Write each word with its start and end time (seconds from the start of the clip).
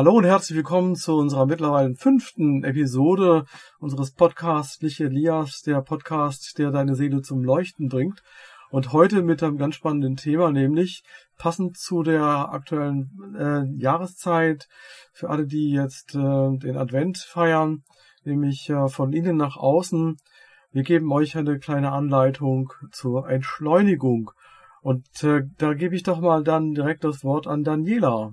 Hallo 0.00 0.12
und 0.12 0.24
herzlich 0.24 0.56
willkommen 0.56 0.96
zu 0.96 1.14
unserer 1.14 1.44
mittlerweile 1.44 1.94
fünften 1.94 2.64
Episode 2.64 3.44
unseres 3.80 4.12
Podcasts 4.12 4.80
Liche 4.80 5.04
Elias, 5.04 5.60
der 5.60 5.82
Podcast, 5.82 6.56
der 6.56 6.70
deine 6.70 6.94
Seele 6.94 7.20
zum 7.20 7.44
Leuchten 7.44 7.90
bringt. 7.90 8.22
Und 8.70 8.94
heute 8.94 9.20
mit 9.20 9.42
einem 9.42 9.58
ganz 9.58 9.74
spannenden 9.74 10.16
Thema, 10.16 10.52
nämlich 10.52 11.02
passend 11.36 11.76
zu 11.76 12.02
der 12.02 12.24
aktuellen 12.24 13.10
äh, 13.38 13.64
Jahreszeit 13.78 14.68
für 15.12 15.28
alle, 15.28 15.46
die 15.46 15.70
jetzt 15.70 16.14
äh, 16.14 16.18
den 16.56 16.78
Advent 16.78 17.18
feiern, 17.18 17.82
nämlich 18.24 18.70
äh, 18.70 18.88
von 18.88 19.12
innen 19.12 19.36
nach 19.36 19.58
außen. 19.58 20.16
Wir 20.72 20.82
geben 20.82 21.12
euch 21.12 21.36
eine 21.36 21.58
kleine 21.58 21.92
Anleitung 21.92 22.72
zur 22.90 23.28
Entschleunigung. 23.28 24.30
Und 24.80 25.22
äh, 25.24 25.42
da 25.58 25.74
gebe 25.74 25.94
ich 25.94 26.04
doch 26.04 26.22
mal 26.22 26.42
dann 26.42 26.72
direkt 26.72 27.04
das 27.04 27.22
Wort 27.22 27.46
an 27.46 27.64
Daniela. 27.64 28.32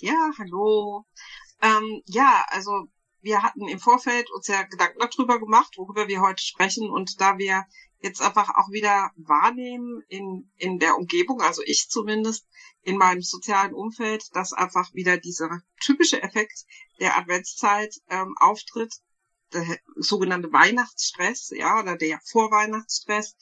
Ja, 0.00 0.30
hallo. 0.38 1.06
Ähm, 1.62 2.02
ja, 2.04 2.44
also 2.48 2.88
wir 3.22 3.42
hatten 3.42 3.66
im 3.66 3.78
Vorfeld 3.80 4.30
uns 4.30 4.46
ja 4.46 4.62
Gedanken 4.64 4.98
darüber 4.98 5.38
gemacht, 5.40 5.74
worüber 5.78 6.06
wir 6.06 6.20
heute 6.20 6.42
sprechen. 6.42 6.90
Und 6.90 7.18
da 7.20 7.38
wir 7.38 7.64
jetzt 8.00 8.20
einfach 8.20 8.50
auch 8.56 8.70
wieder 8.70 9.10
wahrnehmen 9.16 10.02
in, 10.08 10.52
in 10.56 10.78
der 10.78 10.98
Umgebung, 10.98 11.40
also 11.40 11.62
ich 11.64 11.88
zumindest, 11.88 12.46
in 12.82 12.98
meinem 12.98 13.22
sozialen 13.22 13.72
Umfeld, 13.72 14.36
dass 14.36 14.52
einfach 14.52 14.92
wieder 14.92 15.16
dieser 15.16 15.62
typische 15.80 16.22
Effekt 16.22 16.66
der 17.00 17.16
Adventszeit 17.16 17.94
ähm, 18.10 18.34
auftritt, 18.38 18.94
der 19.54 19.78
sogenannte 19.96 20.52
Weihnachtsstress, 20.52 21.52
ja, 21.56 21.80
oder 21.80 21.96
der 21.96 22.20
Vorweihnachtsstress, 22.22 23.34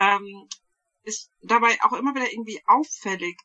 ähm, 0.00 0.48
ist 1.04 1.30
dabei 1.40 1.78
auch 1.82 1.92
immer 1.92 2.16
wieder 2.16 2.32
irgendwie 2.32 2.60
auffällig. 2.66 3.38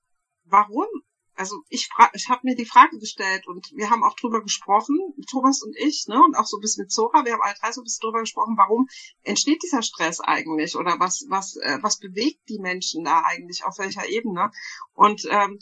Warum 0.45 0.87
also 1.35 1.61
ich, 1.69 1.87
fra 1.87 2.09
ich 2.13 2.29
habe 2.29 2.41
mir 2.43 2.55
die 2.55 2.65
Frage 2.65 2.97
gestellt 2.97 3.47
und 3.47 3.71
wir 3.75 3.89
haben 3.89 4.03
auch 4.03 4.15
drüber 4.15 4.41
gesprochen, 4.41 4.97
Thomas 5.29 5.61
und 5.61 5.75
ich, 5.77 6.05
ne, 6.07 6.21
und 6.23 6.35
auch 6.35 6.45
so 6.45 6.57
ein 6.57 6.61
bisschen 6.61 6.83
mit 6.83 6.91
Zora, 6.91 7.25
wir 7.25 7.33
haben 7.33 7.41
alle 7.41 7.55
drei 7.59 7.71
so 7.71 7.81
ein 7.81 7.83
bisschen 7.83 8.01
drüber 8.03 8.21
gesprochen, 8.21 8.55
warum 8.57 8.87
entsteht 9.23 9.63
dieser 9.63 9.81
Stress 9.81 10.19
eigentlich 10.21 10.75
oder 10.75 10.99
was, 10.99 11.25
was, 11.29 11.55
äh, 11.57 11.79
was 11.81 11.99
bewegt 11.99 12.47
die 12.49 12.59
Menschen 12.59 13.03
da 13.03 13.23
eigentlich, 13.25 13.63
auf 13.65 13.77
welcher 13.77 14.07
Ebene? 14.07 14.51
Und 14.93 15.25
ähm, 15.29 15.59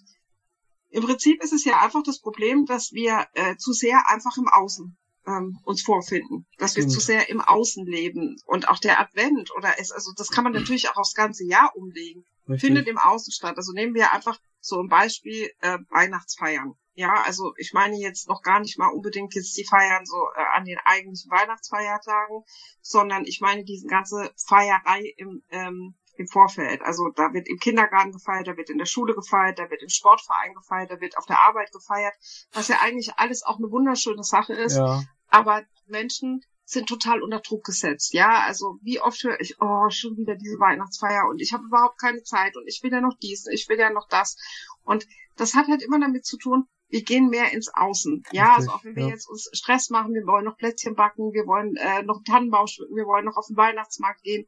im 0.89 1.03
Prinzip 1.03 1.43
ist 1.43 1.53
es 1.53 1.65
ja 1.65 1.81
einfach 1.81 2.03
das 2.03 2.19
Problem, 2.19 2.65
dass 2.65 2.91
wir 2.91 3.25
äh, 3.33 3.55
zu 3.57 3.73
sehr 3.73 4.07
einfach 4.07 4.37
im 4.37 4.47
Außen 4.47 4.95
ähm, 5.25 5.59
uns 5.63 5.81
vorfinden, 5.81 6.45
dass 6.57 6.75
wir 6.75 6.87
zu 6.87 6.99
sehr 6.99 7.29
im 7.29 7.41
Außen 7.41 7.85
leben 7.85 8.35
und 8.45 8.67
auch 8.67 8.79
der 8.79 8.99
Advent 8.99 9.51
oder 9.55 9.79
es, 9.79 9.91
also 9.91 10.11
das 10.15 10.29
kann 10.29 10.43
man 10.43 10.53
natürlich 10.53 10.89
auch 10.89 10.97
aufs 10.97 11.15
ganze 11.15 11.45
Jahr 11.45 11.75
umlegen, 11.75 12.25
Richtig. 12.47 12.61
findet 12.61 12.87
im 12.87 12.97
Außen 12.97 13.31
statt. 13.31 13.57
Also 13.57 13.71
nehmen 13.71 13.95
wir 13.95 14.11
einfach 14.11 14.39
so 14.63 14.79
ein 14.79 14.87
Beispiel 14.87 15.51
äh, 15.59 15.77
Weihnachtsfeiern. 15.89 16.73
Ja, 16.95 17.23
also 17.25 17.53
ich 17.57 17.73
meine 17.73 17.97
jetzt 17.97 18.29
noch 18.29 18.41
gar 18.43 18.59
nicht 18.59 18.77
mal 18.77 18.89
unbedingt 18.89 19.33
jetzt 19.35 19.57
die 19.57 19.65
Feiern 19.65 20.05
so 20.05 20.15
äh, 20.35 20.43
an 20.55 20.63
den 20.63 20.77
eigentlichen 20.85 21.31
Weihnachtsfeiertagen, 21.31 22.43
sondern 22.81 23.25
ich 23.25 23.41
meine 23.41 23.63
diese 23.63 23.87
ganze 23.87 24.31
Feierei 24.37 25.13
im 25.17 25.43
ähm, 25.49 25.95
im 26.15 26.27
Vorfeld. 26.27 26.81
Also 26.83 27.09
da 27.09 27.33
wird 27.33 27.49
im 27.49 27.57
Kindergarten 27.57 28.11
gefeiert, 28.11 28.47
da 28.47 28.55
wird 28.55 28.69
in 28.69 28.77
der 28.77 28.85
Schule 28.85 29.15
gefeiert, 29.15 29.57
da 29.57 29.69
wird 29.69 29.81
im 29.81 29.89
Sportverein 29.89 30.53
gefeiert, 30.53 30.91
da 30.91 31.01
wird 31.01 31.17
auf 31.17 31.25
der 31.25 31.39
Arbeit 31.39 31.71
gefeiert, 31.71 32.13
was 32.53 32.67
ja 32.67 32.77
eigentlich 32.81 33.13
alles 33.17 33.43
auch 33.43 33.57
eine 33.57 33.71
wunderschöne 33.71 34.23
Sache 34.23 34.53
ist. 34.53 34.77
Ja. 34.77 35.01
Aber 35.27 35.63
Menschen 35.87 36.45
sind 36.65 36.87
total 36.87 37.21
unter 37.21 37.39
Druck 37.39 37.63
gesetzt. 37.65 38.13
Ja, 38.13 38.41
also 38.45 38.77
wie 38.81 38.99
oft 39.01 39.21
höre 39.23 39.39
ich, 39.39 39.55
oh, 39.59 39.89
schon 39.89 40.17
wieder 40.17 40.35
diese 40.35 40.59
Weihnachtsfeier 40.59 41.27
und 41.29 41.41
ich 41.41 41.53
habe 41.53 41.65
überhaupt 41.65 41.99
keine 41.99 42.23
Zeit 42.23 42.55
und 42.55 42.67
ich 42.67 42.81
will 42.83 42.91
ja 42.91 43.01
noch 43.01 43.17
dies, 43.21 43.45
ich 43.51 43.67
will 43.69 43.77
ja 43.77 43.89
noch 43.89 44.07
das. 44.07 44.37
Und 44.83 45.07
das 45.35 45.55
hat 45.55 45.67
halt 45.67 45.83
immer 45.83 45.99
damit 45.99 46.25
zu 46.25 46.37
tun, 46.37 46.65
wir 46.89 47.03
gehen 47.03 47.29
mehr 47.29 47.51
ins 47.51 47.69
Außen. 47.73 48.23
Ja, 48.31 48.55
also 48.55 48.71
auch 48.71 48.83
wenn 48.83 48.95
wir 48.95 49.03
ja. 49.03 49.09
jetzt 49.09 49.27
uns 49.27 49.49
Stress 49.51 49.89
machen, 49.89 50.13
wir 50.13 50.25
wollen 50.25 50.45
noch 50.45 50.57
Plätzchen 50.57 50.95
backen, 50.95 51.33
wir 51.33 51.47
wollen 51.47 51.75
äh, 51.75 52.03
noch 52.03 52.21
Tannenbaum 52.23 52.67
schmücken, 52.67 52.95
wir 52.95 53.05
wollen 53.05 53.25
noch 53.25 53.37
auf 53.37 53.47
den 53.47 53.57
Weihnachtsmarkt 53.57 54.21
gehen, 54.21 54.47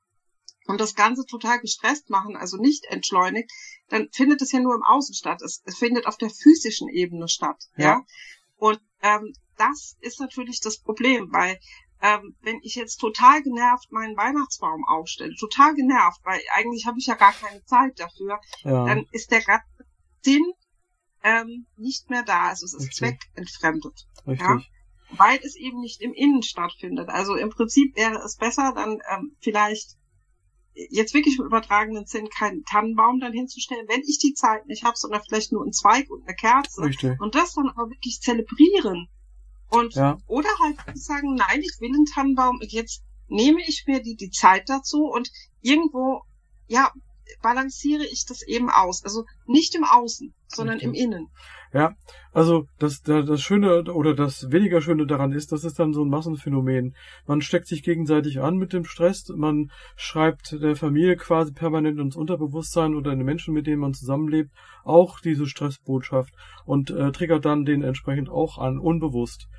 und 0.68 0.82
das 0.82 0.96
Ganze 0.96 1.26
total 1.26 1.60
gestresst 1.60 2.10
machen, 2.10 2.36
also 2.36 2.58
nicht 2.58 2.86
entschleunigt, 2.86 3.52
dann 3.90 4.10
findet 4.12 4.42
es 4.42 4.52
ja 4.52 4.60
nur 4.60 4.76
im 4.76 4.84
Außen 4.84 5.14
statt. 5.14 5.42
Es, 5.42 5.62
es 5.66 5.78
findet 5.78 6.08
auf 6.08 6.18
der 6.18 6.30
physischen 6.30 6.90
Ebene 6.90 7.28
statt. 7.28 7.58
Ja. 7.78 7.86
ja? 7.86 8.06
Und 8.58 8.82
ähm, 9.02 9.34
das 9.58 9.96
ist 10.02 10.20
natürlich 10.20 10.62
das 10.62 10.80
Problem, 10.80 11.32
weil 11.32 11.60
ähm, 12.06 12.36
wenn 12.42 12.60
ich 12.62 12.76
jetzt 12.76 12.98
total 12.98 13.42
genervt 13.42 13.92
meinen 13.92 14.16
Weihnachtsbaum 14.16 14.86
aufstelle, 14.86 15.34
total 15.40 15.74
genervt, 15.74 16.20
weil 16.24 16.40
eigentlich 16.54 16.86
habe 16.86 17.00
ich 17.00 17.08
ja 17.08 17.16
gar 17.16 17.34
keine 17.34 17.64
Zeit 17.66 18.00
dafür, 18.00 18.40
ja. 18.64 18.86
dann 18.86 19.06
ist 19.12 19.32
der 19.32 19.42
ganze 19.42 19.66
Sinn 20.22 20.46
ähm, 21.24 21.66
nicht 21.78 22.12
mehr 22.12 22.22
da. 22.22 22.50
Also 22.50 22.66
es 22.66 22.74
ist 22.76 22.82
Richtig. 22.82 22.98
zweckentfremdet. 22.98 24.08
Richtig. 24.28 24.48
Ja? 24.48 24.62
Weil 25.18 25.40
es 25.44 25.56
eben 25.56 25.80
nicht 25.80 26.02
im 26.02 26.14
Innen 26.14 26.44
stattfindet. 26.44 27.10
Also 27.10 27.36
im 27.36 27.50
Prinzip 27.50 27.96
wäre 27.96 28.20
es 28.24 28.38
besser, 28.38 28.74
dann 28.76 29.00
ähm, 29.12 29.36
vielleicht 29.40 29.98
jetzt 30.74 31.14
wirklich 31.16 31.40
im 31.40 31.46
übertragenen 31.46 32.06
Sinn 32.06 32.30
keinen 32.30 32.64
Tannenbaum 32.66 33.20
dann 33.20 33.34
hinzustellen, 33.34 33.88
wenn 33.88 34.02
ich 34.02 34.20
die 34.20 34.34
Zeit 34.34 34.68
nicht 34.68 34.84
habe, 34.84 34.98
sondern 34.98 35.24
vielleicht 35.28 35.52
nur 35.52 35.64
einen 35.64 35.74
Zweig 35.74 36.12
und 36.12 36.24
eine 36.28 36.36
Kerze. 36.36 36.84
Richtig. 36.84 37.20
Und 37.20 37.34
das 37.34 37.54
dann 37.54 37.70
aber 37.70 37.90
wirklich 37.90 38.20
zelebrieren. 38.22 39.08
Und 39.70 39.96
ja. 39.96 40.18
oder 40.28 40.50
halt 40.62 40.78
sagen, 40.98 41.36
nein, 41.36 41.62
ich 41.62 41.78
will 41.80 41.94
einen 41.94 42.06
Tannenbaum 42.06 42.60
und 42.60 42.72
jetzt 42.72 43.04
nehme 43.28 43.62
ich 43.68 43.86
mir 43.88 44.02
die, 44.02 44.16
die 44.16 44.30
Zeit 44.30 44.70
dazu 44.70 45.06
und 45.06 45.32
irgendwo, 45.62 46.24
ja, 46.68 46.92
balanciere 47.42 48.06
ich 48.06 48.26
das 48.26 48.42
eben 48.42 48.70
aus. 48.70 49.04
Also 49.04 49.26
nicht 49.46 49.76
im 49.76 49.84
Außen, 49.84 50.34
sondern 50.48 50.78
okay. 50.78 50.86
im 50.86 50.94
Innen. 50.94 51.28
Ja, 51.74 51.94
also 52.32 52.68
das, 52.80 53.02
das 53.02 53.42
Schöne 53.42 53.84
oder 53.92 54.16
das 54.16 54.50
weniger 54.50 54.80
Schöne 54.80 55.06
daran 55.06 55.34
ist, 55.34 55.52
das 55.52 55.66
ist 55.66 55.78
dann 55.78 55.94
so 55.94 56.06
ein 56.06 56.10
Massenphänomen. 56.10 56.96
Man 57.28 57.42
steckt 57.42 57.68
sich 57.68 57.84
gegenseitig 57.84 58.40
an 58.40 58.56
mit 58.56 58.72
dem 58.72 58.86
Stress, 58.86 59.28
man 59.36 59.72
schreibt 59.98 60.54
der 60.54 60.78
Familie 60.78 61.18
quasi 61.18 61.52
permanent 61.52 62.00
ins 62.00 62.16
Unterbewusstsein 62.16 62.96
oder 62.96 63.14
den 63.14 63.26
Menschen, 63.26 63.54
mit 63.54 63.68
denen 63.68 63.82
man 63.82 63.94
zusammenlebt, 63.94 64.52
auch 64.86 65.20
diese 65.20 65.48
Stressbotschaft 65.48 66.34
und 66.66 66.92
äh, 66.92 67.12
triggert 67.12 67.44
dann 67.44 67.66
den 67.66 67.84
entsprechend 67.84 68.30
auch 68.30 68.58
an, 68.58 68.80
unbewusst. 68.80 69.50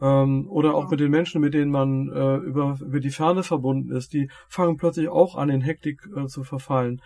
Ähm, 0.00 0.46
oder 0.50 0.74
auch 0.74 0.84
ja. 0.84 0.90
mit 0.90 1.00
den 1.00 1.10
Menschen, 1.10 1.40
mit 1.40 1.54
denen 1.54 1.70
man 1.70 2.08
äh, 2.08 2.36
über, 2.36 2.78
über 2.80 3.00
die 3.00 3.10
Ferne 3.10 3.42
verbunden 3.42 3.92
ist, 3.92 4.12
die 4.12 4.30
fangen 4.48 4.76
plötzlich 4.76 5.08
auch 5.08 5.36
an, 5.36 5.48
in 5.48 5.62
Hektik 5.62 6.00
äh, 6.14 6.26
zu 6.26 6.44
verfallen. 6.44 7.00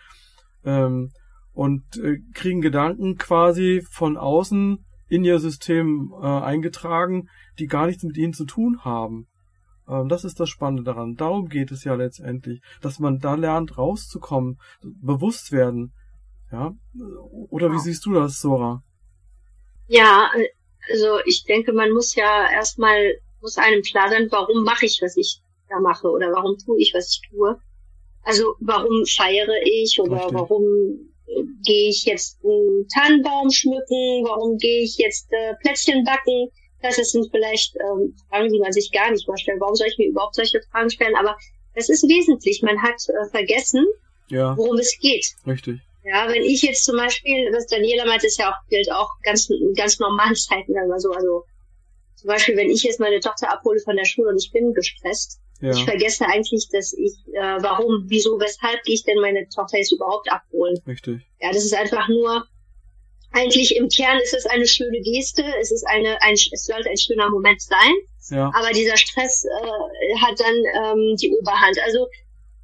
Ähm, 0.65 1.11
und 1.53 1.83
äh, 1.99 2.19
kriegen 2.35 2.61
Gedanken 2.61 3.17
quasi 3.17 3.83
von 3.91 4.17
außen 4.17 4.85
in 5.09 5.25
ihr 5.25 5.39
System 5.41 6.13
äh, 6.21 6.27
eingetragen, 6.27 7.29
die 7.59 7.67
gar 7.67 7.87
nichts 7.87 8.03
mit 8.03 8.17
ihnen 8.17 8.33
zu 8.33 8.45
tun 8.45 8.85
haben. 8.85 9.27
Ähm, 9.89 10.09
das 10.09 10.25
ist 10.25 10.41
das 10.41 10.49
Spannende 10.49 10.85
daran. 10.85 11.17
Darum 11.17 11.49
geht 11.49 11.73
es 11.73 11.85
ja 11.85 11.95
letztendlich, 11.95 12.63
dass 12.81 12.99
man 12.99 13.19
da 13.19 13.35
lernt, 13.35 13.77
rauszukommen, 13.77 14.59
bewusst 14.83 15.53
werden. 15.53 15.93
Ja? 16.53 16.73
Oder 17.51 17.73
wie 17.73 17.79
siehst 17.79 18.07
du 18.07 18.13
das, 18.13 18.41
Sora? 18.41 18.83
Ja, 19.87 20.31
also 20.89 21.19
ich 21.27 21.45
denke, 21.45 21.73
man 21.73 21.93
muss 21.93 22.15
ja 22.15 22.51
erstmal, 22.51 23.19
muss 23.41 23.59
einem 23.59 23.83
klar 23.83 24.09
sein, 24.09 24.29
warum 24.31 24.65
mache 24.65 24.87
ich, 24.87 25.01
was 25.03 25.17
ich 25.17 25.41
da 25.69 25.79
mache 25.81 26.09
oder 26.09 26.33
warum 26.33 26.57
tue 26.59 26.79
ich, 26.81 26.93
was 26.95 27.11
ich 27.11 27.29
tue. 27.31 27.59
Also 28.23 28.55
warum 28.61 29.05
feiere 29.07 29.63
ich 29.65 29.99
oder 30.01 30.17
Richtig. 30.17 30.35
warum 30.35 31.11
gehe 31.65 31.89
ich 31.89 32.05
jetzt 32.05 32.39
einen 32.45 32.87
Tannenbaum 32.89 33.51
schmücken, 33.51 34.25
warum 34.25 34.59
gehe 34.59 34.83
ich 34.83 34.97
jetzt 34.99 35.29
äh, 35.33 35.55
Plätzchen 35.63 36.05
backen? 36.05 36.51
Das 36.83 36.97
sind 36.97 37.31
vielleicht 37.31 37.77
ähm, 37.77 38.17
Fragen, 38.29 38.51
die 38.53 38.59
man 38.59 38.73
sich 38.73 38.91
gar 38.91 39.11
nicht 39.11 39.27
vorstellt. 39.27 39.61
Warum 39.61 39.75
soll 39.75 39.89
ich 39.89 39.99
mir 39.99 40.09
überhaupt 40.09 40.35
solche 40.35 40.61
Fragen 40.71 40.91
stellen? 40.91 41.15
Aber 41.15 41.37
das 41.75 41.89
ist 41.89 42.09
wesentlich. 42.09 42.63
Man 42.63 42.83
hat 42.83 42.97
äh, 43.09 43.29
vergessen, 43.31 43.85
ja. 44.29 44.57
worum 44.57 44.77
es 44.79 44.99
geht. 44.99 45.27
Richtig. 45.47 45.81
Ja, 46.03 46.29
wenn 46.29 46.43
ich 46.43 46.63
jetzt 46.63 46.85
zum 46.85 46.97
Beispiel, 46.97 47.53
was 47.53 47.67
Daniela 47.67 48.07
meint, 48.07 48.25
ist 48.25 48.39
ja 48.39 48.51
auch, 48.51 48.69
gilt 48.69 48.91
auch 48.91 49.11
ganz, 49.23 49.49
ganz 49.77 49.99
normalen 49.99 50.35
Zeiten, 50.35 50.75
also, 50.93 51.13
also 51.13 51.45
zum 52.15 52.29
Beispiel, 52.29 52.57
wenn 52.57 52.71
ich 52.71 52.83
jetzt 52.83 53.01
meine 53.01 53.21
Tochter 53.21 53.53
abhole 53.53 53.81
von 53.81 53.97
der 53.97 54.05
Schule 54.05 54.31
und 54.31 54.43
ich 54.43 54.51
bin 54.51 54.73
gestresst, 54.73 55.41
ja. 55.61 55.73
Ich 55.73 55.85
vergesse 55.85 56.25
eigentlich, 56.27 56.69
dass 56.73 56.95
ich, 56.95 57.13
äh, 57.35 57.63
warum, 57.63 58.05
wieso, 58.07 58.41
weshalb 58.41 58.83
gehe 58.85 58.95
ich 58.95 59.05
denn 59.05 59.21
meine 59.21 59.47
Tochter 59.49 59.77
jetzt 59.77 59.93
überhaupt 59.93 60.33
abholen? 60.33 60.81
Richtig. 60.87 61.21
Ja, 61.39 61.53
das 61.53 61.65
ist 61.65 61.75
einfach 61.75 62.09
nur, 62.09 62.47
eigentlich 63.33 63.77
im 63.77 63.89
Kern 63.89 64.19
ist 64.21 64.35
es 64.35 64.47
eine 64.47 64.67
schöne 64.67 65.01
Geste, 65.01 65.45
es 65.61 65.71
ist 65.71 65.87
eine, 65.87 66.21
ein, 66.23 66.35
es 66.35 66.65
sollte 66.65 66.89
ein 66.89 66.97
schöner 66.97 67.29
Moment 67.29 67.61
sein. 67.61 67.93
Ja. 68.31 68.51
Aber 68.55 68.71
dieser 68.73 68.97
Stress 68.97 69.45
äh, 69.45 70.19
hat 70.19 70.41
dann 70.41 70.55
ähm, 70.55 71.17
die 71.17 71.31
Oberhand. 71.31 71.79
Also 71.85 72.09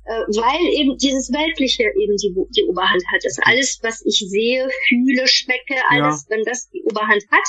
weil 0.06 0.62
eben 0.78 0.96
dieses 0.98 1.32
Weltliche 1.32 1.84
eben 1.84 2.16
die, 2.16 2.34
die 2.54 2.64
Oberhand 2.64 3.02
hat. 3.12 3.24
Das 3.24 3.38
alles, 3.42 3.80
was 3.82 4.04
ich 4.04 4.24
sehe, 4.28 4.68
fühle, 4.88 5.26
schmecke, 5.26 5.74
alles, 5.88 6.26
ja. 6.28 6.36
wenn 6.36 6.44
das 6.44 6.70
die 6.70 6.82
Oberhand 6.84 7.24
hat, 7.30 7.46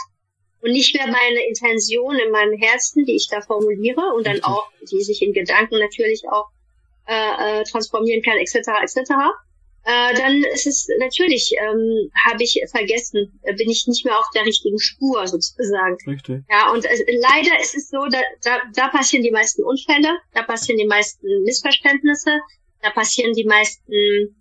und 0.61 0.71
nicht 0.71 0.95
mehr 0.95 1.07
meine 1.07 1.47
Intention 1.47 2.15
in 2.17 2.31
meinem 2.31 2.57
Herzen, 2.57 3.05
die 3.05 3.15
ich 3.15 3.27
da 3.29 3.41
formuliere 3.41 4.13
und 4.15 4.25
dann 4.25 4.43
auch, 4.43 4.67
die 4.91 5.01
sich 5.01 5.21
in 5.21 5.33
Gedanken 5.33 5.79
natürlich 5.79 6.23
auch 6.29 6.49
äh, 7.07 7.61
äh, 7.61 7.63
transformieren 7.63 8.21
kann, 8.23 8.37
etc. 8.37 8.69
etc. 8.81 9.11
äh, 9.89 10.13
dann 10.15 10.43
ist 10.53 10.67
es 10.67 10.87
natürlich, 10.99 11.53
ähm, 11.59 12.11
habe 12.27 12.43
ich 12.43 12.61
vergessen, 12.69 13.39
äh, 13.43 13.53
bin 13.55 13.69
ich 13.69 13.87
nicht 13.87 14.03
mehr 14.05 14.17
auf 14.19 14.29
der 14.35 14.45
richtigen 14.45 14.79
Spur 14.79 15.25
sozusagen. 15.27 15.95
Richtig. 16.05 16.43
Ja, 16.49 16.71
und 16.73 16.83
äh, 16.83 17.05
leider 17.21 17.59
ist 17.61 17.73
es 17.75 17.89
so, 17.89 18.05
da, 18.11 18.19
da, 18.43 18.59
da 18.75 18.89
passieren 18.89 19.23
die 19.23 19.31
meisten 19.31 19.63
Unfälle, 19.63 20.17
da 20.33 20.43
passieren 20.43 20.77
die 20.77 20.87
meisten 20.87 21.25
Missverständnisse, 21.43 22.31
da 22.81 22.89
passieren 22.91 23.31
die 23.33 23.45
meisten 23.45 24.35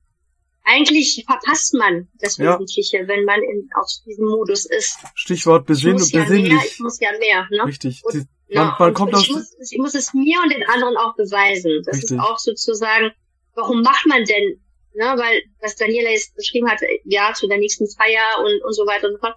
eigentlich 0.68 1.22
verpasst 1.26 1.74
man 1.74 2.08
das 2.18 2.38
Ja. 2.38 2.54
Wesentliche, 2.54 3.06
wenn 3.06 3.24
man 3.24 3.40
in, 3.42 3.68
auf 3.80 3.86
diesem 4.04 4.26
Modus 4.26 4.66
ist. 4.66 4.98
Stichwort 5.14 5.62
Ich 5.62 5.66
besinn 5.68 5.96
ja 5.98 6.22
besinnlich. 6.24 6.52
mehr, 6.52 6.62
ich 6.66 6.80
muss 6.80 6.98
ja 7.00 7.10
mehr, 7.20 7.46
ne? 7.50 7.66
Richtig. 7.66 8.02
Und- 8.04 8.14
Die- 8.14 8.26
Ja, 8.48 8.64
man, 8.64 8.74
man 8.78 8.88
und, 8.88 8.94
kommt 8.94 9.14
und 9.14 9.22
ich, 9.22 9.30
muss, 9.30 9.54
ich 9.70 9.78
muss 9.78 9.94
es 9.94 10.12
mir 10.14 10.40
und 10.42 10.52
den 10.52 10.62
anderen 10.68 10.96
auch 10.96 11.14
beweisen. 11.16 11.82
Das 11.84 11.96
Richtig. 11.96 12.12
ist 12.16 12.20
auch 12.20 12.38
sozusagen, 12.38 13.10
warum 13.54 13.82
macht 13.82 14.06
man 14.06 14.24
denn, 14.24 14.60
ne, 14.96 15.14
weil, 15.16 15.42
was 15.60 15.76
Daniela 15.76 16.10
jetzt 16.10 16.34
beschrieben 16.34 16.68
hat, 16.68 16.80
ja, 17.04 17.32
zu 17.34 17.46
der 17.46 17.58
nächsten 17.58 17.86
Feier 17.88 18.44
und, 18.44 18.62
und 18.64 18.72
so 18.74 18.86
weiter 18.86 19.08
und 19.08 19.14
so 19.14 19.18
fort. 19.20 19.34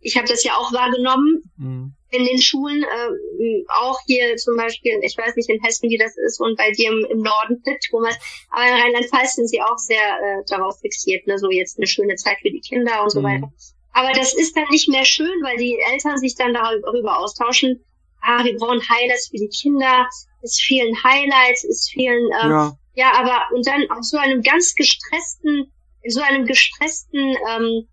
Ich 0.00 0.16
habe 0.16 0.28
das 0.28 0.44
ja 0.44 0.54
auch 0.56 0.72
wahrgenommen 0.72 1.42
Mhm. 1.56 1.94
in 2.10 2.24
den 2.26 2.40
Schulen, 2.40 2.82
äh, 2.84 3.64
auch 3.80 3.98
hier 4.06 4.36
zum 4.36 4.56
Beispiel, 4.56 5.00
ich 5.02 5.16
weiß 5.16 5.34
nicht 5.36 5.48
in 5.50 5.60
Hessen, 5.62 5.88
wie 5.90 5.98
das 5.98 6.16
ist 6.16 6.38
und 6.40 6.56
bei 6.56 6.70
dir 6.70 6.90
im, 6.92 7.04
im 7.10 7.18
Norden, 7.22 7.62
Thomas, 7.90 8.16
aber 8.50 8.66
in 8.68 8.74
Rheinland-Pfalz 8.74 9.34
sind 9.34 9.48
sie 9.48 9.60
auch 9.62 9.78
sehr 9.78 9.98
äh, 9.98 10.44
darauf 10.48 10.78
fixiert, 10.80 11.26
ne, 11.26 11.38
so 11.38 11.50
jetzt 11.50 11.78
eine 11.78 11.86
schöne 11.86 12.14
Zeit 12.16 12.36
für 12.42 12.50
die 12.50 12.60
Kinder 12.60 13.02
und 13.02 13.10
so 13.10 13.20
Mhm. 13.20 13.24
weiter. 13.24 13.52
Aber 13.92 14.12
das 14.12 14.34
ist 14.34 14.54
dann 14.54 14.66
nicht 14.70 14.88
mehr 14.90 15.06
schön, 15.06 15.32
weil 15.42 15.56
die 15.56 15.78
Eltern 15.90 16.18
sich 16.18 16.34
dann 16.36 16.52
darüber 16.52 17.18
austauschen, 17.18 17.82
ah, 18.20 18.44
wir 18.44 18.54
brauchen 18.56 18.86
Highlights 18.88 19.28
für 19.28 19.38
die 19.38 19.48
Kinder, 19.48 20.06
es 20.42 20.60
fehlen 20.60 20.94
Highlights, 21.02 21.64
es 21.64 21.88
fehlen, 21.90 22.26
ähm, 22.42 22.50
ja. 22.50 22.72
Ja, 22.96 23.12
aber 23.14 23.54
und 23.54 23.66
dann 23.66 23.88
auf 23.90 24.02
so 24.04 24.16
einem 24.16 24.42
ganz 24.42 24.74
gestressten, 24.74 25.70
in 26.02 26.10
so 26.10 26.20
einem 26.22 26.46
gestressten, 26.46 27.36
ähm, 27.48 27.86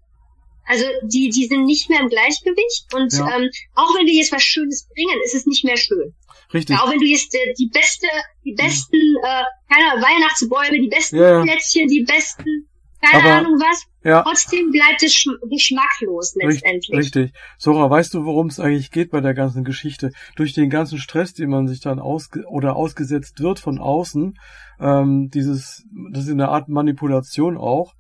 also 0.66 0.86
die, 1.04 1.30
die 1.30 1.46
sind 1.48 1.66
nicht 1.66 1.90
mehr 1.90 2.00
im 2.00 2.08
Gleichgewicht 2.10 2.86
und 2.94 3.12
Ja. 3.12 3.36
ähm, 3.36 3.50
auch 3.76 3.94
wenn 3.98 4.06
wir 4.08 4.14
jetzt 4.14 4.32
was 4.32 4.44
Schönes 4.44 4.88
bringen, 4.96 5.20
ist 5.26 5.36
es 5.36 5.46
nicht 5.46 5.66
mehr 5.66 5.76
schön. 5.78 6.16
richtig. 6.54 6.76
Ja, 6.78 6.84
auch 6.84 6.90
wenn 6.92 7.00
du 7.00 7.06
jetzt 7.06 7.36
äh, 7.36 7.54
die 7.60 7.68
beste, 7.68 8.08
die 8.46 8.54
besten, 8.54 8.96
äh, 9.24 9.44
keine 9.70 10.02
Weihnachtsbäume, 10.02 10.80
die 10.80 10.88
besten 10.88 11.18
ja. 11.18 11.42
Plätzchen, 11.44 11.88
die 11.90 12.04
besten, 12.04 12.70
keine 13.04 13.24
Aber- 13.24 13.36
Ahnung 13.36 13.60
was, 13.60 13.84
Ja, 14.04 14.22
trotzdem 14.24 14.72
bleibt 14.72 15.04
es 15.04 15.14
schm 15.14 15.34
geschmacklos 15.50 16.36
letztendlich. 16.36 16.98
richtig. 16.98 17.34
Sora, 17.58 17.90
weißt 17.90 18.14
du, 18.14 18.26
worum 18.26 18.48
es 18.48 18.60
eigentlich 18.60 18.92
geht 18.92 19.12
bei 19.12 19.22
der 19.22 19.34
ganzen 19.34 19.64
Geschichte? 19.64 20.12
Durch 20.36 20.54
den 20.54 20.70
ganzen 20.70 20.98
Stress, 20.98 21.34
den 21.34 21.50
man 21.50 21.68
sich 21.68 21.80
dann 21.82 22.00
ausge 22.00 22.46
oder 22.48 22.76
ausgesetzt 22.76 23.40
wird 23.42 23.60
von 23.60 23.80
außen, 23.80 24.38
ähm, 24.80 25.30
dieses, 25.34 25.86
das 26.12 26.26
ist 26.26 26.32
eine 26.32 26.50
Art 26.50 26.68
Manipulation 26.70 27.58
auch, 27.58 27.94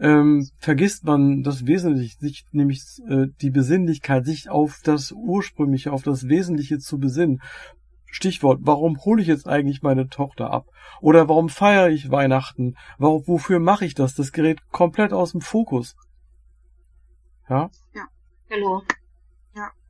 ähm, 0.00 0.48
vergisst 0.58 1.04
man 1.04 1.42
das 1.42 1.66
Wesentliche, 1.66 2.16
sich 2.18 2.44
nämlich 2.52 2.82
äh, 3.08 3.26
die 3.40 3.50
Besinnlichkeit, 3.50 4.24
sich 4.24 4.48
auf 4.48 4.80
das 4.82 5.12
Ursprüngliche, 5.12 5.92
auf 5.92 6.02
das 6.02 6.28
Wesentliche 6.28 6.78
zu 6.78 6.98
besinnen. 6.98 7.40
Stichwort, 8.10 8.60
warum 8.62 8.98
hole 9.04 9.22
ich 9.22 9.28
jetzt 9.28 9.48
eigentlich 9.48 9.82
meine 9.82 10.08
Tochter 10.08 10.50
ab? 10.50 10.66
Oder 11.00 11.28
warum 11.28 11.48
feiere 11.48 11.88
ich 11.88 12.10
Weihnachten? 12.10 12.76
Warum, 12.98 13.26
wofür 13.26 13.58
mache 13.60 13.84
ich 13.84 13.94
das? 13.94 14.14
Das 14.14 14.32
gerät 14.32 14.60
komplett 14.70 15.12
aus 15.12 15.32
dem 15.32 15.40
Fokus. 15.40 15.96
Ja? 17.48 17.70
Genau. 18.48 18.82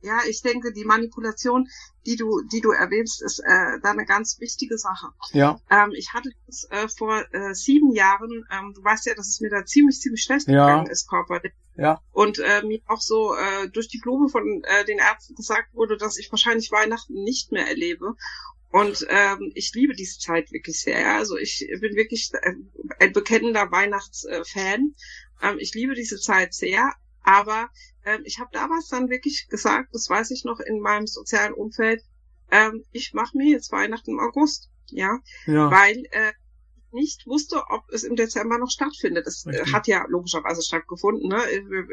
Ja, 0.01 0.19
ich 0.27 0.41
denke, 0.41 0.73
die 0.73 0.83
Manipulation, 0.85 1.67
die 2.05 2.15
du, 2.15 2.41
die 2.51 2.61
du 2.61 2.71
erwähnst, 2.71 3.21
ist 3.21 3.39
äh, 3.39 3.79
da 3.81 3.91
eine 3.91 4.05
ganz 4.05 4.39
wichtige 4.39 4.77
Sache. 4.77 5.07
Ja, 5.31 5.59
Ähm, 5.69 5.91
ich 5.95 6.13
hatte 6.13 6.31
das 6.47 6.67
äh, 6.71 6.87
vor 6.87 7.23
äh, 7.33 7.53
sieben 7.53 7.91
Jahren, 7.93 8.45
ähm, 8.51 8.73
du 8.73 8.83
weißt 8.83 9.05
ja, 9.05 9.13
dass 9.13 9.27
es 9.29 9.39
mir 9.41 9.49
da 9.49 9.63
ziemlich, 9.65 9.99
ziemlich 9.99 10.23
schlecht 10.23 10.47
Ja. 10.47 10.65
gegangen 10.65 10.89
ist, 10.89 11.07
körperlich. 11.07 11.53
ja, 11.75 12.01
Und 12.11 12.39
äh, 12.39 12.63
mir 12.63 12.81
auch 12.87 13.01
so 13.01 13.35
äh, 13.35 13.69
durch 13.69 13.87
die 13.87 13.99
Blume 13.99 14.29
von 14.29 14.63
äh, 14.63 14.85
den 14.85 14.97
Ärzten 14.97 15.35
gesagt 15.35 15.73
wurde, 15.73 15.97
dass 15.97 16.17
ich 16.17 16.31
wahrscheinlich 16.31 16.71
Weihnachten 16.71 17.13
nicht 17.23 17.51
mehr 17.51 17.67
erlebe. 17.67 18.15
Und 18.71 19.05
ähm, 19.09 19.51
ich 19.53 19.71
liebe 19.75 19.93
diese 19.93 20.17
Zeit 20.17 20.51
wirklich 20.51 20.79
sehr. 20.81 20.99
Ja? 21.01 21.17
Also 21.17 21.37
ich 21.37 21.67
bin 21.81 21.95
wirklich 21.95 22.31
äh, 22.41 22.53
ein 22.99 23.11
bekennender 23.13 23.69
Weihnachtsfan. 23.71 24.95
Ähm, 25.41 25.57
ich 25.59 25.73
liebe 25.73 25.93
diese 25.93 26.17
Zeit 26.19 26.53
sehr. 26.53 26.91
Aber 27.23 27.69
ähm, 28.03 28.21
ich 28.25 28.39
habe 28.39 28.49
damals 28.51 28.87
dann 28.87 29.09
wirklich 29.09 29.47
gesagt, 29.49 29.89
das 29.93 30.09
weiß 30.09 30.31
ich 30.31 30.43
noch 30.43 30.59
in 30.59 30.79
meinem 30.79 31.07
sozialen 31.07 31.53
Umfeld, 31.53 32.03
ähm, 32.51 32.83
ich 32.91 33.13
mache 33.13 33.37
mir 33.37 33.49
jetzt 33.49 33.71
Weihnachten 33.71 34.11
im 34.11 34.19
August. 34.19 34.69
Ja, 34.87 35.19
ja, 35.45 35.71
weil 35.71 36.03
äh, 36.11 36.33
ich 36.91 36.93
nicht 36.93 37.27
wusste, 37.27 37.63
ob 37.69 37.89
es 37.89 38.03
im 38.03 38.15
Dezember 38.15 38.57
noch 38.57 38.69
stattfindet. 38.69 39.25
Es 39.25 39.45
äh, 39.45 39.51
Richtig. 39.51 39.73
hat 39.73 39.87
ja 39.87 40.05
logischerweise 40.09 40.61
stattgefunden. 40.61 41.29
Ne? 41.29 41.39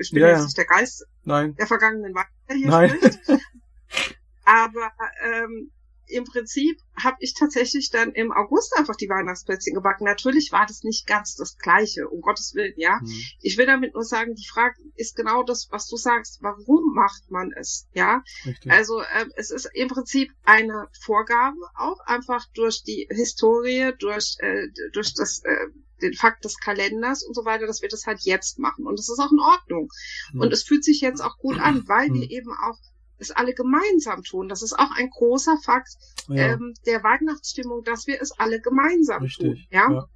Ich 0.01 0.11
bin 0.11 0.23
Ja, 0.23 0.31
jetzt 0.31 0.45
nicht 0.45 0.59
der 0.59 0.65
Geist 0.65 1.07
nein, 1.25 1.55
der 1.55 1.67
vergangenen 1.67 2.15
Weihnachten, 2.15 2.35
der 2.49 2.57
hier 2.57 2.69
nein, 2.69 2.91
spricht. 2.91 3.21
Aber 4.45 4.91
ähm, 5.25 5.71
im 6.11 6.25
Prinzip 6.25 6.81
habe 7.01 7.17
ich 7.21 7.35
tatsächlich 7.35 7.91
dann 7.91 8.13
im 8.13 8.33
August 8.33 8.75
einfach 8.77 8.97
die 8.97 9.09
Weihnachtsplätzchen 9.09 9.75
gebacken. 9.75 10.05
Natürlich 10.05 10.51
war 10.53 10.67
das 10.67 10.83
nicht 10.83 11.07
ganz 11.07 11.35
das 11.37 11.57
Gleiche, 11.59 12.09
um 12.09 12.21
Gottes 12.21 12.55
Willen, 12.55 12.75
ja. 12.77 12.99
Hm, 13.01 13.23
Ich 13.41 13.57
will 13.57 13.67
damit 13.67 13.95
nur 13.95 14.05
sagen, 14.05 14.35
die 14.35 14.47
Frage 14.49 14.77
ist 14.97 15.15
genau 15.17 15.43
das, 15.43 15.69
was 15.71 15.87
du 15.89 15.97
sagst. 15.97 16.39
Warum 16.43 16.95
macht 16.95 17.31
man 17.31 17.53
es, 17.53 17.87
ja? 17.93 18.23
richtig. 18.45 18.71
Also 18.73 19.01
ähm, 19.15 19.33
es 19.37 19.51
ist 19.51 19.69
im 19.75 19.89
Prinzip 19.89 20.31
eine 20.45 20.89
Vorgabe, 21.01 21.57
auch 21.77 22.01
einfach 22.07 22.47
durch 22.55 22.83
die 22.83 23.07
Historie, 23.11 23.93
durch, 23.99 24.37
äh, 24.41 24.69
durch 24.93 25.15
das, 25.15 25.43
äh, 25.45 25.67
den 26.03 26.15
Fakt 26.15 26.45
des 26.45 26.59
Kalenders 26.59 27.25
und 27.25 27.35
so 27.35 27.45
weiter, 27.45 27.67
dass 27.67 27.83
wir 27.83 27.89
das 27.89 28.07
halt 28.07 28.21
jetzt 28.23 28.59
machen. 28.59 28.87
Und 28.87 28.99
das 28.99 29.09
ist 29.09 29.19
auch 29.19 29.33
in 29.33 29.41
Ordnung. 29.41 29.89
Hm, 30.33 30.41
Und 30.41 30.53
es 30.53 30.63
fühlt 30.63 30.85
sich 30.85 31.01
jetzt 31.01 31.21
auch 31.21 31.37
gut 31.39 31.59
an, 31.59 31.87
weil 31.89 32.09
Hm. 32.09 32.15
wir 32.15 32.31
eben 32.31 32.51
auch 32.53 32.79
es 33.19 33.31
alle 33.31 33.55
gemeinsam 33.55 34.23
tun. 34.23 34.49
Das 34.49 34.63
ist 34.63 34.79
auch 34.79 34.91
ein 34.97 35.11
großer 35.11 35.59
Fakt 35.63 35.97
ja, 36.29 36.53
ähm, 36.53 36.75
der 36.87 37.03
Weihnachtsstimmung, 37.03 37.85
dass 37.85 38.07
wir 38.07 38.21
es 38.21 38.33
alle 38.33 38.61
gemeinsam 38.61 39.19
tun. 39.19 39.27
richtig. 39.27 39.69
Ja? 39.71 39.91
ja, 39.91 40.09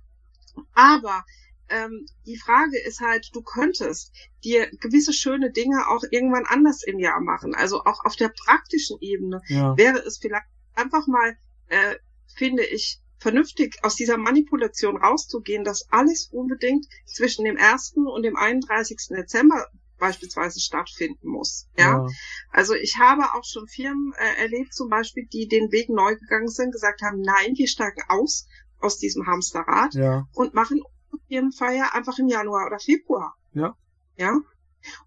Aber 0.75 1.25
ähm, 1.69 2.07
die 2.27 2.37
Frage 2.37 2.79
ist 2.79 3.01
halt, 3.01 3.31
du 3.33 3.43
könntest 3.43 4.13
dir 4.45 4.71
gewisse 4.81 5.13
schöne 5.13 5.51
Dinge 5.51 5.89
auch 5.89 6.03
irgendwann 6.11 6.45
anders 6.47 6.83
im 6.83 6.99
Jahr 6.99 7.21
machen. 7.21 7.55
Also 7.55 7.81
auch 7.85 8.05
auf 8.05 8.17
der 8.17 8.29
praktischen 8.45 8.99
Ebene 9.01 9.41
ja, 9.49 9.77
wäre 9.77 9.99
es 9.99 10.19
vielleicht 10.19 10.47
einfach 10.75 11.07
mal, 11.07 11.37
äh, 11.69 11.97
finde 12.35 12.65
ich, 12.65 13.01
vernünftig 13.19 13.77
aus 13.83 13.95
dieser 13.95 14.17
Manipulation 14.17 14.97
rauszugehen, 14.97 15.65
dass 15.65 15.87
alles 15.91 16.29
unbedingt 16.33 16.87
zwischen 17.07 17.45
dem 17.45 17.57
1. 17.57 17.95
und 17.97 18.25
dem 18.25 18.37
31. 18.37 18.99
Dezember 19.11 19.67
beispielsweise 20.03 20.61
stattfinden 20.61 21.29
muss. 21.29 21.69
Ja, 21.79 21.85
ja, 21.85 22.07
also 22.51 22.75
ich 22.75 22.99
habe 22.99 23.23
auch 23.35 23.45
schon 23.45 23.69
Firmen 23.69 24.13
äh, 24.19 24.43
erlebt, 24.43 24.75
zum 24.75 24.89
Beispiel, 24.89 25.27
die 25.33 25.47
den 25.47 25.71
Weg 25.71 25.89
neu 25.89 26.17
gegangen 26.17 26.49
sind, 26.49 26.73
gesagt 26.73 27.03
haben, 27.03 27.21
nein, 27.21 27.55
wir 27.55 27.69
steigen 27.69 28.03
aus 28.09 28.49
aus 28.81 28.99
diesem 28.99 29.27
Hamsterrad 29.27 29.95
ja, 29.95 30.27
und 30.35 30.55
machen 30.55 30.83
Firmenfeier 31.29 31.95
einfach 31.95 32.19
im 32.19 32.27
Januar 32.27 32.67
oder 32.67 32.81
Februar. 32.81 33.37
Ja. 33.55 33.77
Ja. 34.17 34.41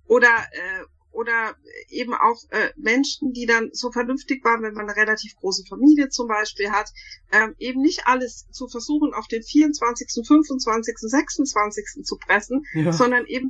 Oder 0.08 0.30
äh, 0.54 0.86
oder 1.12 1.56
eben 1.90 2.14
auch 2.14 2.38
äh, 2.52 2.72
Menschen, 2.76 3.32
die 3.32 3.46
dann 3.46 3.70
so 3.72 3.92
vernünftig 3.92 4.44
waren, 4.44 4.62
wenn 4.64 4.74
man 4.74 4.90
eine 4.90 4.98
relativ 4.98 5.36
große 5.38 5.64
Familie 5.68 6.10
zum 6.10 6.28
Beispiel 6.28 6.72
hat, 6.72 6.92
ähm, 7.32 7.56
eben 7.58 7.82
nicht 7.82 8.06
alles 8.06 8.48
zu 8.52 8.68
versuchen, 8.68 9.14
auf 9.14 9.28
den 9.28 9.42
24., 9.42 10.26
25., 10.28 10.98
26. 10.98 12.04
zu 12.04 12.18
pressen, 12.18 12.66
ja, 12.74 12.92
sondern 12.92 13.26
eben 13.28 13.50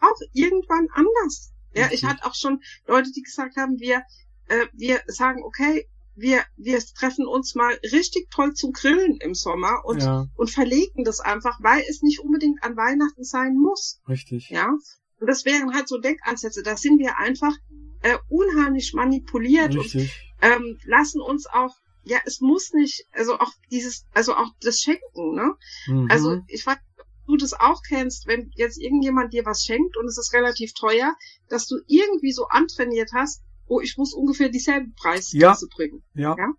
auch 0.00 0.18
irgendwann 0.32 0.88
anders. 0.92 1.52
Ja, 1.74 1.90
ich 1.92 2.04
hatte 2.04 2.24
auch 2.24 2.34
schon 2.34 2.62
Leute, 2.86 3.10
die 3.12 3.22
gesagt 3.22 3.56
haben, 3.56 3.78
wir, 3.78 4.02
äh, 4.48 4.66
wir 4.72 5.02
sagen, 5.08 5.42
okay, 5.44 5.86
wir, 6.14 6.42
wir 6.56 6.78
treffen 6.78 7.26
uns 7.26 7.54
mal 7.54 7.74
richtig 7.92 8.30
toll 8.30 8.54
zum 8.54 8.72
Grillen 8.72 9.18
im 9.20 9.34
Sommer 9.34 9.84
und, 9.84 10.02
ja, 10.02 10.26
und 10.34 10.50
verlegen 10.50 11.04
das 11.04 11.20
einfach, 11.20 11.58
weil 11.60 11.84
es 11.90 12.00
nicht 12.00 12.20
unbedingt 12.20 12.62
an 12.64 12.76
Weihnachten 12.76 13.24
sein 13.24 13.56
muss. 13.56 14.00
richtig. 14.08 14.48
Ja. 14.48 14.70
Und 15.18 15.26
das 15.28 15.44
wären 15.44 15.74
halt 15.74 15.88
so 15.88 15.98
Denkansätze. 15.98 16.62
Da 16.62 16.76
sind 16.76 16.98
wir 16.98 17.18
einfach 17.18 17.54
äh, 18.02 18.18
unheimlich 18.28 18.92
manipuliert 18.94 19.74
und 19.74 19.84
Richtig. 19.84 20.12
ähm, 20.42 20.78
lassen 20.84 21.20
uns 21.20 21.46
auch, 21.46 21.74
ja, 22.04 22.18
es 22.24 22.40
muss 22.40 22.72
nicht, 22.72 23.04
also 23.12 23.38
auch 23.38 23.52
dieses, 23.70 24.04
also 24.12 24.34
auch 24.34 24.50
das 24.60 24.80
Schenken, 24.80 25.34
ne? 25.34 25.54
Mhm. 25.88 26.08
Also 26.10 26.40
ich 26.46 26.64
weiß, 26.64 26.76
ob 26.95 26.95
du 27.26 27.36
das 27.36 27.52
auch 27.52 27.82
kennst, 27.86 28.26
wenn 28.26 28.50
jetzt 28.54 28.80
irgendjemand 28.80 29.32
dir 29.32 29.44
was 29.44 29.64
schenkt 29.64 29.96
und 29.96 30.06
es 30.06 30.18
ist 30.18 30.32
relativ 30.32 30.72
teuer, 30.74 31.14
dass 31.48 31.66
du 31.66 31.76
irgendwie 31.86 32.32
so 32.32 32.46
antrainiert 32.48 33.10
hast, 33.14 33.42
oh, 33.66 33.80
ich 33.80 33.96
muss 33.96 34.14
ungefähr 34.14 34.48
dieselbe 34.48 34.90
Preisklasse 34.96 35.66
bringen. 35.68 36.02
ja, 36.14 36.36
ja. 36.36 36.52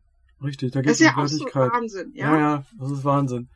richtig, 0.44 0.72
da 0.72 0.82
Das 0.82 0.84
geht 0.84 0.92
ist 0.92 1.02
es 1.02 1.06
ja 1.06 1.14
um 1.14 1.24
auch 1.24 1.28
so 1.28 1.40
Wertigkeit. 1.40 1.72
Wahnsinn, 1.72 2.12
Ja, 2.14 2.34
ja. 2.34 2.40
ja, 2.40 2.66
das 2.80 2.92
ist 2.92 3.04
Wahnsinn. 3.04 3.50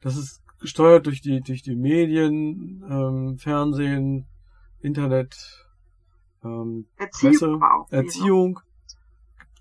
Das 0.00 0.16
ist 0.16 0.42
gesteuert 0.58 1.06
durch 1.06 1.20
die, 1.20 1.40
durch 1.40 1.62
die 1.62 1.76
Medien, 1.76 2.84
ähm, 2.88 3.38
Fernsehen, 3.38 4.26
Internet, 4.80 5.66
ähm, 6.44 6.86
Erziehung 6.96 7.32
Presse, 7.32 7.58
auch. 7.60 7.90
Erziehung, 7.90 8.60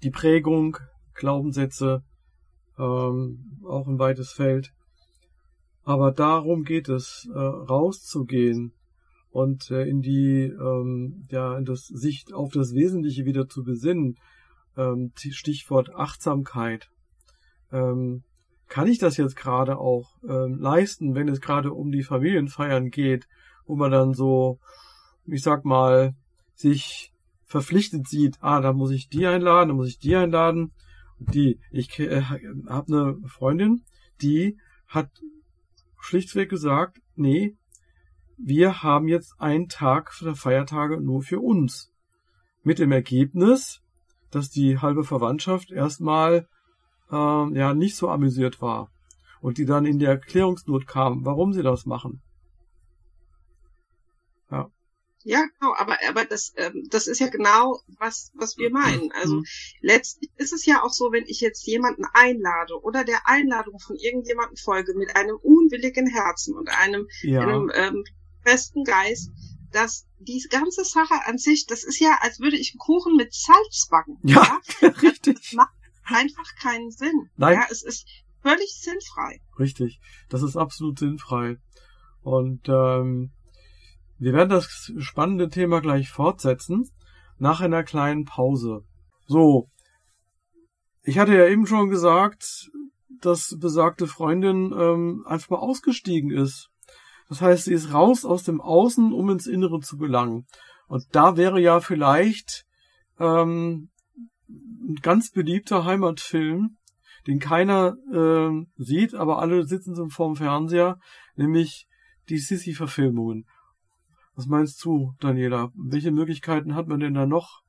die 0.03 0.11
Prägung, 0.11 0.77
Glaubenssätze, 1.13 2.03
ähm, 2.77 3.59
auch 3.63 3.87
ein 3.87 3.99
weites 3.99 4.31
Feld. 4.31 4.73
Aber 5.85 6.11
darum 6.11 6.63
geht 6.63 6.89
es, 6.89 7.29
äh, 7.31 7.37
rauszugehen 7.37 8.73
und 9.29 9.69
äh, 9.69 9.83
in 9.83 10.01
die, 10.01 10.43
ähm, 10.43 11.25
ja, 11.29 11.57
in 11.57 11.63
das 11.63 11.87
sich 11.87 12.33
auf 12.33 12.51
das 12.51 12.73
Wesentliche 12.73 13.25
wieder 13.25 13.47
zu 13.47 13.63
besinnen. 13.63 14.17
Ähm, 14.75 15.11
Stichwort 15.15 15.93
Achtsamkeit. 15.93 16.89
Ähm, 17.71 18.23
kann 18.67 18.87
ich 18.87 18.97
das 18.97 19.17
jetzt 19.17 19.35
gerade 19.35 19.77
auch 19.77 20.09
ähm, 20.27 20.57
leisten, 20.59 21.13
wenn 21.13 21.29
es 21.29 21.39
gerade 21.39 21.71
um 21.71 21.91
die 21.91 22.03
Familienfeiern 22.03 22.89
geht, 22.89 23.27
wo 23.67 23.75
man 23.75 23.91
dann 23.91 24.13
so, 24.13 24.59
ich 25.27 25.43
sag 25.43 25.65
mal, 25.65 26.15
sich 26.55 27.13
verpflichtet 27.43 28.07
sieht, 28.07 28.37
ah, 28.41 28.59
da 28.59 28.73
muss 28.73 28.89
ich 28.89 29.07
die 29.07 29.27
einladen, 29.27 29.69
da 29.69 29.75
muss 29.75 29.87
ich 29.87 29.99
die 29.99 30.15
einladen. 30.15 30.71
Die, 31.19 31.59
ich 31.71 31.99
äh, 31.99 32.21
habe 32.21 32.87
eine 32.87 33.27
Freundin, 33.27 33.83
die 34.21 34.57
hat 34.87 35.09
schlichtweg 36.05 36.49
gesagt, 36.49 37.01
nee, 37.15 37.55
wir 38.37 38.83
haben 38.83 39.07
jetzt 39.07 39.35
einen 39.39 39.69
Tag 39.69 40.11
der 40.21 40.35
Feiertage 40.35 40.99
nur 40.99 41.21
für 41.21 41.39
uns. 41.39 41.91
Mit 42.63 42.79
dem 42.79 42.91
Ergebnis, 42.91 43.81
dass 44.31 44.49
die 44.49 44.79
halbe 44.79 45.03
Verwandtschaft 45.03 45.71
erstmal 45.71 46.47
äh, 47.11 47.15
ja 47.15 47.73
nicht 47.73 47.95
so 47.95 48.09
amüsiert 48.09 48.61
war 48.61 48.89
und 49.41 49.57
die 49.57 49.65
dann 49.65 49.85
in 49.85 49.99
die 49.99 50.05
Erklärungsnot 50.05 50.87
kam, 50.87 51.25
warum 51.25 51.53
sie 51.53 51.63
das 51.63 51.85
machen. 51.85 52.21
Ja. 55.25 55.43
Genau, 55.59 55.73
aber, 55.75 55.97
aber 56.07 56.23
das, 56.23 56.53
ähm, 56.55 56.87
das 56.91 57.07
ist 57.07 57.19
ja 57.19 57.27
genau, 57.27 57.81
was, 57.97 58.31
was 58.35 58.57
wir 58.57 58.69
meinen. 58.69 59.11
Also 59.11 59.37
mhm. 59.37 59.45
letztlich 59.81 60.29
ist 60.37 60.53
es 60.53 60.65
ja 60.65 60.83
auch 60.83 60.93
so, 60.93 61.11
wenn 61.11 61.25
ich 61.25 61.41
jetzt 61.41 61.65
jemanden 61.65 62.05
einlade 62.13 62.79
oder 62.81 63.03
der 63.03 63.27
Einladung 63.27 63.79
von 63.79 63.95
irgendjemandem 63.95 64.55
folge 64.55 64.93
mit 64.93 65.15
einem 65.15 65.35
unwilligen 65.37 66.07
Herzen 66.07 66.55
und 66.55 66.69
einem, 66.69 67.07
ja. 67.23 67.41
einem 67.41 67.71
ähm, 67.73 68.03
besten 68.43 68.83
Geist, 68.83 69.31
dass 69.71 70.05
diese 70.19 70.47
ganze 70.47 70.85
Sache 70.85 71.25
an 71.25 71.39
sich, 71.39 71.65
das 71.65 71.83
ist 71.83 71.99
ja, 71.99 72.19
als 72.21 72.39
würde 72.39 72.57
ich 72.57 72.73
einen 72.73 72.79
Kuchen 72.79 73.15
mit 73.17 73.33
Salz 73.33 73.87
backen. 73.89 74.19
Ja, 74.23 74.61
ja? 74.81 74.87
richtig. 75.01 75.39
Das 75.41 75.53
macht 75.53 75.73
einfach 76.03 76.55
keinen 76.61 76.91
Sinn. 76.91 77.29
Nein. 77.35 77.55
Ja, 77.55 77.65
es 77.71 77.81
ist 77.81 78.05
völlig 78.43 78.79
sinnfrei. 78.79 79.41
Richtig. 79.57 79.99
Das 80.29 80.43
ist 80.43 80.55
absolut 80.55 80.99
sinnfrei. 80.99 81.57
Und 82.21 82.69
ähm, 82.69 83.31
wir 84.17 84.33
werden 84.33 84.49
das 84.49 84.91
spannende 84.97 85.49
Thema 85.49 85.81
gleich 85.81 86.09
fortsetzen 86.09 86.89
nach 87.37 87.61
einer 87.61 87.83
kleinen 87.83 88.25
Pause. 88.25 88.83
So, 89.27 89.69
ich 91.03 91.19
hatte 91.19 91.35
ja 91.35 91.47
eben 91.47 91.67
schon 91.67 91.89
gesagt, 91.89 92.71
dass 93.21 93.57
besagte 93.59 94.07
Freundin 94.07 94.73
ähm, 94.77 95.23
einfach 95.27 95.51
mal 95.51 95.57
ausgestiegen 95.57 96.31
ist. 96.31 96.69
Das 97.27 97.41
heißt, 97.41 97.65
sie 97.65 97.73
ist 97.73 97.93
raus 97.93 98.25
aus 98.25 98.43
dem 98.43 98.61
Außen, 98.61 99.11
um 99.11 99.29
ins 99.29 99.47
Innere 99.47 99.79
zu 99.79 99.97
gelangen. 99.97 100.45
Und 100.87 101.03
da 101.11 101.37
wäre 101.37 101.59
ja 101.59 101.79
vielleicht 101.79 102.65
ähm, 103.19 103.89
ein 104.47 104.95
ganz 105.01 105.31
beliebter 105.31 105.85
Heimatfilm, 105.85 106.77
den 107.27 107.39
keiner 107.39 107.95
äh, 108.11 108.65
sieht, 108.77 109.15
aber 109.15 109.39
alle 109.39 109.65
sitzen 109.65 109.95
so 109.95 110.07
vorm 110.09 110.35
Fernseher, 110.35 110.99
nämlich 111.35 111.87
die 112.29 112.37
Sissy-Verfilmungen. 112.37 113.45
Was 114.35 114.47
meinst 114.47 114.83
du, 114.83 115.13
Daniela? 115.19 115.71
Welche 115.75 116.11
Möglichkeiten 116.11 116.75
hat 116.75 116.87
man 116.87 116.99
denn 116.99 117.13
da 117.13 117.25
noch, 117.25 117.63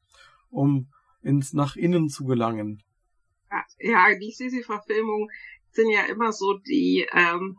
um 0.51 0.89
ins 1.23 1.53
nach 1.53 1.77
innen 1.77 2.09
zu 2.09 2.25
gelangen? 2.25 2.83
Ja, 3.79 4.15
die 4.19 4.33
Sisi-Verfilmungen 4.33 5.31
sind 5.71 5.91
ja 5.91 6.05
immer 6.07 6.33
so 6.33 6.55
die, 6.55 7.07
ähm, 7.13 7.59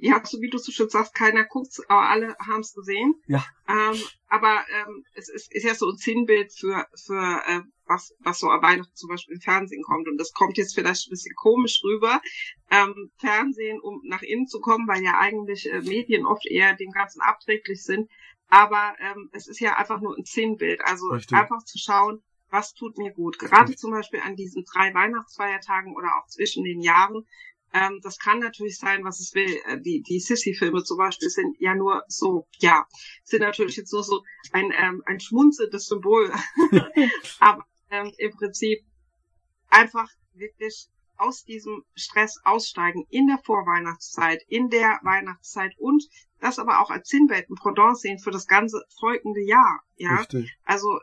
ja, 0.00 0.24
so 0.24 0.40
wie 0.40 0.48
du 0.48 0.58
so 0.58 0.72
schön 0.72 0.88
sagst, 0.88 1.14
keiner 1.14 1.44
guckt's, 1.44 1.80
aber 1.88 2.08
alle 2.08 2.36
haben's 2.38 2.74
gesehen. 2.74 3.14
Ja. 3.26 3.44
Ähm, 3.68 4.00
aber 4.28 4.64
ähm, 4.72 5.04
es 5.14 5.28
ist, 5.28 5.52
ist 5.52 5.64
ja 5.64 5.74
so 5.74 5.90
ein 5.90 5.96
Sinnbild 5.96 6.52
für, 6.52 6.86
für 7.04 7.42
äh, 7.46 7.60
was, 7.86 8.14
was 8.20 8.38
so 8.38 8.48
an 8.48 8.62
Weihnachten 8.62 8.94
zum 8.94 9.10
Beispiel 9.10 9.34
im 9.34 9.40
Fernsehen 9.40 9.82
kommt. 9.82 10.08
Und 10.08 10.16
das 10.16 10.32
kommt 10.32 10.56
jetzt 10.56 10.74
vielleicht 10.74 11.06
ein 11.06 11.10
bisschen 11.10 11.34
komisch 11.36 11.82
rüber. 11.84 12.22
Ähm, 12.70 13.10
Fernsehen, 13.18 13.80
um 13.80 14.00
nach 14.04 14.22
innen 14.22 14.46
zu 14.46 14.60
kommen, 14.60 14.88
weil 14.88 15.02
ja 15.02 15.18
eigentlich 15.18 15.70
äh, 15.70 15.82
Medien 15.82 16.24
oft 16.24 16.46
eher 16.46 16.74
dem 16.74 16.92
Ganzen 16.92 17.20
abträglich 17.20 17.84
sind. 17.84 18.10
Aber 18.48 18.94
ähm, 19.00 19.28
es 19.32 19.48
ist 19.48 19.60
ja 19.60 19.76
einfach 19.76 20.00
nur 20.00 20.16
ein 20.16 20.24
Sinnbild. 20.24 20.80
Also 20.84 21.08
Richtig. 21.08 21.36
einfach 21.36 21.62
zu 21.64 21.78
schauen, 21.78 22.22
was 22.50 22.74
tut 22.74 22.98
mir 22.98 23.12
gut. 23.12 23.38
Gerade 23.38 23.76
zum 23.76 23.92
Beispiel 23.92 24.20
an 24.20 24.36
diesen 24.36 24.64
drei 24.64 24.92
Weihnachtsfeiertagen 24.92 25.94
oder 25.94 26.08
auch 26.16 26.26
zwischen 26.26 26.64
den 26.64 26.80
Jahren. 26.80 27.26
Ähm, 27.72 28.00
das 28.02 28.18
kann 28.18 28.40
natürlich 28.40 28.78
sein, 28.78 29.04
was 29.04 29.20
es 29.20 29.34
will. 29.34 29.60
Äh, 29.66 29.80
die, 29.80 30.02
die 30.02 30.20
Sissy-Filme 30.20 30.82
zum 30.82 30.98
Beispiel 30.98 31.28
sind 31.30 31.56
ja 31.60 31.74
nur 31.74 32.02
so, 32.08 32.46
ja, 32.58 32.86
sind 33.24 33.40
natürlich 33.40 33.76
jetzt 33.76 33.92
nur 33.92 34.02
so 34.02 34.22
ein, 34.52 34.72
ähm, 34.76 35.02
ein 35.06 35.20
schmunzelndes 35.20 35.86
Symbol. 35.86 36.32
Aber 37.40 37.64
ähm, 37.90 38.12
im 38.18 38.32
Prinzip 38.32 38.80
einfach 39.68 40.08
wirklich 40.34 40.88
aus 41.16 41.44
diesem 41.44 41.84
Stress 41.94 42.40
aussteigen 42.44 43.06
in 43.10 43.26
der 43.26 43.38
Vorweihnachtszeit, 43.38 44.42
in 44.48 44.70
der 44.70 44.98
Weihnachtszeit 45.02 45.72
und 45.78 46.02
das 46.40 46.58
aber 46.58 46.80
auch 46.80 46.90
als 46.90 47.08
Sinnbild, 47.08 47.50
ein 47.50 47.56
Pendant 47.56 47.98
sehen 47.98 48.18
für 48.18 48.30
das 48.30 48.46
ganze 48.46 48.82
folgende 48.98 49.42
Jahr. 49.42 49.82
Ja, 49.96 50.16
Richtig. 50.16 50.56
also 50.64 50.98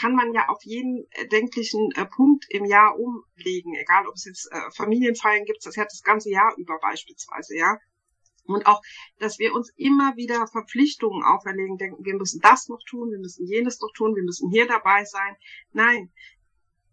kann 0.00 0.14
man 0.14 0.32
ja 0.32 0.48
auf 0.48 0.62
jeden 0.64 1.06
denklichen 1.32 1.90
äh, 1.92 2.06
Punkt 2.06 2.46
im 2.50 2.64
Jahr 2.64 2.98
umlegen, 2.98 3.74
egal 3.74 4.06
ob 4.06 4.14
es 4.14 4.24
jetzt 4.24 4.50
äh, 4.52 4.70
Familienfeiern 4.76 5.44
gibt, 5.44 5.64
das 5.64 5.76
ja 5.76 5.84
das 5.84 6.02
ganze 6.02 6.30
Jahr 6.30 6.54
über 6.56 6.78
beispielsweise, 6.80 7.56
ja. 7.56 7.78
Und 8.44 8.66
auch, 8.66 8.80
dass 9.18 9.38
wir 9.38 9.52
uns 9.54 9.70
immer 9.76 10.16
wieder 10.16 10.46
Verpflichtungen 10.46 11.22
auferlegen, 11.22 11.76
denken, 11.76 12.04
wir 12.04 12.14
müssen 12.14 12.40
das 12.40 12.68
noch 12.68 12.82
tun, 12.88 13.10
wir 13.10 13.18
müssen 13.18 13.46
jenes 13.46 13.78
noch 13.80 13.92
tun, 13.94 14.14
wir 14.16 14.22
müssen 14.22 14.50
hier 14.50 14.66
dabei 14.66 15.04
sein. 15.04 15.36
Nein, 15.72 16.10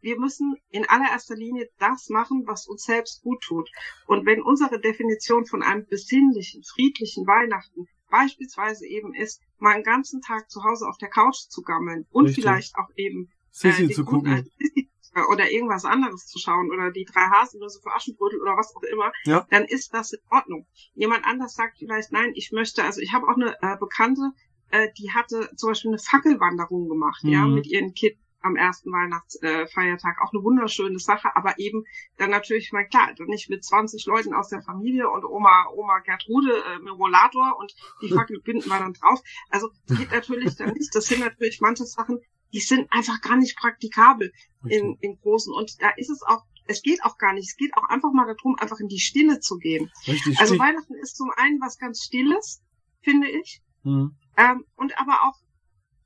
wir 0.01 0.19
müssen 0.19 0.55
in 0.69 0.85
allererster 0.85 1.35
Linie 1.35 1.69
das 1.79 2.09
machen, 2.09 2.43
was 2.45 2.67
uns 2.67 2.83
selbst 2.83 3.24
gut 3.24 3.41
tut. 3.41 3.71
Und 4.05 4.25
wenn 4.25 4.41
unsere 4.41 4.79
Definition 4.81 5.45
von 5.45 5.63
einem 5.63 5.85
besinnlichen, 5.88 6.62
friedlichen 6.63 7.25
Weihnachten 7.25 7.88
beispielsweise 8.09 8.85
eben 8.85 9.13
ist, 9.15 9.41
mal 9.57 9.75
einen 9.75 9.83
ganzen 9.83 10.21
Tag 10.21 10.50
zu 10.50 10.63
Hause 10.63 10.88
auf 10.88 10.97
der 10.97 11.09
Couch 11.09 11.47
zu 11.50 11.62
gammeln 11.62 12.05
und 12.12 12.25
Richtig. 12.25 12.43
vielleicht 12.43 12.75
auch 12.75 12.89
eben 12.95 13.29
Sissi 13.51 13.85
äh, 13.85 13.89
zu 13.89 14.05
gucken. 14.05 14.50
oder 15.31 15.50
irgendwas 15.50 15.85
anderes 15.85 16.27
zu 16.27 16.39
schauen 16.39 16.71
oder 16.71 16.91
die 16.91 17.05
drei 17.05 17.21
Haselnüsse 17.21 17.79
für 17.81 17.95
Aschenbrödel 17.95 18.41
oder 18.41 18.57
was 18.57 18.75
auch 18.75 18.83
immer, 18.83 19.13
ja. 19.24 19.47
dann 19.50 19.63
ist 19.63 19.93
das 19.93 20.12
in 20.12 20.19
Ordnung. 20.29 20.67
Jemand 20.93 21.25
anders 21.25 21.55
sagt 21.55 21.77
vielleicht, 21.77 22.12
nein, 22.12 22.31
ich 22.35 22.51
möchte, 22.51 22.83
also 22.83 23.00
ich 23.00 23.13
habe 23.13 23.27
auch 23.27 23.35
eine 23.35 23.55
äh, 23.62 23.77
Bekannte, 23.77 24.31
äh, 24.71 24.89
die 24.97 25.12
hatte 25.12 25.50
zum 25.55 25.69
Beispiel 25.69 25.91
eine 25.91 26.00
Fackelwanderung 26.00 26.89
gemacht, 26.89 27.24
mhm. 27.24 27.29
ja, 27.29 27.47
mit 27.47 27.65
ihren 27.65 27.93
Kindern 27.93 28.19
am 28.45 28.55
ersten 28.55 28.91
Weihnachtsfeiertag. 28.91 30.21
Auch 30.21 30.31
eine 30.33 30.43
wunderschöne 30.43 30.99
Sache, 30.99 31.35
aber 31.35 31.57
eben 31.57 31.83
dann 32.17 32.29
natürlich, 32.29 32.71
mal 32.71 32.87
klar, 32.87 33.09
nicht 33.25 33.49
mit 33.49 33.63
20 33.65 34.05
Leuten 34.05 34.33
aus 34.33 34.49
der 34.49 34.61
Familie 34.61 35.09
und 35.09 35.25
Oma, 35.25 35.67
Oma 35.73 35.99
Gertrude 35.99 36.51
äh, 36.51 36.79
mit 36.79 36.93
Rollator 36.93 37.57
und 37.59 37.75
die 38.01 38.09
Fackel 38.13 38.39
binden 38.41 38.69
wir 38.69 38.79
dann 38.79 38.93
drauf. 38.93 39.21
Also 39.49 39.71
geht 39.87 40.11
natürlich 40.11 40.55
dann 40.55 40.73
nicht. 40.73 40.93
Das 40.93 41.05
sind 41.05 41.21
natürlich 41.21 41.59
manche 41.59 41.85
Sachen, 41.85 42.19
die 42.53 42.59
sind 42.59 42.87
einfach 42.91 43.19
gar 43.21 43.35
nicht 43.35 43.57
praktikabel 43.57 44.31
in, 44.67 44.97
im 45.01 45.19
Großen. 45.19 45.51
Und 45.53 45.81
da 45.81 45.89
ist 45.97 46.09
es 46.09 46.21
auch 46.21 46.43
es 46.67 46.81
geht 46.81 47.03
auch 47.03 47.19
gar 47.19 47.33
nicht. 47.33 47.47
Es 47.47 47.57
geht 47.57 47.77
auch 47.77 47.87
einfach 47.89 48.11
mal 48.11 48.25
darum, 48.25 48.57
einfach 48.57 48.79
in 48.79 48.87
die 48.87 48.99
Stille 48.99 49.39
zu 49.39 49.57
gehen. 49.59 49.91
Richtig 50.07 50.39
also 50.39 50.57
Weihnachten 50.57 50.95
ist 50.95 51.15
zum 51.15 51.29
einen 51.37 51.61
was 51.61 51.77
ganz 51.77 52.03
Stilles, 52.03 52.63
finde 53.03 53.29
ich. 53.29 53.61
Mhm. 53.83 54.15
Ähm, 54.35 54.65
und 54.75 54.99
aber 54.99 55.23
auch 55.23 55.37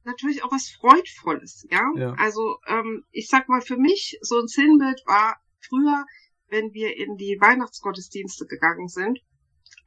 natürlich 0.03 0.43
auch 0.43 0.51
was 0.51 0.69
Freudvolles, 0.69 1.67
ja. 1.69 1.81
ja. 1.95 2.13
Also 2.13 2.59
ähm, 2.67 3.05
ich 3.11 3.27
sag 3.27 3.49
mal, 3.49 3.61
für 3.61 3.77
mich 3.77 4.17
so 4.21 4.39
ein 4.39 4.47
Sinnbild 4.47 5.01
war 5.05 5.37
früher, 5.59 6.05
wenn 6.49 6.73
wir 6.73 6.95
in 6.97 7.17
die 7.17 7.37
Weihnachtsgottesdienste 7.39 8.45
gegangen 8.47 8.87
sind 8.87 9.19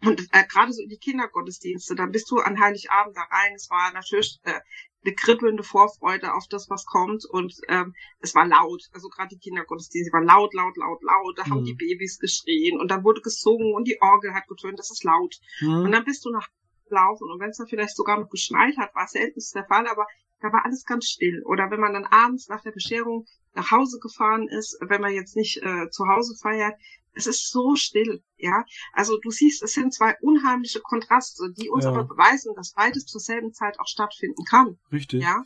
und 0.05 0.21
äh, 0.33 0.45
gerade 0.49 0.73
so 0.73 0.83
in 0.83 0.89
die 0.89 0.99
Kindergottesdienste, 0.99 1.95
dann 1.95 2.11
bist 2.11 2.31
du 2.31 2.39
an 2.39 2.59
Heiligabend 2.59 3.17
da 3.17 3.23
rein. 3.23 3.55
Es 3.55 3.71
war 3.71 3.93
natürlich 3.93 4.41
äh, 4.43 4.61
eine 5.05 5.15
kribbelnde 5.15 5.63
Vorfreude 5.63 6.35
auf 6.35 6.47
das, 6.49 6.69
was 6.71 6.85
kommt 6.87 7.25
und 7.25 7.55
ähm, 7.69 7.95
es 8.21 8.35
war 8.35 8.47
laut. 8.47 8.89
Also 8.93 9.09
gerade 9.09 9.29
die 9.31 9.39
Kindergottesdienste 9.39 10.13
waren 10.13 10.27
laut, 10.27 10.55
laut, 10.55 10.77
laut, 10.77 11.03
laut. 11.03 11.39
Da 11.39 11.45
mhm. 11.47 11.51
haben 11.51 11.65
die 11.65 11.75
Babys 11.75 12.19
geschrien 12.19 12.81
und 12.81 12.91
dann 12.91 13.05
wurde 13.05 13.21
gesungen 13.21 13.75
und 13.75 13.87
die 13.87 14.01
Orgel 14.01 14.35
hat 14.35 14.49
getönt. 14.49 14.79
Das 14.79 14.91
ist 14.91 15.05
laut. 15.05 15.37
Mhm. 15.61 15.85
Und 15.85 15.93
dann 15.93 16.05
bist 16.05 16.25
du 16.25 16.31
nach 16.31 16.49
laufen. 16.93 17.29
Und 17.29 17.41
wenn 17.41 17.51
es 17.51 17.57
dann 17.57 17.67
vielleicht 17.67 17.97
sogar 17.97 18.21
noch 18.21 18.31
geschneit 18.31 18.77
hat, 18.77 18.95
war 18.95 19.09
selten 19.09 19.41
der 19.55 19.65
Fall, 19.65 19.89
aber 19.89 20.07
da 20.41 20.53
war 20.53 20.65
alles 20.65 20.85
ganz 20.85 21.07
still. 21.07 21.43
Oder 21.45 21.71
wenn 21.71 21.81
man 21.81 21.93
dann 21.93 22.05
abends 22.05 22.49
nach 22.49 22.63
der 22.63 22.73
Bescherung 22.73 23.27
nach 23.55 23.71
Hause 23.71 23.99
gefahren 23.99 24.49
ist, 24.49 24.79
wenn 24.81 25.01
man 25.01 25.13
jetzt 25.13 25.37
nicht 25.37 25.63
äh, 25.63 25.91
zu 25.91 26.07
Hause 26.07 26.37
feiert, 26.41 26.75
es 27.15 27.27
ist 27.27 27.51
so 27.51 27.75
still, 27.77 28.23
ja. 28.37 28.65
Also 28.93 29.19
du 29.19 29.31
siehst, 29.31 29.63
es 29.63 29.73
sind 29.73 29.93
zwei 29.93 30.17
unheimliche 30.21 30.81
Kontraste, 30.81 31.53
die 31.59 31.69
uns 31.69 31.85
ja. 31.85 31.91
aber 31.91 32.05
beweisen, 32.05 32.55
dass 32.55 32.73
beides 32.73 33.05
zur 33.05 33.21
selben 33.21 33.53
Zeit 33.53 33.79
auch 33.79 33.87
stattfinden 33.87 34.45
kann. 34.49 34.79
Richtig. 34.91 35.23
Ja. 35.23 35.45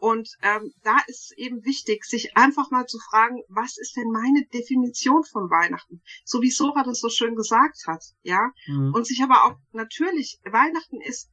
Und 0.00 0.30
ähm, 0.40 0.72
da 0.82 0.96
ist 1.08 1.26
es 1.26 1.32
eben 1.36 1.62
wichtig, 1.64 2.04
sich 2.04 2.34
einfach 2.34 2.70
mal 2.70 2.86
zu 2.86 2.98
fragen, 2.98 3.42
was 3.48 3.76
ist 3.76 3.96
denn 3.96 4.10
meine 4.10 4.46
Definition 4.46 5.24
von 5.24 5.50
Weihnachten? 5.50 6.00
So 6.24 6.40
wie 6.40 6.50
Sora 6.50 6.84
das 6.84 7.00
so 7.00 7.10
schön 7.10 7.36
gesagt 7.36 7.86
hat, 7.86 8.02
ja. 8.22 8.50
Mhm. 8.66 8.94
Und 8.94 9.06
sich 9.06 9.22
aber 9.22 9.44
auch 9.44 9.56
natürlich, 9.72 10.40
Weihnachten 10.50 11.02
ist 11.02 11.30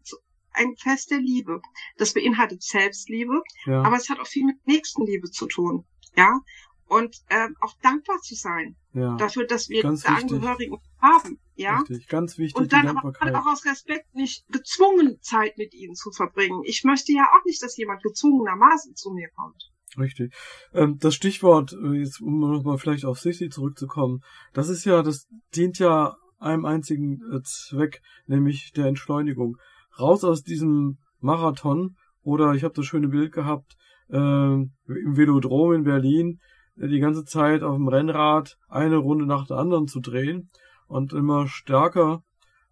ein 0.52 0.76
Fest 0.76 1.12
der 1.12 1.20
Liebe. 1.20 1.62
Das 1.98 2.14
beinhaltet 2.14 2.62
Selbstliebe, 2.62 3.42
ja. 3.66 3.84
aber 3.84 3.96
es 3.96 4.10
hat 4.10 4.20
auch 4.20 4.28
viel 4.28 4.46
mit 4.46 4.58
Nächstenliebe 4.68 5.32
zu 5.32 5.48
tun, 5.48 5.86
ja. 6.18 6.42
Und 6.88 7.22
ähm, 7.30 7.56
auch 7.62 7.76
dankbar 7.82 8.20
zu 8.22 8.36
sein 8.36 8.76
ja. 8.94 9.16
dafür, 9.16 9.46
dass 9.46 9.70
wir 9.70 9.84
ganz 9.84 10.06
Angehörigen 10.06 10.78
haben, 11.02 11.40
ja. 11.58 11.80
Richtig, 11.80 12.08
ganz 12.08 12.38
wichtig. 12.38 12.56
Und 12.56 12.72
dann 12.72 12.88
aber 12.88 13.10
auch 13.10 13.48
aus 13.48 13.66
Respekt 13.66 14.14
nicht 14.14 14.48
gezwungen 14.50 15.18
Zeit 15.22 15.58
mit 15.58 15.74
ihnen 15.74 15.96
zu 15.96 16.12
verbringen. 16.12 16.62
Ich 16.66 16.84
möchte 16.84 17.12
ja 17.12 17.24
auch 17.24 17.46
nicht, 17.46 17.62
dass 17.62 17.78
jemand 17.78 18.04
gezwungenermaßen 18.04 18.96
zu 18.96 19.12
mir 19.12 19.30
kommt. 19.36 19.72
Richtig. 19.98 20.34
Ähm, 20.74 20.98
das 21.00 21.16
Stichwort, 21.16 21.74
äh, 21.74 21.98
jetzt 21.98 22.22
um 22.22 22.40
nochmal 22.40 22.78
vielleicht 22.78 23.06
auf 23.06 23.20
Sissy 23.20 23.50
zurückzukommen, 23.50 24.22
das 24.54 24.70
ist 24.70 24.86
ja, 24.86 25.02
das 25.02 25.28
dient 25.56 25.80
ja 25.80 26.16
einem 26.40 26.66
einzigen 26.66 27.22
äh, 27.34 27.42
Zweck, 27.44 28.02
nämlich 28.28 28.72
der 28.74 28.86
Entschleunigung. 28.86 29.58
Raus 30.00 30.24
aus 30.24 30.44
diesem 30.44 31.00
Marathon 31.20 31.96
oder 32.22 32.54
ich 32.54 32.64
habe 32.64 32.76
das 32.76 32.86
schöne 32.86 33.08
Bild 33.08 33.32
gehabt 33.32 33.76
äh, 34.10 34.18
im 34.18 34.72
Velodrom 34.86 35.74
in 35.74 35.84
Berlin, 35.84 36.40
die 36.76 37.00
ganze 37.00 37.26
Zeit 37.26 37.64
auf 37.64 37.76
dem 37.76 37.88
Rennrad 37.88 38.58
eine 38.68 38.98
Runde 38.98 39.26
nach 39.26 39.48
der 39.48 39.58
anderen 39.58 39.88
zu 39.88 40.00
drehen 40.00 40.52
und 40.88 41.14
immer 41.14 41.48
stärker, 41.48 42.24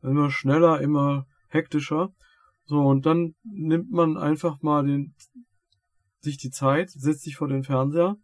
immer 0.01 0.31
schneller, 0.31 0.81
immer 0.81 1.25
hektischer. 1.49 2.13
So, 2.65 2.81
und 2.81 3.05
dann 3.05 3.35
nimmt 3.43 3.91
man 3.91 4.17
einfach 4.17 4.61
mal 4.61 4.85
den, 4.85 5.13
sich 6.19 6.37
die 6.37 6.49
Zeit, 6.49 6.89
setzt 6.89 7.21
sich 7.21 7.35
vor 7.35 7.47
den 7.47 7.63
Fernseher 7.63 8.17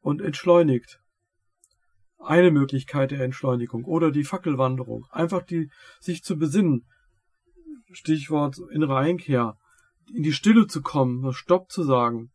und 0.00 0.20
entschleunigt. 0.20 1.00
Eine 2.18 2.50
Möglichkeit 2.50 3.10
der 3.10 3.20
Entschleunigung 3.20 3.84
oder 3.84 4.10
die 4.10 4.24
Fackelwanderung. 4.24 5.06
Einfach 5.10 5.42
die, 5.42 5.70
sich 6.00 6.22
zu 6.22 6.36
besinnen. 6.36 6.86
Stichwort 7.92 8.58
innere 8.70 8.96
Einkehr. 8.96 9.56
In 10.12 10.22
die 10.22 10.32
Stille 10.32 10.66
zu 10.66 10.82
kommen, 10.82 11.32
Stopp 11.32 11.70
zu 11.70 11.82
sagen. 11.82 12.30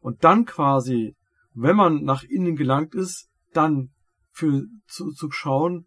Und 0.00 0.24
dann 0.24 0.44
quasi, 0.44 1.16
wenn 1.54 1.76
man 1.76 2.02
nach 2.04 2.22
innen 2.24 2.56
gelangt 2.56 2.94
ist, 2.94 3.28
dann 3.52 3.90
für, 4.30 4.64
zu, 4.86 5.10
zu 5.12 5.30
schauen, 5.30 5.86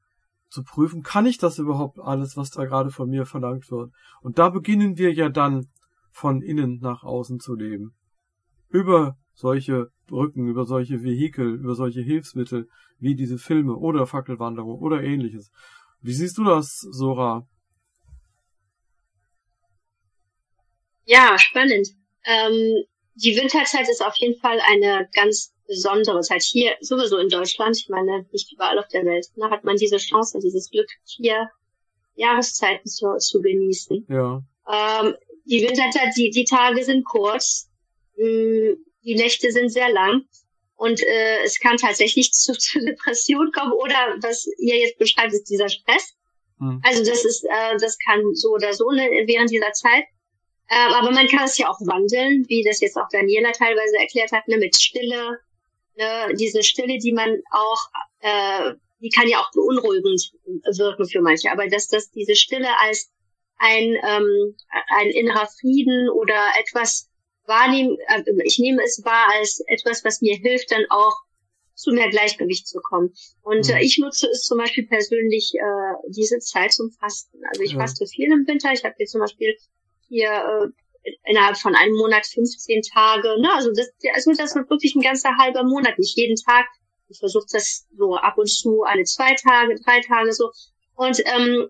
zu 0.51 0.63
prüfen, 0.63 1.01
kann 1.01 1.25
ich 1.25 1.38
das 1.38 1.58
überhaupt 1.58 1.98
alles, 2.00 2.38
was 2.38 2.51
da 2.51 2.65
gerade 2.65 2.91
von 2.91 3.10
mir 3.10 3.25
verlangt 3.25 3.72
wird? 3.72 3.91
Und 4.22 4.38
da 4.38 4.50
beginnen 4.50 4.98
wir 4.98 5.13
ja 5.13 5.29
dann 5.29 5.67
von 6.12 6.41
innen 6.41 6.79
nach 6.81 7.03
außen 7.03 7.39
zu 7.39 7.55
leben. 7.55 7.96
Über 8.70 9.17
solche 9.34 9.91
Brücken, 10.08 10.48
über 10.48 10.65
solche 10.65 11.03
Vehikel, 11.03 11.55
über 11.55 11.74
solche 11.74 12.01
Hilfsmittel 12.01 12.67
wie 13.00 13.15
diese 13.15 13.38
Filme 13.38 13.75
oder 13.75 14.05
Fackelwanderung 14.05 14.77
oder 14.79 15.01
ähnliches. 15.01 15.50
Wie 16.01 16.13
siehst 16.13 16.38
du 16.38 16.43
das, 16.43 16.79
Sora? 16.91 17.48
Ja, 21.05 21.38
spannend. 21.39 21.88
Ähm, 22.25 22.84
die 23.23 23.35
Winterzeit 23.35 23.87
ist 23.89 24.03
auf 24.03 24.15
jeden 24.17 24.39
Fall 24.39 24.59
eine 24.67 25.07
ganz 25.13 25.53
besondere 25.67 26.21
Zeit. 26.21 26.43
Hier 26.43 26.75
sowieso 26.81 27.17
in 27.17 27.29
Deutschland, 27.29 27.77
ich 27.77 27.87
meine 27.89 28.25
nicht 28.31 28.51
überall 28.51 28.79
auf 28.79 28.87
der 28.87 29.05
Welt, 29.05 29.27
ne, 29.35 29.49
hat 29.49 29.63
man 29.63 29.77
diese 29.77 29.97
Chance, 29.97 30.39
dieses 30.43 30.69
Glück, 30.69 30.89
vier 31.05 31.49
Jahreszeiten 32.15 32.89
zu, 32.89 33.17
zu 33.17 33.41
genießen. 33.41 34.05
Ja. 34.09 34.43
Ähm, 34.69 35.15
die 35.45 35.61
Winterzeit, 35.61 36.13
die, 36.17 36.29
die 36.29 36.46
Tage 36.46 36.83
sind 36.83 37.05
kurz, 37.05 37.69
mh, 38.17 38.25
mm, 38.25 38.85
die 39.03 39.15
Nächte 39.15 39.51
sind 39.51 39.69
sehr 39.69 39.91
lang 39.91 40.24
und 40.75 41.01
äh, 41.01 41.43
es 41.43 41.59
kann 41.59 41.77
tatsächlich 41.77 42.31
zu, 42.33 42.53
zu 42.53 42.79
Depression 42.79 43.51
kommen 43.51 43.74
oder 43.74 44.17
was 44.22 44.48
ihr 44.57 44.77
jetzt 44.77 44.98
beschreibt, 44.98 45.33
ist 45.33 45.50
dieser 45.50 45.69
Stress. 45.69 46.15
Hm. 46.59 46.81
Also 46.83 47.03
das 47.03 47.24
ist, 47.25 47.43
äh, 47.46 47.77
das 47.79 47.98
kann 48.05 48.22
so 48.33 48.50
oder 48.50 48.74
so 48.74 48.91
ne, 48.91 49.07
während 49.25 49.50
dieser 49.51 49.72
Zeit. 49.74 50.05
Äh, 50.72 50.94
aber 50.94 51.12
man 51.12 51.27
kann 51.27 51.44
es 51.44 51.57
ja 51.57 51.70
auch 51.70 51.81
wandeln, 51.81 52.46
wie 52.48 52.64
das 52.64 52.79
jetzt 52.79 52.96
auch 52.96 53.10
Daniela 53.12 53.51
teilweise 53.51 53.98
erklärt 54.00 54.31
hat, 54.31 54.48
ne, 54.48 54.57
mit 54.57 54.77
Stille, 54.77 55.38
ne, 55.98 56.34
diese 56.40 56.64
Stille, 56.64 56.98
die 56.98 57.12
man 57.12 57.42
auch, 57.51 57.79
äh, 58.20 58.75
die 59.01 59.10
kann 59.10 59.27
ja 59.27 59.42
auch 59.42 59.51
beunruhigend 59.51 60.31
wirken 60.77 61.05
für 61.10 61.20
manche, 61.20 61.51
aber 61.51 61.68
dass 61.68 61.90
das 61.90 62.10
diese 62.12 62.36
Stille 62.36 62.70
als 62.79 63.12
ein, 63.57 63.84
ähm, 63.84 64.55
ein 64.96 65.07
innerer 65.07 65.50
Frieden 65.60 66.10
oder 66.10 66.40
etwas 66.57 67.10
wahrnehmen, 67.46 67.98
äh, 68.07 68.24
ich 68.46 68.57
nehme 68.57 68.81
es 68.81 69.01
wahr 69.03 69.27
als 69.34 69.62
etwas, 69.68 70.05
was 70.05 70.22
mir 70.22 70.38
hilft, 70.38 70.72
dann 70.72 70.86
auch 70.90 71.18
zu 71.75 71.92
mehr 71.92 72.10
Gleichgewicht 72.10 72.66
zu 72.66 72.79
kommen. 72.79 73.14
Und 73.42 73.68
äh, 73.68 73.74
mhm. 73.74 73.77
äh, 73.79 73.84
ich 73.84 73.98
nutze 73.98 74.27
es 74.27 74.44
zum 74.44 74.57
Beispiel 74.57 74.88
persönlich 74.88 75.51
äh, 75.55 75.94
diese 76.07 76.40
Zeit 76.40 76.72
zum 76.72 76.92
Fasten. 76.92 77.40
Also 77.50 77.62
ich 77.62 77.74
ja. 77.74 77.79
faste 77.79 78.05
viel 78.05 78.31
im 78.31 78.48
Winter. 78.48 78.72
Ich 78.72 78.86
habe 78.86 78.96
hier 78.98 79.07
zum 79.07 79.20
Beispiel 79.20 79.53
hier 80.11 80.71
äh, 81.03 81.11
innerhalb 81.25 81.57
von 81.57 81.75
einem 81.75 81.95
Monat 81.95 82.27
15 82.27 82.81
Tage. 82.93 83.41
Ne? 83.41 83.50
Also 83.55 83.71
das, 83.74 83.89
also 84.13 84.31
das 84.33 84.55
wird 84.55 84.69
wirklich 84.69 84.93
ein 84.95 85.01
ganzer 85.01 85.37
halber 85.37 85.63
Monat, 85.63 85.97
nicht 85.97 86.17
jeden 86.17 86.35
Tag. 86.35 86.65
Ich 87.07 87.19
versuche 87.19 87.47
das 87.51 87.87
so 87.97 88.15
ab 88.15 88.37
und 88.37 88.50
zu 88.50 88.83
alle 88.83 89.03
zwei 89.03 89.33
Tage, 89.35 89.75
drei 89.83 90.01
Tage 90.01 90.31
so. 90.33 90.51
Und 90.95 91.19
ähm, 91.25 91.67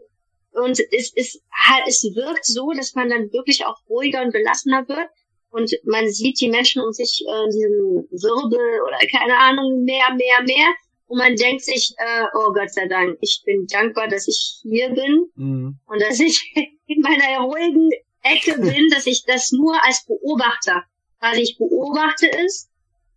und 0.54 0.80
es, 0.92 1.14
es, 1.16 1.42
es 1.88 2.04
wirkt 2.14 2.46
so, 2.46 2.72
dass 2.72 2.94
man 2.94 3.10
dann 3.10 3.32
wirklich 3.32 3.66
auch 3.66 3.78
ruhiger 3.90 4.22
und 4.22 4.34
gelassener 4.34 4.88
wird. 4.88 5.08
Und 5.50 5.72
man 5.86 6.10
sieht 6.10 6.40
die 6.42 6.50
Menschen 6.50 6.82
um 6.82 6.92
sich 6.92 7.24
äh, 7.28 7.44
in 7.46 7.50
diesem 7.52 8.08
Wirbel 8.12 8.82
oder 8.86 8.98
keine 9.12 9.38
Ahnung, 9.38 9.84
mehr, 9.84 10.14
mehr, 10.16 10.44
mehr. 10.44 10.68
Und 11.08 11.18
man 11.18 11.36
denkt 11.36 11.64
sich, 11.64 11.94
äh, 11.98 12.26
oh 12.34 12.54
Gott 12.54 12.74
sei 12.74 12.88
Dank, 12.88 13.18
ich 13.22 13.42
bin 13.46 13.66
dankbar, 13.68 14.08
dass 14.08 14.28
ich 14.28 14.60
hier 14.62 14.90
bin 14.90 15.26
mhm. 15.36 15.80
und 15.88 16.02
dass 16.02 16.20
ich 16.20 16.54
in 16.88 17.02
meiner 17.02 17.42
ruhigen 17.42 17.90
Ecke 18.22 18.60
bin, 18.60 18.90
dass 18.90 19.08
ich 19.08 19.24
das 19.26 19.52
nur 19.52 19.84
als 19.84 20.06
Beobachter, 20.06 20.84
quasi 21.20 21.42
ich 21.42 21.58
beobachte 21.58 22.30
es, 22.46 22.70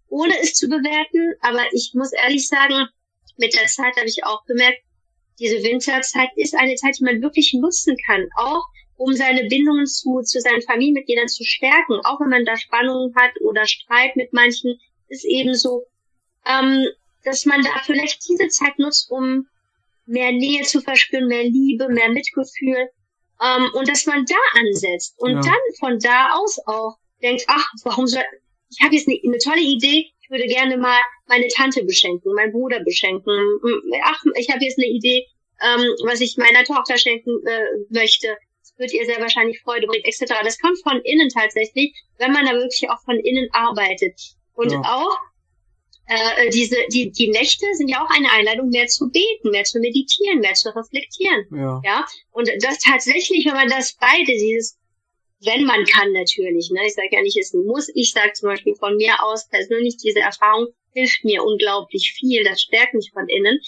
ohne 0.09 0.35
es 0.41 0.55
zu 0.55 0.69
bewerten. 0.69 1.35
Aber 1.41 1.65
ich 1.73 1.93
muss 1.95 2.13
ehrlich 2.13 2.49
sagen, 2.49 2.87
mit 3.37 3.55
der 3.55 3.67
Zeit 3.67 3.97
habe 3.97 4.09
ich 4.09 4.25
auch 4.25 4.45
gemerkt, 4.47 4.79
diese 5.39 5.63
Winterzeit 5.63 6.31
ist 6.37 6.55
eine 6.55 6.77
Zeit, 6.77 6.97
die 6.99 7.05
man 7.05 7.21
wirklich 7.21 7.53
nutzen 7.55 7.97
kann, 8.07 8.29
auch 8.37 8.65
um 8.97 9.13
seine 9.13 9.49
Bindungen 9.49 9.87
zu, 9.87 10.21
zu 10.23 10.41
seinen 10.41 10.63
Familienmitgliedern 10.63 11.27
zu 11.27 11.43
stärken, 11.45 11.99
auch 12.05 12.21
wenn 12.21 12.29
man 12.29 12.45
da 12.45 12.57
Spannungen 12.57 13.15
hat 13.17 13.33
oder 13.41 13.67
Streit 13.67 14.15
mit 14.15 14.33
manchen, 14.33 14.79
ist 15.09 15.25
eben 15.25 15.55
so, 15.55 15.87
ähm, 16.47 16.87
dass 17.25 17.45
man 17.45 17.63
da 17.63 17.71
vielleicht 17.83 18.29
diese 18.29 18.49
Zeit 18.49 18.79
nutzt, 18.79 19.11
um 19.11 19.49
mehr 20.07 20.31
Nähe 20.31 20.63
zu 20.63 20.81
verspüren, 20.81 21.27
mehr 21.27 21.43
Liebe, 21.43 21.89
mehr 21.89 22.11
Mitgefühl 22.11 22.89
ähm, 23.45 23.71
und 23.75 23.89
dass 23.89 24.07
man 24.07 24.25
da 24.25 24.61
ansetzt 24.61 25.15
und 25.19 25.33
ja. 25.33 25.41
dann 25.41 25.77
von 25.79 25.99
da 25.99 26.31
aus 26.33 26.59
auch 26.67 26.97
denkt, 27.23 27.45
ach, 27.49 27.67
warum 27.85 28.07
soll, 28.07 28.23
ich 28.71 28.83
habe 28.83 28.95
jetzt 28.95 29.09
eine, 29.09 29.19
eine 29.25 29.39
tolle 29.39 29.61
Idee, 29.61 30.11
ich 30.21 30.31
würde 30.31 30.47
gerne 30.47 30.79
mal 30.79 31.01
meine 31.27 31.49
Tante 31.49 31.85
beschenken, 31.85 32.33
meinen 32.35 32.53
Bruder 32.53 32.81
beschenken. 32.81 33.31
Ach, 34.03 34.23
ich 34.37 34.51
habe 34.51 34.65
jetzt 34.65 34.79
eine 34.79 34.89
Idee, 34.89 35.27
ähm, 35.63 35.95
was 36.05 36.21
ich 36.21 36.37
meiner 36.37 36.65
Tochter 36.65 36.97
schenken 36.97 37.31
äh, 37.47 37.65
möchte. 37.91 38.37
Das 38.61 38.75
wird 38.79 38.93
ihr 38.93 39.05
sehr 39.05 39.21
wahrscheinlich 39.21 39.61
Freude 39.61 39.87
bringen, 39.87 40.05
etc. 40.05 40.33
Das 40.43 40.59
kommt 40.59 40.79
von 40.83 41.01
innen 41.03 41.29
tatsächlich, 41.29 41.95
wenn 42.19 42.33
man 42.33 42.47
da 42.47 42.53
wirklich 42.53 42.89
auch 42.89 43.03
von 43.05 43.19
innen 43.19 43.49
arbeitet. 43.53 44.19
Und 44.55 44.73
ja. 44.73 44.81
auch 44.81 45.19
äh, 46.07 46.51
diese, 46.51 46.77
die, 46.93 47.11
die 47.11 47.31
Nächte 47.31 47.67
sind 47.75 47.89
ja 47.89 48.05
auch 48.05 48.11
eine 48.11 48.31
Einladung, 48.31 48.69
mehr 48.69 48.87
zu 48.87 49.11
beten, 49.11 49.51
mehr 49.51 49.65
zu 49.65 49.79
meditieren, 49.79 50.41
mehr 50.41 50.55
zu 50.55 50.75
reflektieren. 50.75 51.47
Ja. 51.51 51.81
ja? 51.85 52.05
Und 52.31 52.51
das 52.61 52.79
tatsächlich, 52.79 53.47
wenn 53.47 53.55
man 53.55 53.69
das 53.69 53.97
beide, 53.99 54.33
dieses, 54.33 54.79
wenn 55.41 55.65
man 55.65 55.85
kann 55.85 56.13
natürlich, 56.13 56.71
ne? 56.71 56.87
ich 56.87 56.95
sage 56.95 57.09
ja 57.13 57.23
nicht, 57.23 57.39
es 57.39 57.53
muss, 57.55 57.91
ich 57.95 58.13
sage 58.13 58.33
zum 58.35 58.49
Beispiel 58.49 58.75
von 58.75 58.97
mir 58.97 59.23
aus 59.23 59.49
persönlich, 59.49 59.97
diese 59.97 60.21
Erfahrung 60.21 60.69
hilft 60.93 61.25
mir 61.25 61.43
unglaublich 61.43 62.15
viel, 62.19 62.45
das 62.45 62.61
stärkt 62.61 62.95
mich 62.95 63.11
von 63.13 63.29
innen, 63.29 63.59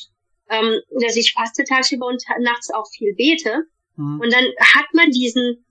ähm, 0.50 0.80
dass 1.00 1.16
ich 1.16 1.32
faste 1.32 1.64
tagsüber 1.64 2.06
und 2.06 2.22
nachts 2.40 2.70
auch 2.70 2.86
viel 2.96 3.14
bete. 3.14 3.64
Mhm. 3.96 4.20
Und 4.20 4.32
dann 4.32 4.44
hat 4.60 4.86
man 4.92 5.10
diesen, 5.10 5.64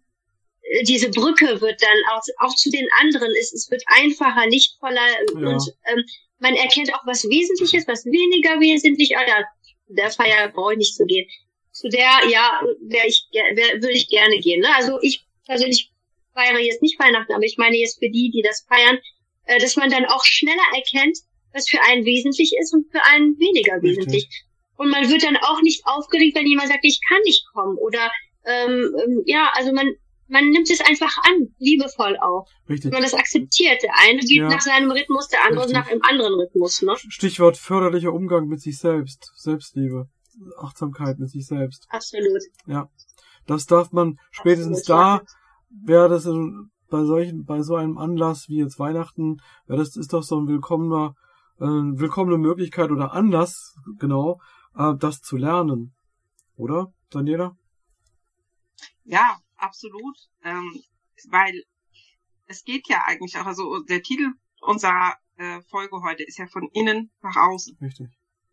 äh, 0.62 0.84
diese 0.84 1.10
Brücke 1.10 1.62
wird 1.62 1.82
dann 1.82 1.98
auch, 2.12 2.22
auch 2.40 2.56
zu 2.56 2.70
den 2.70 2.88
anderen, 3.00 3.32
es, 3.40 3.54
es 3.54 3.70
wird 3.72 3.84
einfacher, 3.86 4.48
lichtvoller 4.48 5.08
ja. 5.08 5.50
und 5.50 5.74
ähm, 5.86 6.04
man 6.40 6.56
erkennt 6.56 6.94
auch 6.94 7.06
was 7.06 7.24
Wesentliches, 7.24 7.88
was 7.88 8.06
weniger 8.06 8.60
wesentlich. 8.60 9.18
Ah 9.18 9.28
ja, 9.28 9.44
der 9.88 10.12
Feier 10.12 10.50
brauche 10.50 10.74
ich 10.74 10.80
nicht 10.80 10.96
zu 10.96 11.06
gehen. 11.06 11.28
Zu 11.72 11.90
der, 11.90 12.12
ja, 12.30 12.62
wäre 12.82 13.08
ich, 13.08 13.28
wär, 13.32 13.82
würde 13.82 13.94
ich 13.94 14.10
gerne 14.10 14.40
gehen. 14.40 14.62
Ne? 14.62 14.68
Also 14.76 15.00
ich 15.02 15.26
persönlich 15.46 15.92
feiere 16.34 16.60
jetzt 16.60 16.82
nicht 16.82 17.00
Weihnachten, 17.00 17.34
aber 17.34 17.44
ich 17.44 17.58
meine 17.58 17.78
jetzt 17.78 18.00
für 18.00 18.10
die, 18.10 18.32
die 18.32 18.42
das 18.42 18.66
feiern, 18.68 19.00
äh, 19.46 19.60
dass 19.60 19.76
man 19.76 19.90
dann 19.90 20.06
auch 20.06 20.24
schneller 20.26 20.64
erkennt, 20.74 21.18
was 21.54 21.70
für 21.70 21.82
einen 21.82 22.06
wesentlich 22.06 22.54
ist 22.60 22.74
und 22.74 22.92
für 22.92 23.04
einen 23.04 23.40
weniger 23.40 23.82
wesentlich. 23.82 24.26
Okay. 24.26 24.46
Und 24.78 24.90
man 24.90 25.10
wird 25.10 25.24
dann 25.24 25.38
auch 25.38 25.62
nicht 25.62 25.86
aufgeregt, 25.86 26.36
wenn 26.36 26.48
jemand 26.48 26.68
sagt, 26.68 26.84
ich 26.84 27.00
kann 27.08 27.22
nicht 27.24 27.46
kommen. 27.54 27.78
Oder 27.78 28.12
ähm, 28.46 28.94
ähm, 29.04 29.24
ja, 29.26 29.52
also 29.56 29.72
man 29.72 29.96
man 30.28 30.50
nimmt 30.50 30.70
es 30.70 30.82
einfach 30.82 31.18
an, 31.24 31.54
liebevoll 31.60 32.18
auch. 32.18 32.48
Richtig. 32.68 32.92
Man 32.92 33.02
das 33.04 33.14
akzeptiert. 33.14 33.84
Der 33.84 33.94
eine 33.98 34.20
geht 34.20 34.38
Ja. 34.38 34.50
nach 34.50 34.62
seinem 34.62 34.92
Rhythmus, 34.92 35.28
der 35.28 35.44
andere 35.46 35.66
Richtig. 35.66 35.78
nach 35.78 35.88
einem 35.88 36.02
anderen 36.02 36.34
Rhythmus, 36.34 36.82
ne? 36.82 36.94
Stichwort 36.98 37.58
förderlicher 37.58 38.14
Umgang 38.14 38.48
mit 38.48 38.62
sich 38.62 38.78
selbst, 38.80 39.32
Selbstliebe, 39.36 40.10
Achtsamkeit 40.58 41.20
mit 41.20 41.30
sich 41.30 41.46
selbst. 41.46 41.88
Absolut. 41.90 42.42
Das 43.48 43.66
darf 43.68 43.92
man 43.92 44.20
spätestens 44.32 44.90
Absolut, 44.90 45.22
da, 45.22 45.86
wäre 45.86 46.10
das 46.10 46.28
bei 46.90 47.04
solchen, 47.04 47.46
bei 47.46 47.62
so 47.62 47.76
einem 47.76 47.98
Anlass 47.98 48.50
wie 48.50 48.58
jetzt 48.58 48.80
Weihnachten, 48.80 49.38
wäre 49.68 49.80
das 49.80 49.96
ist 49.96 50.14
doch 50.14 50.24
so 50.24 50.40
ein 50.40 50.48
willkommener, 50.48 51.16
äh, 51.60 51.66
willkommene 51.66 52.38
Möglichkeit 52.38 52.90
oder 52.90 53.14
Anlass, 53.14 53.76
genau, 54.00 54.40
äh, 54.76 54.94
das 54.98 55.22
zu 55.22 55.38
lernen. 55.38 55.94
Oder, 56.58 56.92
Daniela? 57.12 57.56
Ja, 59.04 59.38
absolut. 59.66 60.18
Ähm, 60.44 60.82
weil 61.30 61.64
es 62.48 62.64
geht 62.64 62.88
ja 62.88 63.02
eigentlich 63.06 63.38
auch, 63.38 63.46
also 63.46 63.80
der 63.84 64.02
Titel 64.02 64.32
unserer 64.62 65.16
äh, 65.38 65.62
Folge 65.70 66.02
heute 66.02 66.24
ist 66.24 66.38
ja 66.38 66.48
von 66.48 66.70
innen 66.74 67.12
nach 67.22 67.36
außen. 67.36 67.78
Richtig. 67.82 68.08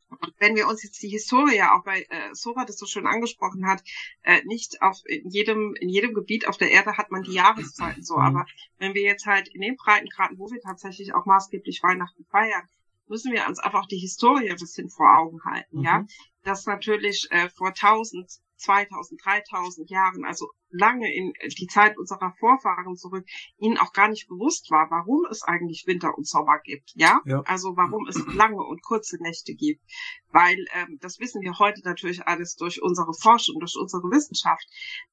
Und 0.08 0.34
wenn 0.38 0.56
wir 0.56 0.68
uns 0.68 0.82
jetzt 0.82 1.02
die 1.02 1.08
Historie 1.08 1.56
ja 1.56 1.74
auch 1.74 1.84
bei 1.84 2.02
äh, 2.10 2.34
Sora 2.34 2.66
das 2.66 2.76
so 2.76 2.84
schön 2.84 3.06
angesprochen 3.06 3.66
hat, 3.66 3.82
äh, 4.22 4.42
nicht 4.44 4.82
auf 4.82 4.98
in 5.06 5.30
jedem 5.30 5.74
in 5.74 5.88
jedem 5.88 6.12
Gebiet 6.12 6.46
auf 6.48 6.58
der 6.58 6.70
Erde 6.70 6.98
hat 6.98 7.10
man 7.10 7.22
die 7.22 7.32
Jahreszeiten 7.32 8.02
so, 8.02 8.16
Mhm. 8.16 8.22
aber 8.22 8.46
wenn 8.78 8.92
wir 8.94 9.02
jetzt 9.02 9.24
halt 9.24 9.48
in 9.48 9.62
den 9.62 9.76
Breitengraden, 9.76 10.38
wo 10.38 10.50
wir 10.50 10.60
tatsächlich 10.60 11.14
auch 11.14 11.24
maßgeblich 11.24 11.82
Weihnachten 11.82 12.26
feiern, 12.26 12.68
müssen 13.08 13.32
wir 13.32 13.46
uns 13.46 13.58
einfach 13.58 13.86
die 13.86 13.98
Historie 13.98 14.50
ein 14.50 14.58
bisschen 14.58 14.90
vor 14.90 15.16
Augen 15.16 15.42
halten, 15.44 15.78
Mhm. 15.78 15.84
ja, 15.84 16.06
dass 16.42 16.66
natürlich 16.66 17.28
äh, 17.30 17.48
vor 17.48 17.68
1000, 17.72 18.30
2000, 18.62 19.20
3000 19.24 19.90
Jahren, 19.90 20.24
also 20.24 20.48
lange 20.70 21.12
in 21.12 21.32
äh, 21.40 21.48
die 21.48 21.66
Zeit 21.66 21.98
unserer 21.98 22.32
Vorfahren 22.38 22.96
zurück, 22.96 23.26
ihnen 23.58 23.78
auch 23.78 23.92
gar 23.92 24.08
nicht 24.08 24.28
bewusst 24.28 24.70
war, 24.70 24.90
warum 24.90 25.26
es 25.30 25.42
eigentlich 25.42 25.84
Winter 25.86 26.16
und 26.16 26.26
Sommer 26.26 26.58
gibt, 26.64 26.92
ja, 26.94 27.20
Ja. 27.24 27.42
also 27.42 27.76
warum 27.76 28.06
es 28.08 28.16
lange 28.34 28.62
und 28.62 28.82
kurze 28.82 29.22
Nächte 29.22 29.54
gibt, 29.54 29.82
weil 30.30 30.64
ähm, 30.74 30.98
das 31.00 31.18
wissen 31.20 31.42
wir 31.42 31.58
heute 31.58 31.82
natürlich 31.84 32.26
alles 32.26 32.56
durch 32.56 32.82
unsere 32.82 33.12
Forschung, 33.12 33.58
durch 33.60 33.76
unsere 33.76 34.04
Wissenschaft, 34.04 34.64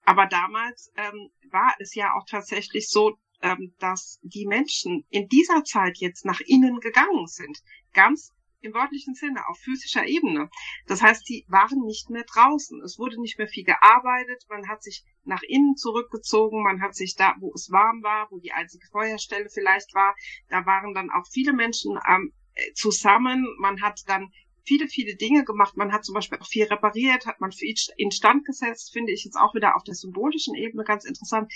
aber 0.03 0.25
damals 0.27 0.91
ähm, 0.95 1.29
war 1.51 1.73
es 1.79 1.95
ja 1.95 2.13
auch 2.15 2.25
tatsächlich 2.29 2.89
so, 2.89 3.17
ähm, 3.41 3.73
dass 3.79 4.19
die 4.21 4.45
Menschen 4.45 5.05
in 5.09 5.27
dieser 5.27 5.63
Zeit 5.63 5.97
jetzt 5.97 6.25
nach 6.25 6.39
innen 6.41 6.79
gegangen 6.79 7.27
sind, 7.27 7.57
ganz 7.93 8.33
im 8.61 8.73
wörtlichen 8.73 9.13
Sinne, 9.13 9.47
auf 9.47 9.57
physischer 9.57 10.05
Ebene. 10.05 10.49
Das 10.87 11.01
heißt, 11.01 11.25
sie 11.25 11.45
waren 11.47 11.85
nicht 11.85 12.09
mehr 12.09 12.23
draußen. 12.23 12.81
Es 12.81 12.99
wurde 12.99 13.19
nicht 13.21 13.37
mehr 13.37 13.47
viel 13.47 13.63
gearbeitet. 13.63 14.45
Man 14.49 14.67
hat 14.67 14.83
sich 14.83 15.03
nach 15.23 15.41
innen 15.43 15.75
zurückgezogen. 15.75 16.63
Man 16.63 16.81
hat 16.81 16.95
sich 16.95 17.15
da, 17.15 17.35
wo 17.39 17.53
es 17.53 17.71
warm 17.71 18.03
war, 18.03 18.27
wo 18.31 18.39
die 18.39 18.51
einzige 18.51 18.87
Feuerstelle 18.87 19.49
vielleicht 19.49 19.93
war, 19.93 20.15
da 20.49 20.65
waren 20.65 20.93
dann 20.93 21.09
auch 21.09 21.27
viele 21.31 21.53
Menschen 21.53 21.97
ähm, 22.07 22.33
äh, 22.55 22.73
zusammen. 22.73 23.45
Man 23.59 23.81
hat 23.81 24.01
dann 24.07 24.31
viele, 24.65 24.87
viele 24.87 25.15
Dinge 25.15 25.43
gemacht. 25.45 25.77
Man 25.77 25.91
hat 25.91 26.05
zum 26.05 26.13
Beispiel 26.13 26.37
auch 26.39 26.47
viel 26.47 26.65
repariert, 26.65 27.25
hat 27.25 27.41
man 27.41 27.51
viel 27.51 27.75
instand 27.97 28.45
gesetzt, 28.45 28.91
finde 28.93 29.11
ich 29.11 29.23
jetzt 29.23 29.35
auch 29.35 29.55
wieder 29.55 29.75
auf 29.75 29.83
der 29.83 29.95
symbolischen 29.95 30.55
Ebene 30.55 30.83
ganz 30.83 31.05
interessant. 31.05 31.51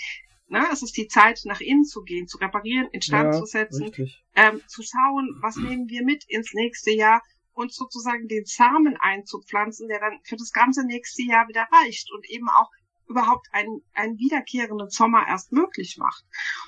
Na, 0.54 0.70
es 0.72 0.82
ist 0.82 0.96
die 0.96 1.08
Zeit, 1.08 1.40
nach 1.46 1.60
innen 1.60 1.84
zu 1.84 2.04
gehen, 2.04 2.28
zu 2.28 2.38
reparieren, 2.38 2.86
instand 2.92 3.34
Ja, 3.34 3.40
zu 3.40 3.44
setzen, 3.44 3.90
ähm, 4.36 4.62
zu 4.68 4.84
schauen, 4.84 5.36
was 5.40 5.56
nehmen 5.56 5.88
wir 5.88 6.04
mit 6.04 6.22
ins 6.28 6.54
nächste 6.54 6.92
Jahr 6.92 7.22
und 7.54 7.72
sozusagen 7.72 8.28
den 8.28 8.44
Samen 8.44 8.96
einzupflanzen, 8.96 9.88
der 9.88 9.98
dann 9.98 10.20
für 10.22 10.36
das 10.36 10.52
ganze 10.52 10.86
nächste 10.86 11.24
Jahr 11.24 11.48
wieder 11.48 11.66
reicht 11.72 12.12
und 12.12 12.24
eben 12.30 12.48
auch 12.48 12.70
überhaupt 13.08 13.48
einen, 13.50 13.82
einen 13.94 14.16
wiederkehrenden 14.18 14.90
Sommer 14.90 15.26
erst 15.26 15.50
möglich 15.50 15.96
macht. 15.98 16.24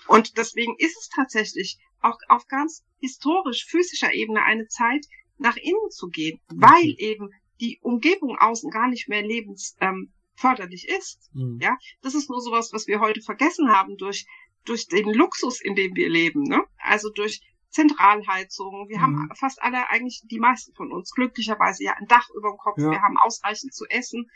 Und 0.09 0.37
deswegen 0.37 0.75
ist 0.79 0.99
es 0.99 1.09
tatsächlich 1.09 1.79
auch 2.01 2.19
auf 2.27 2.49
ganz 2.49 2.85
historisch 2.99 3.67
physischer 3.67 4.13
Ebene 4.13 4.43
eine 4.43 4.67
Zeit, 4.67 5.07
nach 5.39 5.57
innen 5.57 5.91
zu 5.91 6.09
gehen, 6.09 6.41
weil 6.49 6.97
eben 6.99 7.31
die 7.61 7.79
Umgebung 7.83 8.37
außen 8.37 8.69
gar 8.71 8.89
nicht 8.89 9.09
mehr 9.09 9.23
lebensförderlich 9.23 10.07
ähm, 10.09 10.13
förderlich 10.37 10.89
ist. 10.89 11.31
Mhm. 11.35 11.59
Ja, 11.61 11.77
das 12.03 12.15
ist 12.15 12.31
nur 12.31 12.41
sowas, 12.41 12.71
was 12.73 12.87
wir 12.87 13.01
heute 13.01 13.21
vergessen 13.21 13.71
haben 13.71 13.97
durch, 13.97 14.27
durch 14.65 14.87
den 14.87 15.13
Luxus, 15.13 15.61
in 15.61 15.75
dem 15.75 15.95
wir 15.95 16.09
leben, 16.09 16.43
ne? 16.43 16.63
Also 16.79 17.11
durch 17.11 17.41
Zentralheizung. 17.71 18.89
Wir 18.89 18.99
Mhm. 18.99 19.03
haben 19.03 19.31
fast 19.35 19.63
alle, 19.63 19.91
eigentlich 19.91 20.23
die 20.25 20.39
meisten 20.39 20.75
von 20.75 20.93
uns, 20.93 21.11
glücklicherweise 21.13 21.85
ja 21.85 21.93
ein 21.95 22.07
Dach 22.07 22.29
über 22.37 22.51
dem 22.51 22.59
Kopf. 22.59 22.79
Ja. 22.79 22.91
Wir 22.91 23.03
haben 23.03 23.19
ausreichend 23.19 23.75
zu 23.75 23.85
essen. 23.87 24.31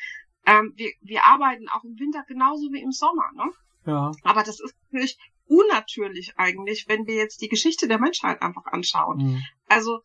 Ähm, 0.47 0.73
wir, 0.77 0.91
wir 1.01 1.27
arbeiten 1.27 1.69
auch 1.69 1.85
im 1.85 1.99
Winter 1.99 2.25
genauso 2.27 2.71
wie 2.73 2.83
im 2.83 2.93
Sommer, 2.93 3.31
ne? 3.35 3.51
Ja. 3.87 4.13
Aber 4.23 4.43
das 4.43 4.61
ist 4.61 4.75
natürlich 4.91 5.19
unnatürlich 5.47 6.35
eigentlich, 6.37 6.87
wenn 6.89 7.07
wir 7.07 7.17
jetzt 7.17 7.41
die 7.43 7.49
Geschichte 7.49 7.89
der 7.89 7.99
Menschheit 7.99 8.41
einfach 8.41 8.67
anschauen. 8.67 9.19
Mhm. 9.19 9.43
Also, 9.67 10.01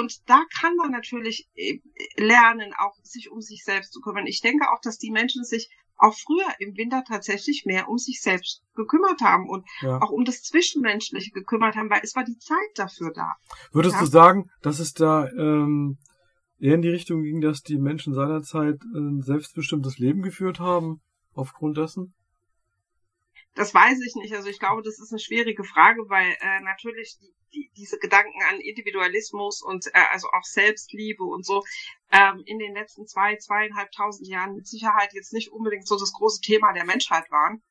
und 0.00 0.28
da 0.28 0.42
kann 0.60 0.74
man 0.76 0.90
natürlich 0.90 1.48
äh, 1.54 1.78
lernen, 2.16 2.72
auch 2.78 2.96
sich 3.02 3.30
um 3.30 3.40
sich 3.40 3.64
selbst 3.64 3.92
zu 3.92 4.00
kümmern. 4.00 4.26
Ich 4.26 4.40
denke 4.40 4.70
auch, 4.70 4.80
dass 4.80 4.98
die 4.98 5.10
Menschen 5.10 5.44
sich 5.44 5.70
auch 5.96 6.14
früher 6.14 6.48
im 6.58 6.76
Winter 6.76 7.04
tatsächlich 7.06 7.64
mehr 7.66 7.88
um 7.88 7.98
sich 7.98 8.20
selbst 8.22 8.62
gekümmert 8.74 9.20
haben 9.20 9.48
und 9.48 9.66
Ja. 9.82 10.00
auch 10.00 10.10
um 10.10 10.24
das 10.24 10.42
Zwischenmenschliche 10.42 11.30
gekümmert 11.30 11.76
haben, 11.76 11.90
weil 11.90 12.00
es 12.02 12.16
war 12.16 12.24
die 12.24 12.38
Zeit 12.38 12.70
dafür 12.74 13.12
da. 13.12 13.34
Würdest 13.72 13.96
Ja. 13.96 14.00
du 14.00 14.06
sagen, 14.06 14.50
dass 14.62 14.78
es 14.78 14.94
da 14.94 15.28
ähm, 15.28 15.98
eher 16.58 16.76
in 16.76 16.82
die 16.82 16.88
Richtung 16.88 17.22
ging, 17.22 17.42
dass 17.42 17.60
die 17.60 17.78
Menschen 17.78 18.14
seinerzeit 18.14 18.80
ein 18.94 19.20
selbstbestimmtes 19.20 19.98
Leben 19.98 20.22
geführt 20.22 20.58
haben, 20.58 21.02
aufgrund 21.34 21.76
dessen? 21.76 22.14
Das 23.54 23.74
weiß 23.74 23.98
ich 24.06 24.14
nicht. 24.14 24.34
Also 24.34 24.48
ich 24.48 24.60
glaube, 24.60 24.82
das 24.82 25.00
ist 25.00 25.12
eine 25.12 25.18
schwierige 25.18 25.64
Frage, 25.64 26.08
weil 26.08 26.36
äh, 26.40 26.60
natürlich 26.60 27.18
die, 27.20 27.34
die, 27.52 27.70
diese 27.76 27.98
Gedanken 27.98 28.40
an 28.48 28.60
Individualismus 28.60 29.60
und 29.62 29.86
äh, 29.88 30.04
also 30.12 30.28
auch 30.28 30.44
Selbstliebe 30.44 31.24
und 31.24 31.44
so 31.44 31.64
ähm, 32.12 32.42
in 32.46 32.58
den 32.58 32.74
letzten 32.74 33.06
zwei, 33.06 33.36
zweieinhalbtausend 33.36 34.28
Jahren 34.28 34.54
mit 34.54 34.68
Sicherheit 34.68 35.12
jetzt 35.14 35.32
nicht 35.32 35.50
unbedingt 35.50 35.86
so 35.86 35.98
das 35.98 36.12
große 36.12 36.40
Thema 36.40 36.72
der 36.72 36.84
Menschheit 36.84 37.28
waren 37.30 37.62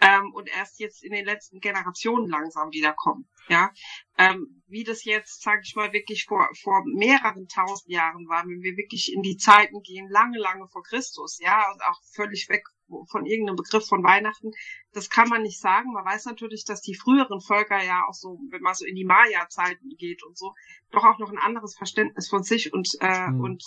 ähm, 0.00 0.32
und 0.32 0.48
erst 0.48 0.78
jetzt 0.80 1.04
in 1.04 1.12
den 1.12 1.24
letzten 1.24 1.60
Generationen 1.60 2.28
langsam 2.28 2.72
wiederkommen. 2.72 3.28
Ja, 3.48 3.72
ähm, 4.18 4.62
wie 4.66 4.84
das 4.84 5.04
jetzt, 5.04 5.42
sage 5.42 5.62
ich 5.64 5.74
mal, 5.74 5.92
wirklich 5.92 6.24
vor 6.26 6.48
vor 6.62 6.84
mehreren 6.86 7.48
tausend 7.48 7.90
Jahren 7.90 8.28
war, 8.28 8.44
wenn 8.44 8.62
wir 8.62 8.76
wirklich 8.76 9.12
in 9.12 9.22
die 9.22 9.36
Zeiten 9.36 9.80
gehen, 9.82 10.08
lange, 10.10 10.38
lange 10.38 10.68
vor 10.68 10.82
Christus, 10.82 11.38
ja, 11.40 11.70
und 11.72 11.82
auch 11.82 11.98
völlig 12.14 12.48
weg 12.48 12.62
von 13.10 13.26
irgendeinem 13.26 13.56
Begriff 13.56 13.86
von 13.86 14.02
Weihnachten, 14.02 14.50
das 14.92 15.10
kann 15.10 15.28
man 15.28 15.42
nicht 15.42 15.60
sagen. 15.60 15.92
Man 15.92 16.04
weiß 16.04 16.24
natürlich, 16.26 16.64
dass 16.64 16.80
die 16.80 16.94
früheren 16.94 17.40
Völker 17.40 17.82
ja 17.82 18.04
auch 18.08 18.14
so, 18.14 18.38
wenn 18.50 18.62
man 18.62 18.74
so 18.74 18.84
in 18.84 18.94
die 18.94 19.04
Maya-Zeiten 19.04 19.90
geht 19.98 20.22
und 20.24 20.36
so, 20.36 20.54
doch 20.90 21.04
auch 21.04 21.18
noch 21.18 21.30
ein 21.30 21.38
anderes 21.38 21.76
Verständnis 21.76 22.28
von 22.28 22.42
sich 22.42 22.72
und 22.72 22.88
äh, 23.00 23.28
Mhm. 23.30 23.40
und 23.40 23.64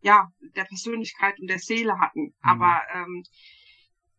ja 0.00 0.28
der 0.56 0.64
Persönlichkeit 0.64 1.38
und 1.40 1.48
der 1.48 1.58
Seele 1.58 1.98
hatten. 1.98 2.34
Aber 2.42 2.82
ähm, 2.92 3.22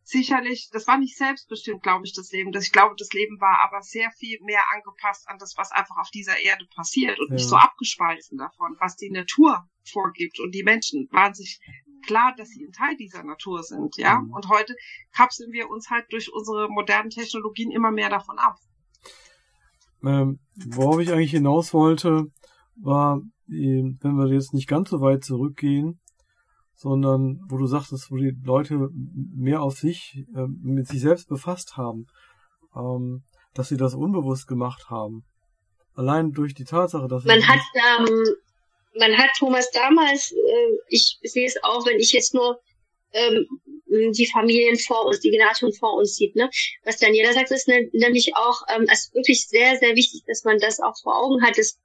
sicherlich, 0.02 0.68
das 0.72 0.86
war 0.86 0.98
nicht 0.98 1.16
selbstbestimmt, 1.16 1.82
glaube 1.82 2.06
ich, 2.06 2.14
das 2.14 2.30
Leben. 2.32 2.52
Das, 2.52 2.64
ich 2.64 2.72
glaube, 2.72 2.94
das 2.96 3.12
Leben 3.12 3.40
war 3.40 3.60
aber 3.62 3.82
sehr 3.82 4.10
viel 4.12 4.38
mehr 4.42 4.62
angepasst 4.74 5.28
an 5.28 5.38
das, 5.38 5.54
was 5.56 5.72
einfach 5.72 5.96
auf 5.98 6.10
dieser 6.10 6.38
Erde 6.40 6.66
passiert 6.74 7.18
und 7.18 7.30
nicht 7.30 7.42
Ja. 7.42 7.48
so 7.48 7.56
abgespalten 7.56 8.38
davon, 8.38 8.76
was 8.78 8.96
die 8.96 9.10
Natur 9.10 9.68
vorgibt. 9.84 10.38
Und 10.40 10.52
die 10.54 10.62
Menschen 10.62 11.08
waren 11.10 11.34
sich 11.34 11.60
klar, 12.06 12.34
dass 12.36 12.50
sie 12.50 12.64
ein 12.64 12.72
Teil 12.72 12.96
dieser 12.96 13.22
Natur 13.22 13.62
sind, 13.62 13.96
ja. 13.96 14.20
Mhm. 14.20 14.32
Und 14.32 14.48
heute 14.48 14.74
kapseln 15.14 15.52
wir 15.52 15.68
uns 15.68 15.90
halt 15.90 16.06
durch 16.10 16.32
unsere 16.32 16.68
modernen 16.68 17.10
Technologien 17.10 17.70
immer 17.70 17.90
mehr 17.90 18.08
davon 18.08 18.38
ab. 18.38 18.56
Ähm, 20.04 20.38
worauf 20.54 21.00
ich 21.00 21.12
eigentlich 21.12 21.32
hinaus 21.32 21.74
wollte, 21.74 22.30
war, 22.76 23.20
die, 23.46 23.96
wenn 24.00 24.16
wir 24.16 24.32
jetzt 24.32 24.54
nicht 24.54 24.68
ganz 24.68 24.90
so 24.90 25.00
weit 25.00 25.24
zurückgehen, 25.24 26.00
sondern 26.74 27.40
wo 27.48 27.56
du 27.56 27.66
sagtest, 27.66 28.10
wo 28.10 28.16
die 28.16 28.36
Leute 28.44 28.90
mehr 28.92 29.62
auf 29.62 29.78
sich, 29.78 30.24
äh, 30.34 30.46
mit 30.46 30.86
sich 30.86 31.00
selbst 31.00 31.28
befasst 31.28 31.76
haben, 31.76 32.06
ähm, 32.74 33.24
dass 33.54 33.68
sie 33.68 33.78
das 33.78 33.94
unbewusst 33.94 34.46
gemacht 34.46 34.90
haben. 34.90 35.24
Allein 35.94 36.32
durch 36.32 36.54
die 36.54 36.64
Tatsache, 36.64 37.08
dass 37.08 37.24
Man 37.24 37.48
hat, 37.48 37.60
ähm, 37.98 38.06
man 38.98 39.16
hat 39.16 39.30
Thomas 39.38 39.70
damals, 39.70 40.32
äh, 40.32 40.72
ich 40.88 41.18
sehe 41.22 41.46
es 41.46 41.62
auch, 41.62 41.86
wenn 41.86 41.98
ich 41.98 42.12
jetzt 42.12 42.34
nur 42.34 42.60
ähm, 43.12 43.46
die 44.12 44.26
Familien 44.26 44.76
vor 44.78 45.06
uns, 45.06 45.20
die 45.20 45.30
Generation 45.30 45.72
vor 45.72 45.94
uns 45.94 46.16
sieht, 46.16 46.34
ne? 46.36 46.50
Was 46.84 46.98
Daniela 46.98 47.32
sagt, 47.32 47.50
ist 47.50 47.68
ne, 47.68 47.88
nämlich 47.92 48.34
auch, 48.36 48.62
ähm, 48.74 48.86
es 48.90 49.04
ist 49.06 49.14
wirklich 49.14 49.46
sehr, 49.46 49.76
sehr 49.78 49.94
wichtig, 49.94 50.22
dass 50.26 50.44
man 50.44 50.58
das 50.58 50.80
auch 50.80 50.94
vor 51.02 51.16
Augen 51.16 51.42
hat, 51.42 51.56
dass 51.56 51.78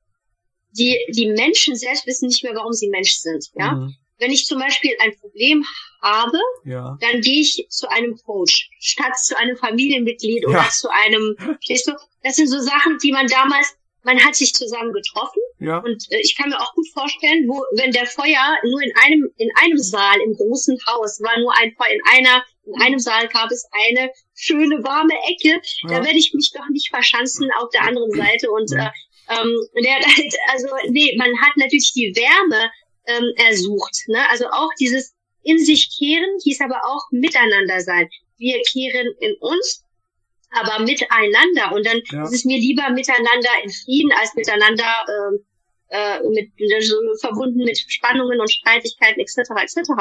die, 0.72 0.98
die 1.10 1.28
Menschen 1.28 1.76
selbst 1.76 2.08
wissen 2.08 2.28
nicht 2.28 2.44
mehr, 2.44 2.56
warum 2.56 2.74
sie 2.74 2.90
Mensch 2.90 3.14
sind, 3.16 3.46
ja? 3.56 3.74
Mhm, 3.74 3.96
Wenn 4.20 4.32
ich 4.32 4.46
zum 4.46 4.60
Beispiel 4.60 4.96
ein 5.00 5.16
Problem 5.20 5.66
habe, 6.02 6.38
ja, 6.66 6.98
dann 7.02 7.22
gehe 7.22 7.42
ich 7.42 7.66
zu 7.70 7.90
einem 7.90 8.18
Coach, 8.18 8.70
statt 8.80 9.18
zu 9.18 9.38
einem 9.38 9.58
Familienmitglied 9.58 10.46
oder 10.48 10.60
Ja. 10.64 10.70
zu 10.72 10.90
einem, 10.90 11.36
du? 11.38 11.94
Das 12.24 12.36
sind 12.36 12.48
so 12.48 12.60
Sachen, 12.60 12.98
die 13.04 13.12
man 13.12 13.28
damals, 13.28 13.76
man 14.04 14.24
hat 14.24 14.36
sich 14.36 14.54
zusammen 14.54 14.94
getroffen 14.94 15.41
ja, 15.62 15.78
und 15.78 16.04
äh, 16.10 16.20
ich 16.22 16.36
kann 16.36 16.50
mir 16.50 16.60
auch 16.60 16.74
gut 16.74 16.88
vorstellen, 16.92 17.48
wo, 17.48 17.64
wenn 17.78 17.92
der 17.92 18.08
Feuer 18.08 18.58
nur 18.64 18.82
in 18.82 18.92
einem, 19.04 19.30
in 19.38 19.50
einem 19.62 19.78
Saal 19.78 20.20
im 20.26 20.34
großen 20.34 20.76
Haus 20.88 21.22
war 21.22 21.40
nur 21.40 21.56
ein 21.56 21.72
Feuer, 21.76 21.94
in 21.94 22.02
einer 22.12 22.44
In 22.66 22.82
einem 22.82 22.98
Saal 22.98 23.28
gab 23.28 23.52
es 23.52 23.70
eine 23.72 24.10
schöne 24.34 24.84
warme 24.84 25.14
Ecke. 25.30 25.62
Ja. 25.84 26.00
Da 26.00 26.04
werde 26.04 26.18
ich 26.18 26.34
mich 26.34 26.52
doch 26.52 26.68
nicht 26.70 26.90
verschanzen 26.90 27.48
auf 27.60 27.70
der 27.70 27.84
anderen 27.84 28.10
Seite. 28.10 28.50
Und 28.50 28.72
äh, 28.72 28.90
ähm, 29.30 29.56
der 29.84 29.94
halt, 30.00 30.34
also 30.52 30.68
nee, 30.90 31.16
man 31.18 31.30
hat 31.42 31.56
natürlich 31.58 31.94
die 31.94 32.12
Wärme 32.16 32.72
ähm, 33.06 33.32
ersucht. 33.46 33.96
Ne? 34.08 34.28
Also 34.32 34.48
auch 34.48 34.72
dieses 34.80 35.14
in 35.44 35.60
sich 35.60 35.96
kehren 35.96 36.38
hieß 36.44 36.60
aber 36.62 36.82
auch 36.86 37.06
miteinander 37.12 37.82
sein. 37.82 38.10
Wir 38.38 38.60
kehren 38.64 39.14
in 39.20 39.36
uns, 39.42 39.86
aber 40.50 40.84
miteinander. 40.84 41.72
Und 41.74 41.86
dann 41.86 42.02
ja. 42.12 42.24
ist 42.24 42.34
es 42.34 42.46
mir 42.46 42.58
lieber 42.58 42.90
miteinander 42.90 43.50
in 43.64 43.70
Frieden 43.70 44.12
als 44.20 44.34
miteinander 44.34 45.06
äh, 45.08 45.51
äh, 45.92 46.20
mit, 46.30 46.52
so 46.84 46.96
verbunden 47.20 47.64
mit 47.64 47.78
Spannungen 47.78 48.40
und 48.40 48.52
Streitigkeiten 48.52 49.20
etc. 49.20 49.38
etc. 49.62 49.92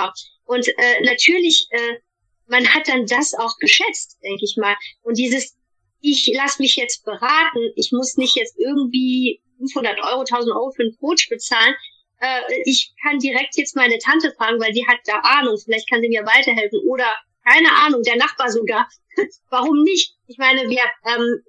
Und 0.45 0.69
äh, 0.69 1.03
natürlich, 1.05 1.67
äh, 1.71 1.99
man 2.47 2.67
hat 2.73 2.89
dann 2.89 3.07
das 3.07 3.35
auch 3.35 3.57
geschätzt, 3.59 4.19
denke 4.23 4.45
ich 4.45 4.57
mal. 4.57 4.77
Und 5.03 5.19
dieses, 5.19 5.57
ich 6.01 6.31
lasse 6.35 6.63
mich 6.63 6.77
jetzt 6.77 7.05
beraten, 7.05 7.73
ich 7.75 7.91
muss 7.93 8.17
nicht 8.17 8.37
jetzt 8.37 8.57
irgendwie 8.59 9.43
500 9.59 9.99
Euro, 10.05 10.21
1000 10.21 10.55
Euro 10.55 10.71
für 10.71 10.83
einen 10.83 10.97
Coach 10.99 11.29
bezahlen. 11.29 11.75
Äh, 12.21 12.41
ich 12.65 12.93
kann 13.03 13.19
direkt 13.19 13.57
jetzt 13.57 13.75
meine 13.75 13.99
Tante 13.99 14.33
fragen, 14.37 14.61
weil 14.61 14.73
die 14.73 14.87
hat 14.87 14.99
da 15.07 15.19
Ahnung, 15.21 15.59
vielleicht 15.63 15.91
kann 15.91 16.01
sie 16.01 16.09
mir 16.09 16.25
weiterhelfen. 16.25 16.81
Oder 16.89 17.11
keine 17.45 17.73
Ahnung, 17.85 18.03
der 18.03 18.17
Nachbar 18.17 18.51
sogar. 18.51 18.89
Warum 19.51 19.83
nicht? 19.83 20.15
Ich 20.29 20.39
meine, 20.39 20.69
wir 20.69 20.83
ähm, 21.07 21.43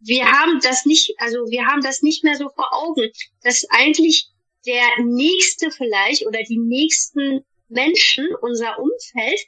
wir 0.00 0.26
haben 0.26 0.60
das 0.62 0.86
nicht, 0.86 1.14
also 1.18 1.38
wir 1.50 1.66
haben 1.66 1.82
das 1.82 2.02
nicht 2.02 2.24
mehr 2.24 2.36
so 2.36 2.48
vor 2.48 2.72
Augen, 2.72 3.10
dass 3.42 3.64
eigentlich 3.70 4.28
der 4.66 5.04
nächste 5.04 5.70
vielleicht 5.70 6.26
oder 6.26 6.42
die 6.42 6.58
nächsten 6.58 7.44
Menschen, 7.68 8.28
unser 8.40 8.78
Umfeld, 8.78 9.40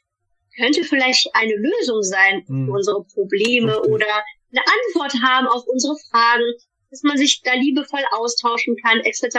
könnte 0.56 0.84
vielleicht 0.84 1.34
eine 1.34 1.54
Lösung 1.54 2.02
sein 2.02 2.44
für 2.46 2.52
mhm. 2.52 2.70
unsere 2.70 3.04
Probleme 3.04 3.74
Richtig. 3.74 3.92
oder 3.92 4.24
eine 4.50 4.60
Antwort 4.60 5.14
haben 5.22 5.46
auf 5.46 5.66
unsere 5.66 5.96
Fragen, 6.10 6.44
dass 6.90 7.02
man 7.02 7.16
sich 7.16 7.40
da 7.42 7.54
liebevoll 7.54 8.04
austauschen 8.12 8.76
kann, 8.76 9.00
etc. 9.00 9.38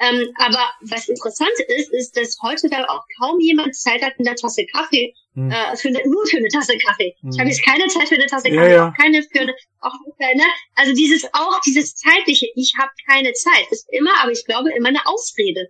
Ähm, 0.00 0.32
aber 0.36 0.64
was 0.82 1.08
interessant 1.08 1.50
ist, 1.66 1.92
ist, 1.92 2.16
dass 2.16 2.38
heute 2.42 2.68
da 2.68 2.84
auch 2.84 3.02
kaum 3.18 3.40
jemand 3.40 3.74
Zeit 3.74 4.00
hat, 4.02 4.14
in 4.18 4.24
der 4.24 4.36
Tasse 4.36 4.64
Kaffee 4.66 5.12
hm. 5.34 5.50
äh, 5.50 5.76
für 5.76 5.88
eine, 5.88 6.08
nur 6.08 6.24
für 6.26 6.36
eine 6.36 6.48
Tasse 6.48 6.78
Kaffee. 6.78 7.16
Hm. 7.20 7.30
Ich 7.32 7.38
habe 7.38 7.48
jetzt 7.48 7.64
keine 7.64 7.86
Zeit 7.88 8.08
für 8.08 8.14
eine 8.14 8.26
Tasse 8.26 8.48
Kaffee, 8.48 8.70
ja, 8.70 8.76
ja. 8.76 8.88
auch 8.88 8.94
keine 8.96 9.22
für 9.24 9.40
eine, 9.40 9.54
auch 9.80 9.92
ne? 10.18 10.44
Also 10.76 10.94
dieses 10.94 11.24
auch 11.32 11.60
dieses 11.66 11.96
zeitliche, 11.96 12.46
ich 12.54 12.74
habe 12.78 12.90
keine 13.10 13.32
Zeit, 13.32 13.66
ist 13.70 13.88
immer, 13.90 14.12
aber 14.22 14.30
ich 14.30 14.44
glaube 14.44 14.70
immer 14.72 14.88
eine 14.88 15.04
Ausrede. 15.04 15.68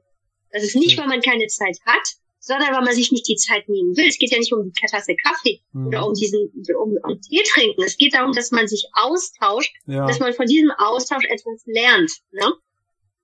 Das 0.52 0.62
ist 0.62 0.76
nicht, 0.76 0.98
hm. 0.98 1.04
weil 1.04 1.08
man 1.08 1.22
keine 1.22 1.46
Zeit 1.46 1.78
hat, 1.86 2.06
sondern 2.38 2.74
weil 2.74 2.84
man 2.84 2.94
sich 2.94 3.10
nicht 3.10 3.26
die 3.28 3.36
Zeit 3.36 3.66
nehmen 3.70 3.96
will. 3.96 4.08
Es 4.08 4.18
geht 4.18 4.30
ja 4.30 4.38
nicht 4.38 4.52
um 4.52 4.62
die 4.62 4.72
Tasse 4.78 5.16
Kaffee 5.24 5.62
hm. 5.72 5.86
oder 5.86 6.06
um 6.06 6.12
diesen 6.12 6.52
um, 6.78 6.98
um 7.02 7.20
Tee 7.22 7.42
trinken. 7.50 7.82
Es 7.82 7.96
geht 7.96 8.12
darum, 8.12 8.32
dass 8.32 8.50
man 8.50 8.68
sich 8.68 8.84
austauscht, 8.92 9.74
ja. 9.86 10.06
dass 10.06 10.18
man 10.18 10.34
von 10.34 10.44
diesem 10.44 10.70
Austausch 10.72 11.24
etwas 11.24 11.62
lernt. 11.64 12.12
Ne? 12.32 12.52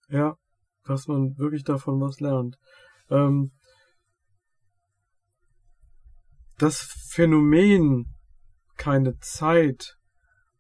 Ja 0.09 0.39
dass 0.85 1.09
man 1.09 1.37
wirklich 1.39 1.65
davon 1.65 2.01
was 2.01 2.21
lernt. 2.21 2.59
Ähm, 3.11 3.53
das 6.59 6.81
Phänomen 7.11 8.15
keine 8.77 9.19
Zeit 9.19 9.97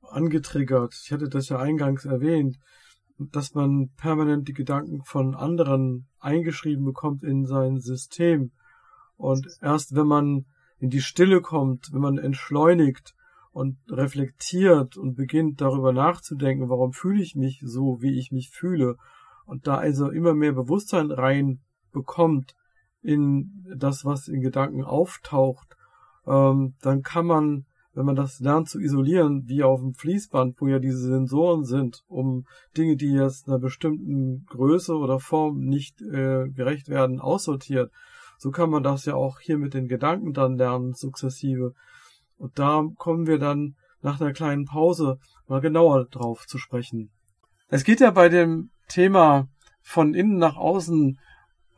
angetriggert, 0.03 0.95
ich 1.05 1.13
hatte 1.13 1.29
das 1.29 1.49
ja 1.49 1.59
eingangs 1.59 2.05
erwähnt, 2.05 2.59
dass 3.19 3.55
man 3.55 3.91
permanent 3.97 4.49
die 4.49 4.53
Gedanken 4.53 5.03
von 5.05 5.35
anderen 5.35 6.09
eingeschrieben 6.19 6.85
bekommt 6.85 7.23
in 7.23 7.47
sein 7.47 7.79
System. 7.79 8.53
Und 9.17 9.47
erst 9.61 9.95
wenn 9.95 10.07
man 10.07 10.47
in 10.79 10.91
die 10.91 11.01
Stille 11.01 11.41
kommt, 11.41 11.93
wenn 11.93 12.01
man 12.01 12.19
entschleunigt 12.19 13.15
und 13.53 13.79
reflektiert 13.89 14.97
und 14.97 15.15
beginnt 15.15 15.61
darüber 15.61 15.93
nachzudenken, 15.93 16.69
warum 16.69 16.93
fühle 16.93 17.23
ich 17.23 17.37
mich 17.37 17.63
so, 17.65 17.99
wie 18.01 18.19
ich 18.19 18.33
mich 18.33 18.51
fühle 18.51 18.97
und 19.47 19.67
da 19.67 19.77
also 19.77 20.11
immer 20.11 20.35
mehr 20.35 20.53
Bewusstsein 20.53 21.11
rein 21.11 21.61
bekommt 21.93 22.55
in 23.03 23.65
das, 23.77 24.05
was 24.05 24.29
in 24.29 24.41
Gedanken 24.41 24.83
auftaucht, 24.83 25.77
ähm, 26.27 26.75
dann 26.81 27.03
kann 27.03 27.27
man, 27.27 27.67
wenn 27.93 28.07
man 28.07 28.17
das 28.17 28.41
lernt 28.41 28.69
zu 28.69 28.81
isolieren, 28.81 29.45
wie 29.47 29.63
auf 29.63 29.81
dem 29.81 29.95
Fließband, 29.95 30.61
wo 30.61 30.67
ja 30.67 30.79
diese 30.79 31.07
Sensoren 31.07 31.65
sind, 31.65 32.03
um 32.09 32.47
Dinge, 32.77 32.97
die 32.97 33.13
jetzt 33.13 33.47
einer 33.47 33.59
bestimmten 33.59 34.47
Größe 34.47 34.97
oder 34.97 35.21
Form 35.21 35.61
nicht 35.61 36.01
äh, 36.01 36.49
gerecht 36.49 36.89
werden, 36.89 37.21
aussortiert, 37.21 37.93
so 38.39 38.51
kann 38.51 38.71
man 38.71 38.83
das 38.83 39.05
ja 39.05 39.15
auch 39.15 39.39
hier 39.39 39.59
mit 39.59 39.75
den 39.75 39.87
Gedanken 39.87 40.33
dann 40.33 40.57
lernen, 40.57 40.95
sukzessive. 40.95 41.75
Und 42.37 42.59
da 42.59 42.85
kommen 42.97 43.27
wir 43.27 43.39
dann 43.39 43.77
nach 44.01 44.21
einer 44.21 44.33
kleinen 44.33 44.65
Pause 44.65 45.19
mal 45.47 45.61
genauer 45.61 46.07
drauf 46.07 46.47
zu 46.47 46.59
sprechen. 46.59 47.11
Es 47.69 47.85
geht 47.85 48.01
ja 48.01 48.11
bei 48.11 48.29
dem 48.29 48.71
Thema 48.89 49.49
von 49.83 50.15
innen 50.15 50.39
nach 50.39 50.57
außen 50.57 51.19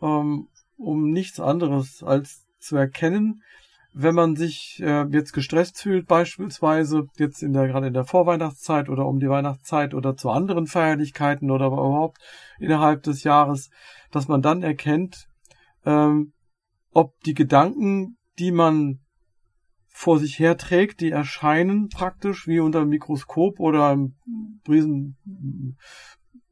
ähm, 0.02 0.48
um 0.76 1.10
nichts 1.10 1.40
anderes 1.40 2.02
als 2.02 2.46
zu 2.58 2.76
erkennen, 2.76 3.42
wenn 3.92 4.14
man 4.14 4.36
sich 4.36 4.78
äh, 4.82 5.06
jetzt 5.10 5.32
gestresst 5.32 5.80
fühlt, 5.80 6.06
beispielsweise 6.06 7.06
jetzt 7.16 7.42
in 7.42 7.54
der 7.54 7.66
gerade 7.66 7.86
in 7.86 7.94
der 7.94 8.04
Vorweihnachtszeit 8.04 8.90
oder 8.90 9.06
um 9.06 9.20
die 9.20 9.30
Weihnachtszeit 9.30 9.94
oder 9.94 10.16
zu 10.16 10.30
anderen 10.30 10.66
Feierlichkeiten 10.66 11.50
oder 11.50 11.68
überhaupt 11.68 12.18
innerhalb 12.58 13.02
des 13.04 13.24
Jahres, 13.24 13.70
dass 14.10 14.28
man 14.28 14.42
dann 14.42 14.62
erkennt, 14.62 15.28
ähm, 15.86 16.32
ob 16.92 17.18
die 17.24 17.34
Gedanken, 17.34 18.18
die 18.38 18.52
man 18.52 19.00
vor 19.88 20.18
sich 20.18 20.38
herträgt, 20.38 21.00
die 21.00 21.10
erscheinen 21.10 21.88
praktisch 21.88 22.46
wie 22.46 22.60
unter 22.60 22.80
dem 22.80 22.90
Mikroskop 22.90 23.58
oder 23.60 23.92
im 23.92 24.14
riesen 24.68 25.16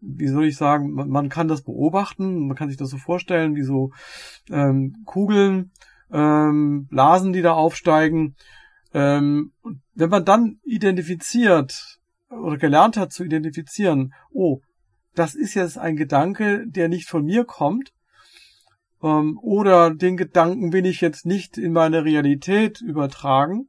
wie 0.07 0.29
soll 0.29 0.47
ich 0.47 0.57
sagen, 0.57 0.93
man, 0.93 1.09
man, 1.09 1.29
kann 1.29 1.49
das 1.49 1.63
beobachten, 1.63 2.47
man 2.47 2.57
kann 2.57 2.69
sich 2.69 2.77
das 2.77 2.91
so 2.91 2.99
vorstellen, 2.99 3.55
wie 3.55 3.63
so 3.63 3.93
ähm, 4.51 5.03
Kugeln, 5.05 5.73
ähm, 6.13 6.87
Blasen, 6.89 7.33
die 7.33 7.43
da 7.43 7.53
aufsteigen. 7.53 8.37
Ähm, 8.93 9.53
wenn 9.95 10.11
man 10.11 10.25
dann 10.25 10.59
identifiziert 10.63 11.99
oder 12.31 12.57
gelernt 12.57 12.97
hat 12.97 13.13
zu 13.13 13.25
identifizieren, 13.25 14.15
oh, 14.31 14.61
das 15.15 15.35
ist 15.35 15.55
jetzt 15.55 15.79
ein 15.79 15.97
Gedanke, 15.97 16.65
der 16.67 16.89
nicht 16.89 17.09
von 17.09 17.25
mir 17.25 17.45
kommt, 17.45 17.93
ähm, 19.03 19.39
oder 19.43 19.95
den 19.95 20.17
Gedanken 20.17 20.73
will 20.73 20.87
ich 20.87 21.01
jetzt 21.01 21.27
nicht 21.27 21.59
in 21.59 21.73
meine 21.73 22.05
Realität 22.05 22.81
übertragen, 22.81 23.69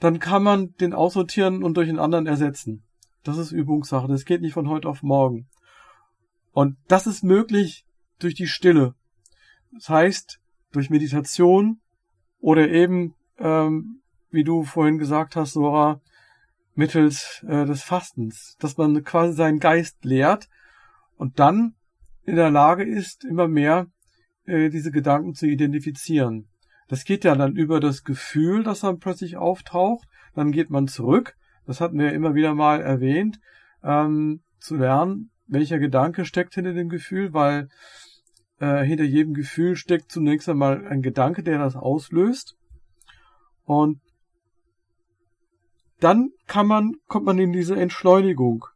dann 0.00 0.18
kann 0.18 0.42
man 0.42 0.74
den 0.76 0.94
aussortieren 0.94 1.62
und 1.62 1.76
durch 1.76 1.88
einen 1.88 1.98
anderen 1.98 2.26
ersetzen. 2.26 2.84
Das 3.22 3.38
ist 3.38 3.52
Übungssache. 3.52 4.08
Das 4.08 4.24
geht 4.24 4.40
nicht 4.40 4.54
von 4.54 4.68
heute 4.68 4.88
auf 4.88 5.02
morgen. 5.02 5.48
Und 6.52 6.76
das 6.88 7.06
ist 7.06 7.22
möglich 7.22 7.84
durch 8.18 8.34
die 8.34 8.46
Stille. 8.46 8.94
Das 9.72 9.88
heißt, 9.88 10.40
durch 10.72 10.90
Meditation 10.90 11.80
oder 12.40 12.68
eben, 12.68 13.14
ähm, 13.38 14.00
wie 14.30 14.44
du 14.44 14.64
vorhin 14.64 14.98
gesagt 14.98 15.36
hast, 15.36 15.52
Sora, 15.52 16.00
mittels 16.74 17.44
äh, 17.46 17.66
des 17.66 17.82
Fastens, 17.82 18.56
dass 18.58 18.76
man 18.76 19.04
quasi 19.04 19.34
seinen 19.34 19.58
Geist 19.58 20.04
lehrt 20.04 20.48
und 21.16 21.38
dann 21.38 21.74
in 22.24 22.36
der 22.36 22.50
Lage 22.50 22.84
ist, 22.84 23.24
immer 23.24 23.48
mehr 23.48 23.86
äh, 24.46 24.70
diese 24.70 24.90
Gedanken 24.90 25.34
zu 25.34 25.46
identifizieren. 25.46 26.48
Das 26.88 27.04
geht 27.04 27.24
ja 27.24 27.34
dann 27.34 27.56
über 27.56 27.80
das 27.80 28.02
Gefühl, 28.02 28.62
das 28.62 28.80
dann 28.80 28.98
plötzlich 28.98 29.36
auftaucht, 29.36 30.08
dann 30.34 30.52
geht 30.52 30.70
man 30.70 30.88
zurück 30.88 31.36
das 31.70 31.80
hatten 31.80 32.00
wir 32.00 32.12
immer 32.12 32.34
wieder 32.34 32.52
mal 32.52 32.80
erwähnt, 32.80 33.38
ähm, 33.84 34.40
zu 34.58 34.74
lernen, 34.74 35.30
welcher 35.46 35.78
Gedanke 35.78 36.24
steckt 36.24 36.56
hinter 36.56 36.72
dem 36.72 36.88
Gefühl, 36.88 37.32
weil 37.32 37.68
äh, 38.58 38.82
hinter 38.82 39.04
jedem 39.04 39.34
Gefühl 39.34 39.76
steckt 39.76 40.10
zunächst 40.10 40.48
einmal 40.48 40.84
ein 40.88 41.00
Gedanke, 41.00 41.44
der 41.44 41.58
das 41.58 41.76
auslöst. 41.76 42.56
Und 43.66 44.00
dann 46.00 46.32
kann 46.48 46.66
man, 46.66 46.96
kommt 47.06 47.26
man 47.26 47.38
in 47.38 47.52
diese 47.52 47.76
Entschleunigung. 47.76 48.66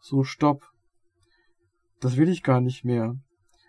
So, 0.00 0.24
stopp. 0.24 0.72
Das 2.00 2.16
will 2.16 2.28
ich 2.28 2.42
gar 2.42 2.60
nicht 2.60 2.84
mehr. 2.84 3.14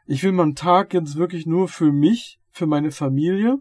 Ich 0.08 0.24
will 0.24 0.32
meinen 0.32 0.56
Tag 0.56 0.96
jetzt 0.96 1.16
wirklich 1.16 1.46
nur 1.46 1.68
für 1.68 1.92
mich, 1.92 2.40
für 2.50 2.66
meine 2.66 2.90
Familie. 2.90 3.60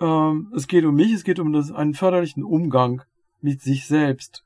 Ähm, 0.00 0.52
es 0.54 0.68
geht 0.68 0.84
um 0.84 0.94
mich, 0.94 1.14
es 1.14 1.24
geht 1.24 1.38
um 1.38 1.54
das, 1.54 1.72
einen 1.72 1.94
förderlichen 1.94 2.44
Umgang 2.44 3.02
mit 3.42 3.60
sich 3.60 3.86
selbst. 3.86 4.44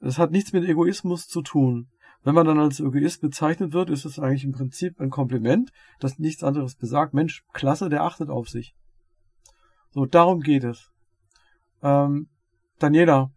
Es 0.00 0.18
hat 0.18 0.30
nichts 0.30 0.52
mit 0.52 0.64
Egoismus 0.64 1.26
zu 1.28 1.42
tun. 1.42 1.88
Wenn 2.22 2.34
man 2.34 2.46
dann 2.46 2.58
als 2.58 2.80
Egoist 2.80 3.20
bezeichnet 3.20 3.72
wird, 3.72 3.90
ist 3.90 4.04
es 4.04 4.18
eigentlich 4.18 4.44
im 4.44 4.52
Prinzip 4.52 5.00
ein 5.00 5.10
Kompliment, 5.10 5.72
das 6.00 6.18
nichts 6.18 6.42
anderes 6.42 6.74
besagt. 6.74 7.14
Mensch, 7.14 7.44
klasse, 7.52 7.88
der 7.88 8.02
achtet 8.02 8.28
auf 8.28 8.48
sich. 8.48 8.74
So, 9.90 10.04
darum 10.04 10.40
geht 10.40 10.64
es. 10.64 10.90
Ähm, 11.82 12.28
Daniela, 12.78 13.30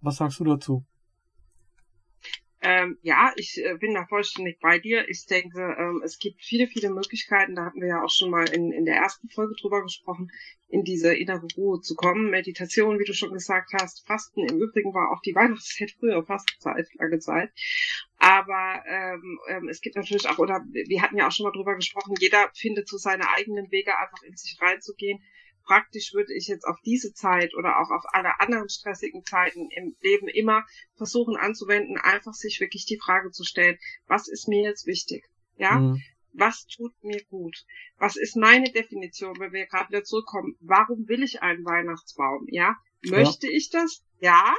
was 0.00 0.16
sagst 0.16 0.40
du 0.40 0.44
dazu? 0.44 0.84
Ähm, 2.62 2.98
ja, 3.02 3.32
ich 3.36 3.56
äh, 3.64 3.74
bin 3.78 3.94
da 3.94 4.04
vollständig 4.06 4.60
bei 4.60 4.78
dir. 4.78 5.08
Ich 5.08 5.24
denke, 5.24 5.76
ähm, 5.78 6.02
es 6.04 6.18
gibt 6.18 6.42
viele, 6.42 6.66
viele 6.66 6.90
Möglichkeiten. 6.90 7.54
Da 7.54 7.64
hatten 7.64 7.80
wir 7.80 7.88
ja 7.88 8.04
auch 8.04 8.10
schon 8.10 8.30
mal 8.30 8.46
in, 8.50 8.70
in 8.70 8.84
der 8.84 8.96
ersten 8.96 9.30
Folge 9.30 9.54
drüber 9.58 9.82
gesprochen, 9.82 10.30
in 10.68 10.84
diese 10.84 11.14
innere 11.14 11.46
Ruhe 11.56 11.80
zu 11.80 11.94
kommen. 11.94 12.30
Meditation, 12.30 12.98
wie 12.98 13.04
du 13.04 13.14
schon 13.14 13.32
gesagt 13.32 13.72
hast, 13.72 14.06
Fasten. 14.06 14.46
Im 14.46 14.60
Übrigen 14.60 14.92
war 14.92 15.10
auch 15.10 15.22
die 15.22 15.34
Weihnachtszeit 15.34 15.92
früher 15.98 16.22
Fastenzeit, 16.22 16.86
lange 16.94 17.18
Zeit. 17.18 17.50
Aber 18.18 18.84
ähm, 18.86 19.40
ähm, 19.48 19.68
es 19.68 19.80
gibt 19.80 19.96
natürlich 19.96 20.28
auch, 20.28 20.38
oder 20.38 20.62
wir 20.70 21.00
hatten 21.00 21.16
ja 21.16 21.28
auch 21.28 21.32
schon 21.32 21.44
mal 21.44 21.52
drüber 21.52 21.76
gesprochen, 21.76 22.14
jeder 22.20 22.50
findet 22.54 22.88
so 22.88 22.98
seine 22.98 23.30
eigenen 23.30 23.70
Wege, 23.70 23.96
einfach 23.96 24.22
in 24.22 24.36
sich 24.36 24.60
reinzugehen 24.60 25.22
praktisch 25.70 26.14
würde 26.14 26.34
ich 26.34 26.48
jetzt 26.48 26.64
auf 26.64 26.80
diese 26.84 27.14
Zeit 27.14 27.54
oder 27.54 27.78
auch 27.78 27.92
auf 27.92 28.02
alle 28.12 28.40
anderen 28.40 28.68
stressigen 28.68 29.24
Zeiten 29.24 29.70
im 29.70 29.94
Leben 30.00 30.26
immer 30.26 30.64
versuchen 30.96 31.36
anzuwenden, 31.36 31.96
einfach 31.96 32.34
sich 32.34 32.58
wirklich 32.58 32.86
die 32.86 32.98
Frage 32.98 33.30
zu 33.30 33.44
stellen, 33.44 33.78
was 34.08 34.26
ist 34.26 34.48
mir 34.48 34.64
jetzt 34.64 34.88
wichtig? 34.88 35.22
Ja? 35.58 35.78
Mhm. 35.78 36.02
Was 36.32 36.66
tut 36.66 36.92
mir 37.04 37.22
gut? 37.26 37.64
Was 37.98 38.16
ist 38.16 38.34
meine 38.34 38.72
Definition, 38.72 39.38
wenn 39.38 39.52
wir 39.52 39.66
gerade 39.66 39.90
wieder 39.90 40.02
zurückkommen? 40.02 40.56
Warum 40.58 41.06
will 41.06 41.22
ich 41.22 41.40
einen 41.40 41.64
Weihnachtsbaum? 41.64 42.48
Ja? 42.48 42.74
Möchte 43.02 43.46
ja. 43.46 43.52
ich 43.52 43.70
das? 43.70 44.02
Ja 44.18 44.52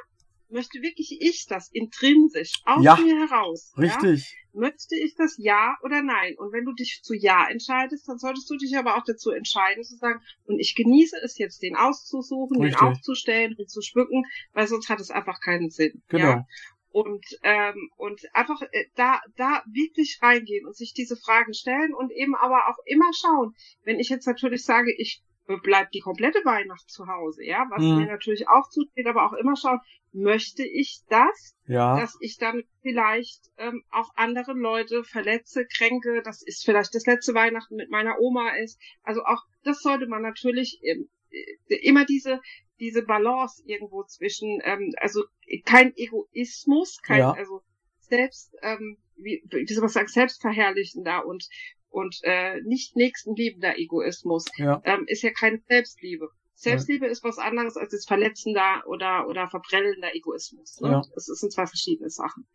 möchte 0.52 0.82
wirklich 0.82 1.18
ich 1.20 1.46
das 1.48 1.70
intrinsisch 1.72 2.62
aus 2.66 2.84
ja, 2.84 2.96
mir 2.98 3.28
heraus? 3.28 3.74
Richtig. 3.78 4.32
Ja? 4.54 4.60
Möchte 4.60 4.96
ich 4.96 5.16
das 5.16 5.36
ja 5.38 5.76
oder 5.84 6.02
nein? 6.02 6.36
Und 6.38 6.52
wenn 6.52 6.66
du 6.66 6.74
dich 6.74 7.02
zu 7.04 7.14
ja 7.14 7.48
entscheidest, 7.50 8.08
dann 8.08 8.18
solltest 8.18 8.50
du 8.50 8.58
dich 8.58 8.78
aber 8.78 8.98
auch 8.98 9.04
dazu 9.06 9.32
entscheiden, 9.32 9.84
zu 9.84 9.96
sagen, 9.96 10.22
und 10.46 10.60
ich 10.60 10.76
genieße 10.76 11.16
es 11.24 11.38
jetzt, 11.38 11.62
den 11.62 11.76
auszusuchen, 11.76 12.62
Richtig. 12.62 12.80
den 12.80 12.88
aufzustellen, 12.88 13.56
den 13.56 13.68
zu 13.68 13.82
schmücken, 13.82 14.26
weil 14.54 14.68
sonst 14.68 14.90
hat 14.90 15.00
es 15.00 15.10
einfach 15.10 15.40
keinen 15.40 15.70
Sinn. 15.70 16.04
Genau. 16.10 16.28
Ja? 16.28 16.46
und 16.92 17.26
ähm, 17.44 17.90
und 17.96 18.22
einfach 18.34 18.62
äh, 18.62 18.86
da 18.96 19.22
da 19.38 19.64
wirklich 19.66 20.20
reingehen 20.22 20.66
und 20.66 20.76
sich 20.76 20.94
diese 20.94 21.16
Fragen 21.16 21.54
stellen 21.54 21.94
und 21.94 22.12
eben 22.12 22.36
aber 22.36 22.68
auch 22.68 22.78
immer 22.86 23.10
schauen. 23.14 23.56
Wenn 23.84 24.00
ich 24.00 24.10
jetzt 24.10 24.28
natürlich 24.28 24.66
sage, 24.66 24.94
ich 24.98 25.24
bleibt 25.64 25.94
die 25.94 26.00
komplette 26.00 26.40
Weihnacht 26.46 26.90
zu 26.90 27.08
Hause, 27.08 27.44
ja, 27.44 27.66
was 27.70 27.82
mhm. 27.82 27.98
mir 27.98 28.08
natürlich 28.08 28.48
auch 28.48 28.70
zusteht, 28.70 29.08
aber 29.08 29.26
auch 29.26 29.34
immer 29.34 29.56
schauen, 29.56 29.80
möchte 30.14 30.64
ich 30.64 31.02
das, 31.10 31.56
ja. 31.68 32.00
dass 32.00 32.18
ich 32.20 32.38
dann 32.38 32.64
vielleicht 32.82 33.50
ähm, 33.58 33.84
auch 33.92 34.10
andere 34.16 34.54
Leute 34.54 35.04
verletze, 35.04 35.66
kränke, 35.66 36.22
das 36.24 36.42
ist 36.42 36.64
vielleicht 36.64 36.94
das 36.96 37.06
letzte 37.06 37.34
Weihnachten 37.34 37.76
mit 37.76 37.90
meiner 37.90 38.20
Oma 38.20 38.50
ist, 38.56 38.80
also 39.04 39.24
auch 39.24 39.44
das 39.64 39.82
sollte 39.82 40.08
man 40.08 40.22
natürlich 40.22 40.80
ähm, 40.84 41.10
äh, 41.30 41.76
immer 41.76 42.06
diese 42.06 42.40
diese 42.82 43.04
Balance 43.04 43.62
irgendwo 43.66 44.04
zwischen, 44.04 44.60
ähm, 44.64 44.92
also 44.98 45.24
kein 45.66 45.94
Egoismus, 45.96 47.00
kein, 47.04 47.20
ja. 47.20 47.32
also 47.32 47.62
selbst, 48.00 48.56
ähm, 48.64 48.98
wie, 49.16 49.44
wie 49.50 49.74
soll 49.74 49.82
man 49.82 49.90
sagen, 49.90 50.08
selbstverherrlichender 50.08 51.26
und 51.26 51.48
und 51.92 52.20
äh, 52.24 52.62
nicht 52.62 52.96
nächstenliebender 52.96 53.78
Egoismus 53.78 54.46
ja. 54.58 54.82
ähm, 54.86 55.04
ist 55.08 55.22
ja 55.22 55.32
keine 55.32 55.62
Selbstliebe. 55.68 56.30
Selbstliebe 56.56 57.06
ja. 57.06 57.12
ist 57.12 57.24
was 57.24 57.40
anderes 57.40 57.76
als 57.76 57.92
das 57.92 58.06
verletzender 58.06 58.84
oder 58.86 59.28
oder 59.28 59.50
verbrennender 59.50 60.14
Egoismus. 60.16 60.80
Ne? 60.80 60.92
Ja. 60.92 61.02
Das 61.16 61.26
sind 61.26 61.52
zwei 61.52 61.66
verschiedene 61.66 62.10
Sachen. 62.10 62.48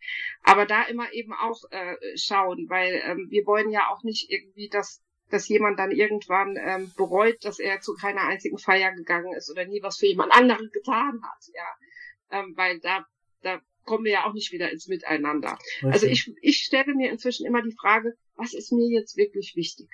Aber 0.43 0.65
da 0.65 0.85
immer 0.85 1.13
eben 1.13 1.33
auch 1.33 1.61
äh, 1.71 1.97
schauen, 2.17 2.67
weil 2.69 3.03
ähm, 3.05 3.27
wir 3.31 3.45
wollen 3.47 3.71
ja 3.71 3.89
auch 3.91 4.03
nicht 4.05 4.31
irgendwie, 4.31 4.69
dass 4.69 5.03
dass 5.29 5.49
jemand 5.49 5.81
dann 5.81 5.91
irgendwann 5.91 6.57
ähm, 6.57 6.93
bereut, 6.97 7.45
dass 7.45 7.59
er 7.59 7.81
zu 7.81 7.95
keiner 7.95 8.23
einzigen 8.23 8.59
Feier 8.59 8.93
gegangen 8.93 9.35
ist 9.35 9.51
oder 9.51 9.67
nie 9.67 9.83
was 9.83 9.99
für 9.99 10.07
jemand 10.07 10.33
anderen 10.33 10.71
getan 10.73 11.21
hat. 11.23 11.45
Ja, 11.53 12.39
ähm, 12.39 12.53
weil 12.57 12.79
da 12.79 13.05
da 13.43 13.61
kommen 13.87 14.05
wir 14.05 14.13
ja 14.13 14.27
auch 14.27 14.35
nicht 14.35 14.53
wieder 14.53 14.71
ins 14.71 14.89
Miteinander. 14.89 15.59
Okay. 15.79 15.91
Also 15.93 16.07
ich, 16.07 16.31
ich 16.43 16.59
stelle 16.59 16.95
mir 16.95 17.11
inzwischen 17.11 17.47
immer 17.47 17.63
die 17.63 17.75
Frage, 17.81 18.15
was 18.35 18.53
ist 18.53 18.73
mir 18.73 18.89
jetzt 18.89 19.17
wirklich 19.17 19.55
wichtig? 19.57 19.89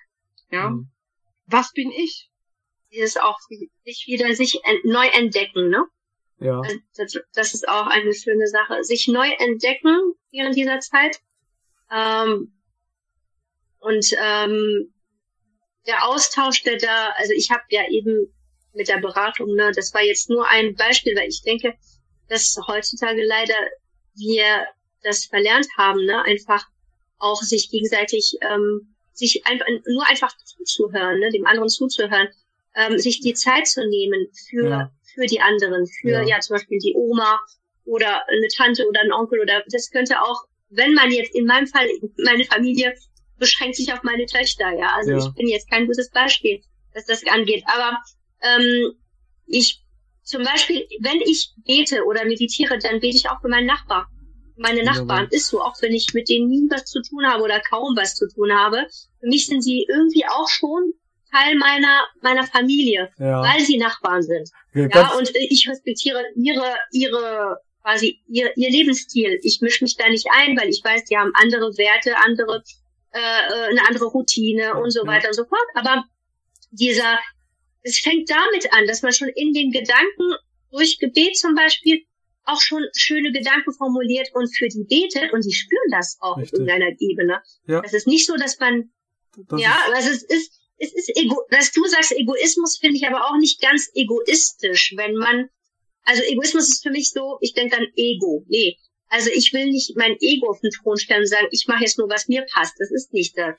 Ja. 0.50 0.70
Mhm. 0.70 0.90
Was 1.46 1.72
bin 1.72 1.90
ich? 1.92 2.30
Dieses 2.90 3.16
auch 3.16 3.38
sich 3.84 4.06
wieder 4.06 4.34
sich 4.34 4.60
neu 4.84 5.06
entdecken, 5.06 5.70
ne? 5.70 5.86
Ja. 6.40 6.60
Also 6.60 6.76
das, 6.96 7.18
das 7.32 7.54
ist 7.54 7.68
auch 7.68 7.86
eine 7.86 8.12
schöne 8.12 8.46
Sache. 8.48 8.82
Sich 8.82 9.08
neu 9.08 9.30
entdecken 9.38 10.14
während 10.30 10.56
dieser 10.56 10.80
Zeit. 10.80 11.20
Ähm, 11.90 12.52
und 13.78 14.06
ähm, 14.18 14.92
der 15.86 16.06
Austausch, 16.06 16.62
der 16.62 16.78
da, 16.78 17.10
also 17.16 17.32
ich 17.32 17.50
habe 17.50 17.62
ja 17.70 17.88
eben 17.88 18.32
mit 18.74 18.88
der 18.88 18.98
Beratung, 18.98 19.54
ne, 19.54 19.72
das 19.74 19.92
war 19.94 20.02
jetzt 20.02 20.30
nur 20.30 20.48
ein 20.48 20.74
Beispiel, 20.74 21.14
weil 21.16 21.28
ich 21.28 21.42
denke, 21.42 21.74
dass 22.28 22.56
heutzutage 22.66 23.24
leider 23.24 23.54
wir 24.14 24.66
das 25.02 25.26
verlernt 25.26 25.66
haben, 25.76 26.04
ne? 26.04 26.22
einfach 26.24 26.64
auch 27.18 27.42
sich 27.42 27.70
gegenseitig, 27.70 28.36
ähm, 28.40 28.94
sich 29.12 29.46
einfach 29.46 29.66
nur 29.86 30.06
einfach 30.06 30.34
zuzuhören, 30.44 31.20
ne? 31.20 31.30
dem 31.30 31.46
anderen 31.46 31.68
zuzuhören, 31.68 32.28
ähm, 32.74 32.98
sich 32.98 33.20
die 33.20 33.34
Zeit 33.34 33.66
zu 33.66 33.86
nehmen 33.86 34.28
für 34.48 34.68
ja. 34.68 34.92
für 35.14 35.26
die 35.26 35.40
anderen, 35.40 35.86
für 35.86 36.10
ja. 36.10 36.22
ja 36.22 36.40
zum 36.40 36.56
Beispiel 36.56 36.78
die 36.78 36.94
Oma 36.94 37.40
oder 37.84 38.26
eine 38.28 38.48
Tante 38.48 38.86
oder 38.88 39.00
ein 39.00 39.12
Onkel 39.12 39.40
oder 39.40 39.62
das 39.70 39.90
könnte 39.90 40.20
auch, 40.22 40.44
wenn 40.70 40.94
man 40.94 41.10
jetzt 41.10 41.34
in 41.34 41.46
meinem 41.46 41.66
Fall 41.66 41.86
meine 42.16 42.44
Familie 42.44 42.94
beschränkt 43.38 43.76
sich 43.76 43.92
auf 43.92 44.02
meine 44.02 44.26
Töchter, 44.26 44.72
ja, 44.72 44.94
also 44.96 45.10
ja. 45.12 45.18
ich 45.18 45.34
bin 45.34 45.48
jetzt 45.48 45.68
kein 45.68 45.86
gutes 45.86 46.10
Beispiel, 46.10 46.62
was 46.94 47.04
das 47.06 47.26
angeht, 47.26 47.64
aber 47.66 47.98
ähm, 48.40 48.92
ich 49.46 49.81
zum 50.22 50.44
Beispiel, 50.44 50.86
wenn 51.00 51.20
ich 51.20 51.52
bete 51.64 52.04
oder 52.04 52.24
meditiere, 52.24 52.78
dann 52.78 53.00
bete 53.00 53.16
ich 53.16 53.28
auch 53.28 53.40
für 53.40 53.48
meinen 53.48 53.66
Nachbar. 53.66 54.08
Meine 54.56 54.84
Nachbarn 54.84 55.28
ist 55.30 55.48
so, 55.48 55.60
auch 55.60 55.74
wenn 55.80 55.92
ich 55.92 56.12
mit 56.14 56.28
denen 56.28 56.48
nie 56.48 56.68
was 56.70 56.84
zu 56.84 57.00
tun 57.02 57.26
habe 57.26 57.42
oder 57.42 57.60
kaum 57.60 57.96
was 57.96 58.14
zu 58.14 58.28
tun 58.28 58.52
habe. 58.52 58.86
Für 59.20 59.26
mich 59.26 59.46
sind 59.46 59.62
sie 59.62 59.86
irgendwie 59.88 60.24
auch 60.26 60.48
schon 60.48 60.92
Teil 61.32 61.56
meiner 61.56 62.06
meiner 62.20 62.46
Familie, 62.46 63.10
ja. 63.18 63.42
weil 63.42 63.64
sie 63.64 63.78
Nachbarn 63.78 64.22
sind. 64.22 64.50
Ja, 64.74 64.86
ja 64.86 65.12
und 65.16 65.32
ich 65.34 65.66
respektiere 65.68 66.22
ihre 66.36 66.76
ihre 66.92 67.56
quasi 67.82 68.20
ihr, 68.28 68.56
ihr 68.56 68.70
Lebensstil. 68.70 69.40
Ich 69.42 69.60
mische 69.60 69.84
mich 69.84 69.96
da 69.96 70.08
nicht 70.08 70.26
ein, 70.30 70.56
weil 70.56 70.68
ich 70.68 70.82
weiß, 70.84 71.04
die 71.06 71.16
haben 71.16 71.32
andere 71.34 71.76
Werte, 71.78 72.16
andere 72.18 72.62
äh, 73.12 73.18
äh 73.18 73.70
eine 73.70 73.88
andere 73.88 74.06
Routine 74.06 74.74
und 74.80 74.90
so 74.90 75.06
weiter 75.06 75.28
und 75.28 75.34
so 75.34 75.44
fort. 75.44 75.66
Aber 75.74 76.04
dieser 76.70 77.18
es 77.82 77.98
fängt 77.98 78.30
damit 78.30 78.72
an, 78.72 78.86
dass 78.86 79.02
man 79.02 79.12
schon 79.12 79.28
in 79.28 79.52
den 79.52 79.70
Gedanken 79.70 80.34
durch 80.70 80.98
Gebet 80.98 81.36
zum 81.36 81.54
Beispiel 81.54 82.04
auch 82.44 82.60
schon 82.60 82.84
schöne 82.96 83.32
Gedanken 83.32 83.72
formuliert 83.72 84.28
und 84.34 84.48
für 84.54 84.68
die 84.68 84.84
betet 84.84 85.32
und 85.32 85.44
die 85.44 85.52
spüren 85.52 85.90
das 85.90 86.18
auch 86.20 86.38
Richtig. 86.38 86.60
in 86.60 86.70
einer 86.70 86.90
Ebene. 86.98 87.42
Ja. 87.66 87.82
Es 87.84 87.92
ist 87.92 88.06
nicht 88.06 88.26
so, 88.26 88.36
dass 88.36 88.58
man, 88.58 88.90
das 89.48 89.60
ja, 89.60 89.76
also 89.92 90.10
es 90.10 90.22
ist, 90.22 90.52
es 90.78 90.92
ist 90.92 91.16
ego, 91.16 91.40
dass 91.50 91.70
du 91.70 91.84
sagst 91.84 92.12
Egoismus 92.12 92.78
finde 92.78 92.96
ich 92.96 93.06
aber 93.06 93.26
auch 93.26 93.36
nicht 93.38 93.60
ganz 93.60 93.90
egoistisch, 93.94 94.94
wenn 94.96 95.14
man, 95.14 95.48
also 96.02 96.22
Egoismus 96.22 96.68
ist 96.68 96.82
für 96.82 96.90
mich 96.90 97.10
so, 97.10 97.38
ich 97.40 97.54
denke 97.54 97.76
an 97.76 97.86
Ego. 97.94 98.44
Nee. 98.48 98.76
Also 99.08 99.30
ich 99.30 99.52
will 99.52 99.66
nicht 99.66 99.96
mein 99.96 100.16
Ego 100.20 100.50
auf 100.50 100.60
den 100.60 100.70
Thron 100.70 100.96
stellen 100.96 101.20
und 101.20 101.26
sagen, 101.26 101.46
ich 101.50 101.66
mache 101.68 101.84
jetzt 101.84 101.98
nur, 101.98 102.08
was 102.08 102.28
mir 102.28 102.44
passt. 102.52 102.74
Das 102.78 102.90
ist 102.90 103.12
nicht 103.12 103.36
das. 103.36 103.54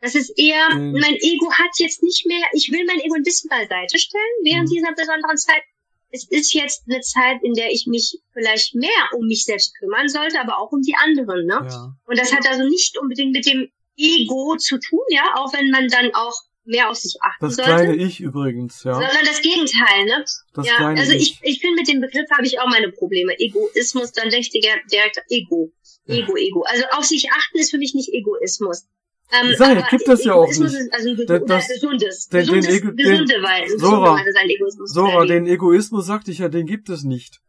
Das 0.00 0.14
ist 0.14 0.38
eher, 0.38 0.74
mhm. 0.74 0.92
mein 0.92 1.14
Ego 1.14 1.50
hat 1.52 1.70
jetzt 1.78 2.02
nicht 2.02 2.26
mehr, 2.26 2.44
ich 2.52 2.70
will 2.70 2.84
mein 2.86 3.00
Ego 3.00 3.14
ein 3.14 3.22
bisschen 3.22 3.48
beiseite 3.48 3.98
stellen 3.98 4.22
während 4.44 4.68
mhm. 4.68 4.74
dieser 4.74 4.92
besonderen 4.92 5.36
Zeit. 5.36 5.62
Es 6.10 6.24
ist 6.30 6.54
jetzt 6.54 6.84
eine 6.88 7.00
Zeit, 7.00 7.42
in 7.42 7.54
der 7.54 7.70
ich 7.72 7.86
mich 7.86 8.18
vielleicht 8.32 8.74
mehr 8.74 9.10
um 9.14 9.26
mich 9.26 9.44
selbst 9.44 9.76
kümmern 9.78 10.08
sollte, 10.08 10.40
aber 10.40 10.58
auch 10.58 10.70
um 10.72 10.80
die 10.82 10.94
anderen. 10.94 11.46
Ne? 11.46 11.66
Ja. 11.68 11.94
Und 12.06 12.18
das 12.18 12.32
hat 12.32 12.46
also 12.46 12.64
nicht 12.68 12.96
unbedingt 12.98 13.32
mit 13.32 13.46
dem 13.46 13.68
Ego 13.96 14.56
zu 14.56 14.78
tun, 14.78 15.00
ja, 15.08 15.34
auch 15.36 15.52
wenn 15.52 15.70
man 15.70 15.88
dann 15.88 16.14
auch 16.14 16.34
mehr 16.66 16.90
auf 16.90 16.96
sich 16.96 17.16
achten 17.22 17.46
das 17.46 17.56
sollte. 17.56 17.70
Das 17.70 17.80
kleine 17.82 18.02
Ich 18.02 18.20
übrigens, 18.20 18.84
ja. 18.84 18.94
Sondern 18.94 19.24
das 19.24 19.40
Gegenteil, 19.40 20.04
ne? 20.04 20.24
Das 20.54 20.66
ja, 20.66 20.76
also 20.78 21.12
ich, 21.12 21.38
ich 21.42 21.60
finde 21.60 21.76
mit 21.76 21.88
dem 21.88 22.00
Begriff 22.00 22.28
habe 22.30 22.46
ich 22.46 22.60
auch 22.60 22.68
meine 22.68 22.90
Probleme. 22.90 23.38
Egoismus, 23.38 24.12
dann 24.12 24.30
denke 24.30 24.40
ich 24.40 24.50
direkt 24.50 25.18
Ego. 25.30 25.72
Ego, 26.06 26.36
Ego. 26.36 26.62
Also 26.62 26.84
auf 26.92 27.04
sich 27.04 27.30
achten 27.30 27.58
ist 27.58 27.70
für 27.70 27.78
mich 27.78 27.94
nicht 27.94 28.12
Egoismus. 28.12 28.86
Ähm, 29.32 29.54
Sag, 29.56 29.76
ja, 29.76 29.86
gibt 29.88 30.06
das 30.06 30.24
ja 30.24 30.34
auch 30.34 30.46
nicht. 30.46 30.60
Also 30.60 31.10
ein 31.10 31.46
das, 31.46 31.68
gesundes, 31.68 32.28
den, 32.28 32.40
gesundes, 32.40 32.66
den, 32.66 32.74
Ego, 32.76 32.92
gesunde 32.94 33.34
den, 33.34 33.42
Weise, 33.42 33.78
Sora, 33.78 34.18
Sora, 34.84 35.24
den 35.26 35.46
Egoismus 35.46 36.06
sagte 36.06 36.30
ich 36.30 36.38
ja, 36.38 36.48
den 36.48 36.66
gibt 36.66 36.88
es 36.88 37.02
nicht. 37.02 37.42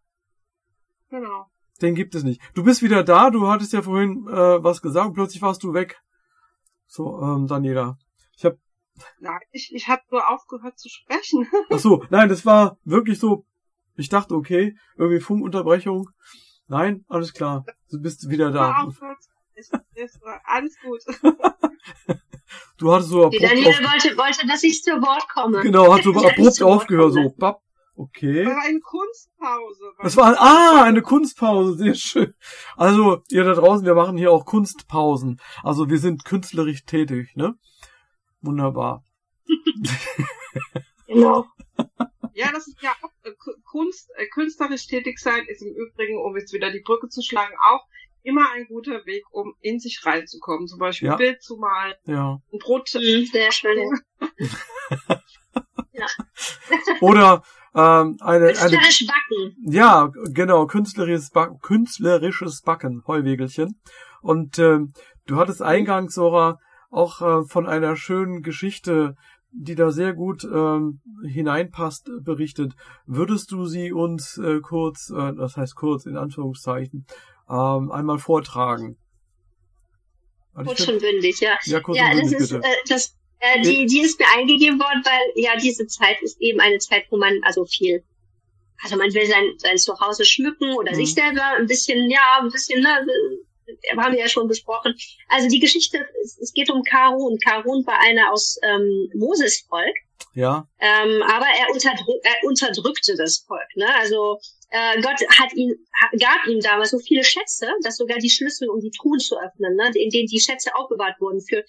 Genau. 1.10 1.46
Den 1.82 1.94
gibt 1.94 2.16
es 2.16 2.24
nicht. 2.24 2.42
Du 2.56 2.64
bist 2.64 2.82
wieder 2.82 3.04
da, 3.04 3.30
du 3.30 3.48
hattest 3.48 3.74
ja 3.74 3.84
vorhin 3.84 4.28
äh, 4.28 4.64
was 4.64 4.82
gesagt, 4.82 5.14
plötzlich 5.14 5.42
warst 5.44 5.64
du 5.64 5.74
weg. 5.74 6.02
So, 6.88 7.22
ähm, 7.22 7.48
Daniela. 7.48 7.98
Ich 8.36 8.44
hab. 8.44 8.56
Nein, 9.20 9.40
ich, 9.52 9.72
ich 9.74 9.88
hab 9.88 10.02
nur 10.12 10.28
aufgehört 10.28 10.80
zu 10.80 10.90
sprechen. 10.90 11.48
Ach 11.70 11.80
so, 11.80 12.04
nein, 12.10 12.30
das 12.30 12.46
war 12.46 12.80
wirklich 12.84 13.20
so. 13.20 13.46
Ich 13.96 14.10
dachte, 14.10 14.34
okay, 14.34 14.76
irgendwie 14.96 15.20
Funkunterbrechung. 15.20 16.10
Nein, 16.68 17.06
alles 17.08 17.34
klar. 17.34 17.66
Du 17.92 18.02
bist 18.02 18.30
wieder 18.30 18.52
da. 18.52 18.84
Aufgehört 18.84 19.18
ist, 19.58 19.74
ist 19.96 20.20
alles 20.46 20.78
gut. 20.82 21.02
du 22.78 22.94
hattest 22.94 23.10
so 23.10 23.26
abrupt 23.26 23.36
Die 23.36 23.46
Daniela 23.46 23.92
wollte, 23.92 24.18
wollte, 24.18 24.48
dass 24.48 24.64
ich 24.64 24.82
zu 24.82 24.92
Wort 25.02 25.28
komme. 25.30 25.62
Genau, 25.62 25.94
hat 25.94 26.04
so 26.04 26.12
abrupt 26.26 26.62
aufgehört, 26.62 27.14
so 27.14 27.30
papp. 27.32 27.62
Okay. 27.96 28.44
Das 28.44 28.54
war 28.54 28.64
eine 28.64 28.80
Kunstpause. 28.80 29.84
Das 30.04 30.18
war, 30.18 30.36
ah, 30.40 30.84
eine 30.84 31.02
Kunstpause, 31.02 31.78
sehr 31.78 31.96
schön. 31.96 32.34
Also, 32.76 33.24
ihr 33.30 33.44
da 33.44 33.54
draußen, 33.56 33.86
wir 33.88 33.96
machen 33.96 34.18
hier 34.18 34.32
auch 34.32 34.46
Kunstpausen. 34.46 35.42
Also, 35.64 35.90
wir 35.90 35.98
sind 35.98 36.24
künstlerisch 36.24 36.86
tätig, 36.86 37.36
ne? 37.36 37.56
Wunderbar. 38.42 39.04
Genau. 41.08 41.46
Ja, 42.34 42.52
das 42.52 42.68
ist 42.68 42.82
ja 42.82 42.92
auch 43.02 43.10
äh, 43.24 43.32
Ku- 43.32 43.56
Kunst, 43.64 44.10
äh, 44.18 44.28
künstlerisch 44.28 44.88
tätig 44.88 45.20
sein 45.20 45.46
ist 45.48 45.62
im 45.62 45.74
Übrigen, 45.74 46.18
um 46.22 46.36
jetzt 46.36 46.54
wieder 46.54 46.70
die 46.70 46.82
Brücke 46.82 47.08
zu 47.08 47.22
schlagen, 47.22 47.54
auch 47.72 47.86
immer 48.28 48.52
ein 48.54 48.66
guter 48.68 49.06
Weg, 49.06 49.24
um 49.32 49.54
in 49.62 49.80
sich 49.80 50.02
reinzukommen. 50.06 50.68
Zum 50.68 50.80
Beispiel 50.80 51.08
Ja. 51.08 51.14
ein 51.14 51.18
Bild 51.18 51.42
zu 51.42 51.58
malen, 51.58 51.94
Ja. 52.06 52.40
ein 52.52 52.60
Brot 52.60 52.90
Mhm, 52.94 53.26
Sehr 53.32 53.52
schön. 53.52 53.78
Oder 57.02 57.44
ähm, 57.76 58.18
eine, 58.22 58.48
eine 58.48 58.54
Künstlerisch 58.54 59.08
backen. 59.08 59.56
Ja, 59.66 60.12
genau, 60.34 60.66
künstlerisches, 60.68 61.30
Back 61.32 61.62
künstlerisches 61.62 62.62
Backen, 62.62 63.04
Heuwegelchen. 63.08 63.80
Und 64.22 64.60
ähm, 64.60 64.94
du 65.26 65.38
hattest 65.38 65.62
eingangs, 65.62 66.16
Sora, 66.16 66.60
auch 66.90 67.22
äh, 67.22 67.44
von 67.48 67.68
einer 67.68 67.96
schönen 67.96 68.42
Geschichte, 68.42 69.16
die 69.52 69.76
da 69.76 69.92
sehr 69.92 70.14
gut 70.14 70.44
ähm, 70.44 71.02
hineinpasst, 71.26 72.10
berichtet. 72.24 72.74
Würdest 73.06 73.52
du 73.52 73.66
sie 73.66 73.92
uns 73.92 74.38
äh, 74.38 74.60
kurz, 74.62 75.10
äh, 75.10 75.34
das 75.34 75.58
heißt 75.58 75.76
kurz 75.76 76.06
in 76.06 76.18
Anführungszeichen, 76.18 77.06
ähm, 77.50 77.92
einmal 77.92 78.20
vortragen? 78.20 78.98
Also 80.54 80.70
Kurz 80.74 80.88
und 80.88 81.00
bündig, 81.00 81.40
ja. 81.40 81.58
ja, 81.66 81.80
kurz 81.82 81.98
Ja, 81.98 82.06
und 82.12 82.18
das 82.18 82.22
bündig, 82.22 82.40
ist, 82.40 82.50
bitte. 82.52 82.68
äh, 82.68 82.76
das, 82.90 83.16
äh, 83.40 83.62
die, 83.62 83.86
die 83.86 84.02
ist 84.02 84.20
mir 84.20 84.26
eingegeben 84.36 84.80
worden, 84.80 85.04
weil 85.06 85.44
ja 85.44 85.56
diese 85.58 85.86
Zeit 85.88 86.22
ist 86.22 86.42
eben 86.42 86.60
eine 86.60 86.80
Zeit, 86.80 87.06
wo 87.12 87.18
man 87.18 87.40
also 87.44 87.64
viel, 87.66 88.04
also 88.84 88.96
man 88.98 89.14
will 89.14 89.26
sein, 89.28 89.54
sein 89.58 89.78
Zuhause 89.78 90.26
schmücken 90.26 90.74
oder 90.74 90.92
Mhm. 90.92 90.96
sich 90.96 91.14
selber 91.14 91.44
ein 91.58 91.68
bisschen, 91.68 92.10
ja, 92.10 92.40
ein 92.42 92.50
bisschen, 92.50 92.82
ne, 92.82 93.06
äh, 93.68 93.98
haben 93.98 94.14
wir 94.14 94.20
ja 94.20 94.30
schon 94.30 94.48
besprochen. 94.48 94.96
Also 95.30 95.48
die 95.50 95.60
Geschichte, 95.60 96.00
es, 96.24 96.38
es 96.40 96.54
geht 96.54 96.72
um 96.72 96.82
Karun. 96.84 97.38
Karun 97.38 97.86
war 97.86 98.00
einer 98.00 98.32
aus 98.32 98.58
ähm, 98.64 99.10
Moses 99.14 99.66
Volk. 99.70 99.96
Ja, 100.34 100.68
Ähm, 100.80 101.22
aber 101.24 101.46
er, 101.46 101.72
unterdrück, 101.74 102.20
er 102.24 102.48
unterdrückte 102.48 103.16
das 103.16 103.46
Volk. 103.48 103.68
Ne? 103.76 103.88
Also 103.96 104.40
äh, 104.70 105.02
Gott 105.02 105.22
hat 105.30 105.54
ihn, 105.54 105.74
gab 106.20 106.46
ihm 106.48 106.60
damals 106.60 106.92
so 106.92 107.00
viele 107.00 107.24
Schätze, 107.24 107.68
dass 107.84 107.98
sogar 107.98 108.18
die 108.18 108.30
Schlüssel, 108.30 108.70
um 108.70 108.82
die 108.82 108.92
Truhen 108.92 109.20
zu 109.20 109.38
öffnen, 109.40 109.76
ne? 109.76 109.92
in 109.96 110.10
denen 110.10 110.28
die 110.28 110.40
Schätze 110.40 110.76
aufbewahrt 110.76 111.20
wurden, 111.22 111.42
für, 111.42 111.64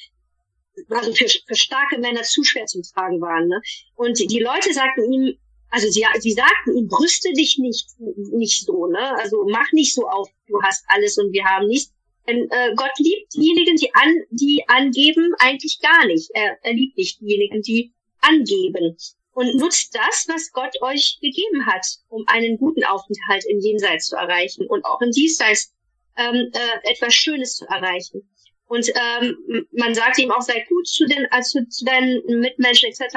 also 0.91 1.13
für, 1.13 1.29
für 1.29 1.55
starke 1.55 1.99
Männer 1.99 2.23
zu 2.23 2.43
schwer 2.43 2.67
zum 2.67 2.83
Tragen 2.83 3.21
waren. 3.21 3.49
Ne? 3.49 3.61
Und 3.95 4.19
die 4.19 4.41
Leute 4.41 4.73
sagten 4.73 5.13
ihm, 5.13 5.39
also 5.71 5.89
sie, 5.89 6.05
sie 6.21 6.33
sagten 6.33 6.77
ihm, 6.77 6.89
brüste 6.89 7.33
dich 7.33 7.59
nicht, 7.59 7.89
nicht 7.99 8.65
so, 8.65 8.87
ne? 8.87 9.17
Also 9.19 9.45
mach 9.51 9.71
nicht 9.73 9.95
so 9.95 10.09
auf, 10.09 10.29
du 10.47 10.63
hast 10.63 10.85
alles 10.89 11.19
und 11.19 11.33
wir 11.33 11.45
haben 11.45 11.67
nichts. 11.67 11.93
Denn 12.27 12.49
äh, 12.51 12.75
Gott 12.75 12.93
liebt 12.99 13.35
diejenigen, 13.35 13.77
die 13.77 13.95
an, 13.95 14.15
die 14.31 14.65
angeben, 14.67 15.35
eigentlich 15.39 15.79
gar 15.81 16.07
nicht. 16.07 16.31
Er, 16.35 16.59
er 16.63 16.73
liebt 16.73 16.97
nicht 16.97 17.21
diejenigen, 17.21 17.63
die 17.63 17.93
angeben. 18.21 18.97
Und 19.39 19.55
nutzt 19.55 19.95
das, 19.95 20.27
was 20.27 20.51
Gott 20.51 20.75
euch 20.83 21.17
gegeben 21.21 21.65
hat, 21.65 21.87
um 22.09 22.25
einen 22.27 22.59
guten 22.59 22.83
Aufenthalt 22.83 23.45
im 23.49 23.61
Jenseits 23.61 24.09
zu 24.09 24.17
erreichen 24.17 24.67
und 24.67 24.85
auch 24.85 25.01
im 25.01 25.13
Diesseits 25.13 25.73
ähm, 26.17 26.51
äh, 26.53 26.91
etwas 26.91 27.15
Schönes 27.15 27.55
zu 27.55 27.65
erreichen. 27.67 28.29
Und 28.67 28.89
ähm, 28.89 29.69
man 29.71 29.95
sagt 29.95 30.19
ihm 30.19 30.33
auch, 30.33 30.41
sei 30.41 30.67
gut 30.69 30.89
zu, 30.89 31.07
den, 31.07 31.25
also 31.31 31.61
zu 31.71 31.85
deinen 31.85 32.21
Mitmenschen 32.27 32.89
etc. 32.89 33.15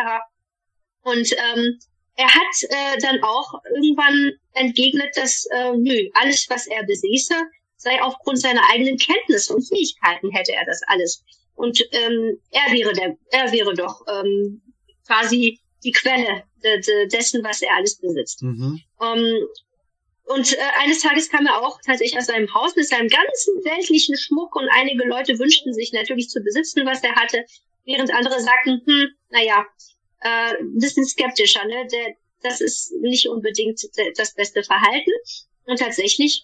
Und 1.02 1.32
ähm, 1.32 1.80
er 2.16 2.28
hat 2.28 2.64
äh, 2.70 3.00
dann 3.02 3.24
auch 3.24 3.56
irgendwann 3.74 4.34
entgegnet, 4.54 5.18
dass 5.18 5.48
äh, 5.48 5.72
nö, 5.76 6.08
alles, 6.14 6.48
was 6.52 6.68
er 6.68 6.84
besäße, 6.84 7.34
sei 7.78 8.00
aufgrund 8.00 8.40
seiner 8.40 8.62
eigenen 8.72 9.00
Kenntnisse 9.00 9.56
und 9.56 9.68
Fähigkeiten 9.68 10.30
hätte 10.30 10.54
er 10.54 10.66
das 10.68 10.82
alles. 10.86 11.24
Und 11.56 11.82
ähm, 11.94 12.40
er 12.52 12.72
wäre 12.72 12.94
der, 12.94 13.18
er 13.32 13.52
wäre 13.52 13.74
doch 13.74 14.06
ähm, 14.08 14.62
quasi 15.08 15.60
die 15.84 15.92
Quelle 15.92 16.44
de, 16.64 16.80
de, 16.80 17.08
dessen, 17.08 17.44
was 17.44 17.62
er 17.62 17.76
alles 17.76 17.98
besitzt. 17.98 18.42
mhm. 18.42 18.82
Ähm, 19.02 19.48
und 20.26 20.54
äh, 20.54 20.62
eines 20.80 21.02
Tages 21.02 21.30
kam 21.30 21.46
er 21.46 21.62
auch 21.62 21.80
tatsächlich 21.86 22.18
aus 22.18 22.28
seinem 22.28 22.54
Haus 22.54 22.76
mit 22.76 22.88
seinem 22.88 23.10
ganzen 23.10 23.56
weltlichen 23.66 24.16
Schmuck 24.18 24.56
und 24.56 24.70
einige 24.72 25.06
Leute 25.06 25.38
wünschten 25.38 25.74
sich 25.74 25.92
natürlich 25.92 26.30
zu 26.30 26.42
besitzen, 26.42 26.86
was 26.86 27.04
er 27.04 27.16
hatte, 27.16 27.44
während 27.86 28.14
andere 28.14 28.40
sagten, 28.40 28.82
hm, 28.86 29.10
naja, 29.30 29.66
äh, 30.22 30.56
ein 30.60 30.78
bisschen 30.78 31.06
skeptischer, 31.06 31.66
ne? 31.66 31.88
Der, 31.92 32.16
das 32.44 32.62
ist 32.62 32.94
nicht 33.02 33.28
unbedingt 33.28 33.82
das 34.16 34.34
beste 34.34 34.64
Verhalten. 34.64 35.12
Und 35.66 35.80
tatsächlich, 35.80 36.44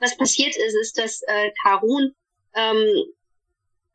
was 0.00 0.16
passiert 0.16 0.56
ist, 0.56 0.74
ist, 0.74 0.98
dass 0.98 1.22
äh, 1.22 1.50
Karun 1.62 2.14
ähm, 2.54 3.04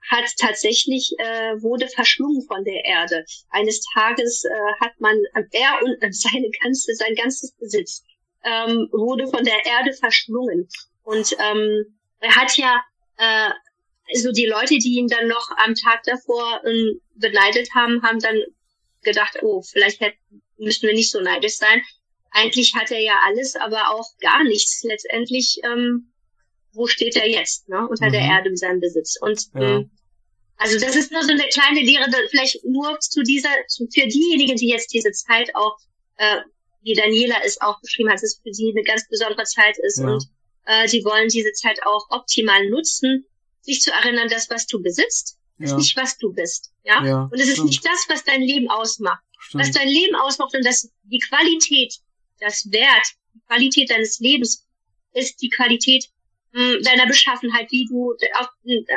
hat 0.10 0.26
tatsächlich 0.38 1.12
äh, 1.18 1.62
wurde 1.62 1.88
verschlungen 1.88 2.45
von 2.47 2.64
der 2.64 2.84
Erde. 2.86 3.26
Eines 3.50 3.82
Tages 3.93 4.43
äh, 4.45 4.84
hat 4.84 5.00
man 5.00 5.16
er 5.52 5.80
und 5.84 6.02
äh, 6.02 6.12
seine 6.12 6.50
ganze 6.62 6.93
sein 6.95 7.16
ganzes 7.16 7.52
Besitz 7.54 8.04
ähm, 8.43 8.89
wurde 8.91 9.28
von 9.28 9.43
der 9.43 9.66
Erde 9.66 9.93
verschlungen 9.93 10.68
und 11.04 11.36
ähm, 11.39 12.00
er 12.20 12.36
hat 12.36 12.58
ja 12.58 12.82
äh, 13.18 13.52
also 14.14 14.32
die 14.32 14.45
Leute, 14.45 14.78
die 14.78 14.97
ihn 14.97 15.08
dann 15.08 15.28
noch 15.28 15.50
am 15.58 15.76
Tag 15.76 16.04
davor 16.04 16.62
ähm, 16.66 17.02
beneidet 17.16 17.74
haben, 17.76 18.02
haben 18.02 18.20
dann 18.20 18.41
gedacht, 19.04 19.38
oh, 19.41 19.62
vielleicht 19.62 20.02
hätt, 20.02 20.16
müssten 20.58 20.88
wir 20.88 20.93
nicht 20.93 21.12
so 21.12 21.22
neidisch 21.22 21.58
sein. 21.58 21.82
Eigentlich 22.32 22.76
hat 22.76 22.91
er 22.91 23.00
ja 23.00 23.20
alles, 23.26 23.56
aber 23.56 23.91
auch 23.91 24.08
gar 24.20 24.43
nichts. 24.43 24.84
Letztendlich, 24.84 25.60
ähm, 25.64 26.12
wo 26.74 26.88
steht 26.88 27.15
er 27.15 27.28
jetzt? 27.28 27.67
Ne? 27.70 27.88
Unter 27.88 28.07
Mhm. 28.07 28.11
der 28.11 28.22
Erde 28.22 28.49
mit 28.49 28.59
seinem 28.59 28.80
Besitz. 28.80 29.17
Und 29.22 29.49
Ja. 29.55 29.61
ähm, 29.78 29.91
also 30.57 30.78
das 30.80 30.95
ist 30.95 31.11
nur 31.11 31.24
so 31.24 31.32
eine 31.32 31.47
kleine 31.47 31.82
Lehre, 31.82 32.05
vielleicht 32.30 32.63
nur 32.65 32.99
zu 32.99 33.24
dieser, 33.24 33.49
zu, 33.67 33.88
für 33.93 34.07
diejenigen, 34.07 34.55
die 34.57 34.67
jetzt 34.67 34.93
diese 34.93 35.11
Zeit 35.11 35.49
auch, 35.55 35.78
äh, 36.17 36.38
wie 36.82 36.93
Daniela 36.93 37.38
es 37.43 37.59
auch 37.61 37.80
beschrieben 37.82 38.09
hat, 38.09 38.15
dass 38.15 38.24
es 38.24 38.41
für 38.43 38.53
sie 38.53 38.70
eine 38.76 38.84
ganz 38.84 39.07
besondere 39.09 39.43
Zeit 39.43 39.78
ist 39.82 39.99
Ja. 39.99 40.05
und 40.13 40.24
äh, 40.65 40.88
die 40.88 41.03
wollen 41.03 41.28
diese 41.30 41.51
Zeit 41.53 41.80
auch 41.86 42.05
optimal 42.09 42.70
nutzen, 42.70 43.26
sich 43.61 43.82
zu 43.82 43.91
erinnern, 43.91 44.30
dass 44.30 44.49
was 44.49 44.65
du 44.67 44.82
besitzt, 44.82 45.38
ist 45.59 45.72
Ja. 45.72 45.78
nicht 45.78 45.95
was 45.97 46.17
du 46.17 46.32
bist. 46.34 46.72
Ja? 46.84 47.03
Ja, 47.05 47.24
und 47.32 47.39
es 47.39 47.47
ist 47.47 47.53
stimmt. 47.53 47.67
nicht 47.70 47.86
das, 47.86 48.05
was 48.09 48.24
dein 48.24 48.41
Leben 48.41 48.70
ausmacht. 48.70 49.24
Was 49.53 49.67
Stimmt. 49.70 49.76
dein 49.78 49.88
Leben 49.89 50.15
ausmacht 50.15 50.53
und 50.55 50.65
das, 50.65 50.89
die 51.03 51.20
Qualität, 51.20 51.95
das 52.39 52.70
Wert, 52.72 53.07
die 53.34 53.39
Qualität 53.47 53.89
deines 53.89 54.20
Lebens 54.20 54.65
ist 55.13 55.41
die 55.41 55.49
Qualität 55.49 56.05
deiner 56.52 57.06
Beschaffenheit, 57.06 57.70
wie 57.72 57.86
du 57.88 58.14
auf, 58.39 58.47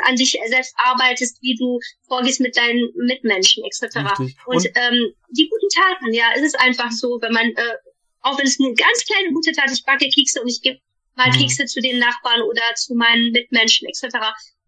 an 0.05 0.15
dich 0.15 0.37
selbst 0.47 0.73
arbeitest, 0.77 1.41
wie 1.41 1.55
du 1.55 1.79
vorgehst 2.07 2.39
mit 2.41 2.57
deinen 2.57 2.91
Mitmenschen 2.95 3.63
etc. 3.63 3.97
Und, 4.17 4.35
Und, 4.45 4.65
ähm, 4.75 5.13
die 5.29 5.47
guten 5.49 5.69
Taten, 5.69 6.13
ja, 6.13 6.31
es 6.35 6.41
ist 6.41 6.59
einfach 6.59 6.91
so, 6.91 7.19
wenn 7.21 7.31
man, 7.33 7.45
äh, 7.55 7.75
auch 8.21 8.37
wenn 8.39 8.47
es 8.47 8.59
eine 8.59 8.73
ganz 8.73 9.05
kleine 9.05 9.31
gute 9.33 9.51
Tat 9.51 9.65
ist, 9.69 9.79
ich 9.79 9.85
backe 9.85 10.09
Kekse 10.09 10.41
und 10.41 10.47
ich 10.47 10.61
gebe 10.61 10.79
mal 11.15 11.29
Mhm. 11.29 11.33
Kekse 11.33 11.65
zu 11.65 11.79
den 11.79 11.99
Nachbarn 11.99 12.41
oder 12.41 12.61
zu 12.75 12.95
meinen 12.95 13.31
Mitmenschen 13.31 13.87
etc. 13.87 14.17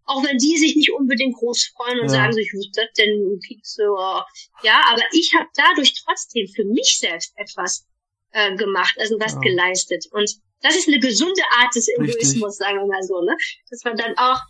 Auch 0.04 0.22
wenn 0.24 0.38
die 0.38 0.56
sich 0.56 0.76
nicht 0.76 0.92
unbedingt 0.92 1.34
groß 1.34 1.72
freuen 1.76 1.98
und 1.98 2.06
Ja. 2.06 2.10
sagen 2.12 2.32
sich, 2.34 2.48
was 2.54 2.66
ist 2.66 2.76
das 2.78 2.92
denn, 2.96 3.40
Kekse? 3.48 3.82
oh. 3.90 4.20
Ja, 4.62 4.80
aber 4.88 5.02
ich 5.12 5.32
habe 5.34 5.48
dadurch 5.56 5.92
trotzdem 6.04 6.46
für 6.54 6.64
mich 6.64 6.98
selbst 7.00 7.32
etwas 7.36 7.84
äh, 8.30 8.54
gemacht, 8.54 8.94
also 9.00 9.18
was 9.18 9.32
Ja. 9.34 9.40
geleistet. 9.40 10.06
Und 10.12 10.30
das 10.60 10.76
ist 10.76 10.88
eine 10.88 10.98
gesunde 10.98 11.42
Art 11.60 11.74
des. 11.74 11.88
Egoismus, 11.88 12.56
sagen 12.56 12.78
wir 12.78 12.86
mal 12.86 13.02
so, 13.02 13.20
ne? 13.22 13.36
Dass 13.70 13.84
man 13.84 13.96
dann 13.96 14.16
auch 14.16 14.40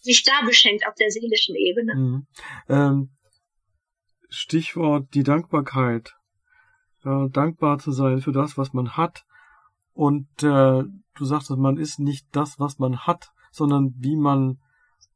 sich 0.00 0.22
da 0.22 0.42
beschenkt 0.44 0.86
auf 0.86 0.94
der 0.94 1.10
seelischen 1.10 1.56
Ebene. 1.56 1.94
Mhm. 1.94 2.26
Ähm, 2.68 3.10
Stichwort 4.28 5.14
die 5.14 5.22
Dankbarkeit. 5.22 6.14
Äh, 7.04 7.28
dankbar 7.30 7.78
zu 7.78 7.92
sein 7.92 8.20
für 8.20 8.32
das, 8.32 8.58
was 8.58 8.72
man 8.72 8.96
hat. 8.96 9.24
Und 9.92 10.28
äh, 10.42 10.82
du 10.84 11.24
sagtest, 11.24 11.58
man 11.58 11.76
ist 11.76 11.98
nicht 11.98 12.26
das, 12.32 12.58
was 12.58 12.78
man 12.78 13.00
hat, 13.00 13.30
sondern 13.50 13.94
wie 13.98 14.16
man 14.16 14.58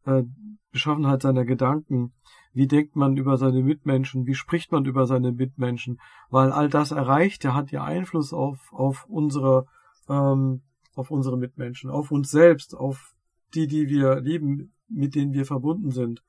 äh, 0.06 0.22
Beschaffenheit 0.70 1.22
seiner 1.22 1.44
Gedanken, 1.44 2.12
wie 2.52 2.66
denkt 2.66 2.96
man 2.96 3.16
über 3.16 3.36
seine 3.36 3.62
Mitmenschen, 3.62 4.26
wie 4.26 4.34
spricht 4.34 4.72
man 4.72 4.84
über 4.84 5.06
seine 5.06 5.32
Mitmenschen, 5.32 6.00
weil 6.30 6.52
all 6.52 6.68
das 6.68 6.90
erreicht, 6.90 7.44
ja, 7.44 7.54
hat 7.54 7.70
ja 7.70 7.84
Einfluss 7.84 8.32
auf, 8.32 8.72
auf 8.72 9.06
unsere, 9.08 9.66
ähm, 10.08 10.62
auf 10.94 11.10
unsere 11.10 11.36
Mitmenschen, 11.38 11.90
auf 11.90 12.10
uns 12.10 12.30
selbst, 12.30 12.74
auf 12.74 13.14
die, 13.54 13.66
die 13.66 13.88
wir 13.88 14.20
lieben, 14.20 14.74
mit 14.88 15.14
denen 15.14 15.32
wir 15.32 15.46
verbunden 15.46 15.90
sind. 15.90 16.22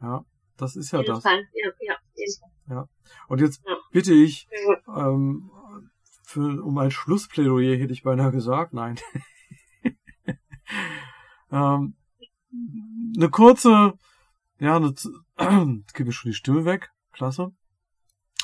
Ja, 0.00 0.24
das 0.56 0.76
ist 0.76 0.90
ja 0.92 1.02
das. 1.02 1.22
Fall. 1.22 1.46
Ja, 1.54 1.70
ja, 1.80 1.94
Fall. 2.68 2.88
Und 3.28 3.40
jetzt 3.40 3.62
Ja. 3.66 3.76
bitte 3.90 4.12
ich, 4.14 4.48
Ja. 4.86 5.08
ähm, 5.08 5.50
für, 6.24 6.62
um 6.64 6.78
ein 6.78 6.90
Schlussplädoyer 6.90 7.76
hätte 7.76 7.92
ich 7.92 8.02
beinahe 8.02 8.32
gesagt, 8.32 8.72
nein. 8.72 8.98
ähm, 11.50 11.94
eine 13.16 13.30
kurze, 13.30 13.94
ja, 14.58 14.76
eine, 14.76 14.88
jetzt 14.88 15.94
gebe 15.94 16.10
ich 16.10 16.16
schon 16.16 16.30
die 16.30 16.36
Stimme 16.36 16.64
weg, 16.64 16.90
klasse. 17.12 17.52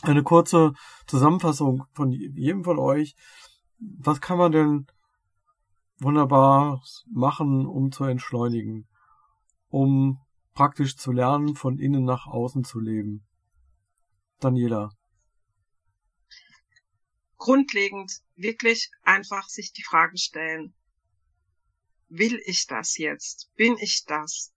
eine 0.02 0.22
kurze 0.22 0.74
Zusammenfassung 1.06 1.84
von 1.92 2.10
jedem 2.12 2.62
von 2.64 2.78
euch. 2.78 3.16
Was 3.78 4.20
kann 4.20 4.38
man 4.38 4.52
denn 4.52 4.86
wunderbar 5.98 6.82
machen, 7.10 7.66
um 7.66 7.92
zu 7.92 8.04
entschleunigen, 8.04 8.88
um 9.68 10.20
praktisch 10.54 10.96
zu 10.96 11.12
lernen, 11.12 11.54
von 11.54 11.78
innen 11.78 12.04
nach 12.04 12.26
außen 12.26 12.64
zu 12.64 12.80
leben? 12.80 13.24
Daniela. 14.40 14.90
Grundlegend 17.36 18.12
wirklich 18.34 18.90
einfach 19.02 19.48
sich 19.48 19.72
die 19.72 19.84
Frage 19.84 20.18
stellen, 20.18 20.74
will 22.08 22.40
ich 22.46 22.66
das 22.66 22.98
jetzt? 22.98 23.50
Bin 23.54 23.76
ich 23.78 24.04
das? 24.04 24.52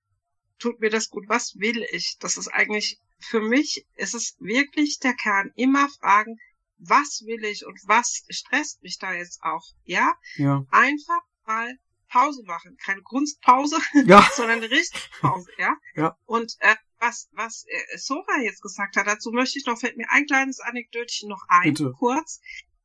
Tut 0.57 0.79
mir 0.79 0.89
das 0.89 1.09
gut? 1.09 1.25
Was 1.27 1.55
will 1.59 1.85
ich? 1.91 2.17
Das 2.19 2.37
ist 2.37 2.47
eigentlich, 2.47 2.99
für 3.19 3.41
mich 3.41 3.85
ist 3.95 4.15
es 4.15 4.35
wirklich 4.39 4.99
der 4.99 5.13
Kern. 5.13 5.51
Immer 5.55 5.89
fragen, 5.89 6.39
was 6.83 7.21
will 7.25 7.43
ich 7.45 7.65
und 7.65 7.79
was 7.85 8.23
stresst 8.29 8.81
mich 8.83 8.97
da 8.97 9.13
jetzt 9.13 9.41
auch? 9.43 9.63
Ja? 9.83 10.13
Ja. 10.35 10.65
Einfach 10.71 11.21
mal 11.45 11.77
Pause 12.09 12.43
machen. 12.45 12.75
Keine 12.83 13.01
Kunstpause, 13.01 13.77
Ja. 14.05 14.27
sondern 14.35 14.57
eine 14.57 14.69
richtige 14.71 15.03
Pause, 15.21 15.49
ja? 15.57 15.75
Ja. 15.95 16.17
Und 16.25 16.55
äh, 16.59 16.75
was, 16.99 17.29
was 17.33 17.65
äh, 17.67 17.97
Sora 17.97 18.39
jetzt 18.41 18.61
gesagt 18.61 18.95
hat, 18.97 19.07
dazu 19.07 19.31
möchte 19.31 19.57
ich 19.59 19.65
noch, 19.65 19.79
fällt 19.79 19.95
mir 19.97 20.07
ein 20.11 20.25
kleines 20.25 20.59
Anekdötchen 20.59 21.29
noch 21.29 21.43
ein, 21.47 21.73
Bitte. 21.73 21.93
kurz. 21.97 22.41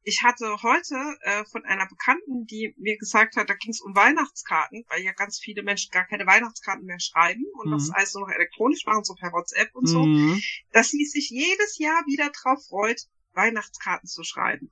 Ich 0.08 0.22
hatte 0.22 0.62
heute 0.62 0.94
äh, 1.22 1.44
von 1.46 1.64
einer 1.64 1.88
Bekannten, 1.88 2.46
die 2.46 2.72
mir 2.78 2.96
gesagt 2.96 3.34
hat, 3.34 3.50
da 3.50 3.54
ging 3.54 3.72
es 3.72 3.80
um 3.80 3.96
Weihnachtskarten, 3.96 4.84
weil 4.88 5.02
ja 5.02 5.10
ganz 5.12 5.40
viele 5.40 5.64
Menschen 5.64 5.90
gar 5.90 6.06
keine 6.06 6.24
Weihnachtskarten 6.26 6.84
mehr 6.86 7.00
schreiben 7.00 7.42
und 7.54 7.66
Mhm. 7.70 7.72
das 7.72 7.90
alles 7.90 8.14
nur 8.14 8.28
noch 8.28 8.32
elektronisch 8.34 8.86
machen, 8.86 9.02
so 9.02 9.14
per 9.14 9.32
WhatsApp 9.32 9.74
und 9.74 9.86
so, 9.88 10.06
Mhm. 10.06 10.40
dass 10.70 10.90
sie 10.90 11.04
sich 11.04 11.30
jedes 11.30 11.78
Jahr 11.78 12.04
wieder 12.06 12.30
drauf 12.30 12.64
freut, 12.68 13.02
Weihnachtskarten 13.36 14.08
zu 14.08 14.24
schreiben. 14.24 14.70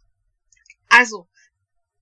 Also, 0.88 1.28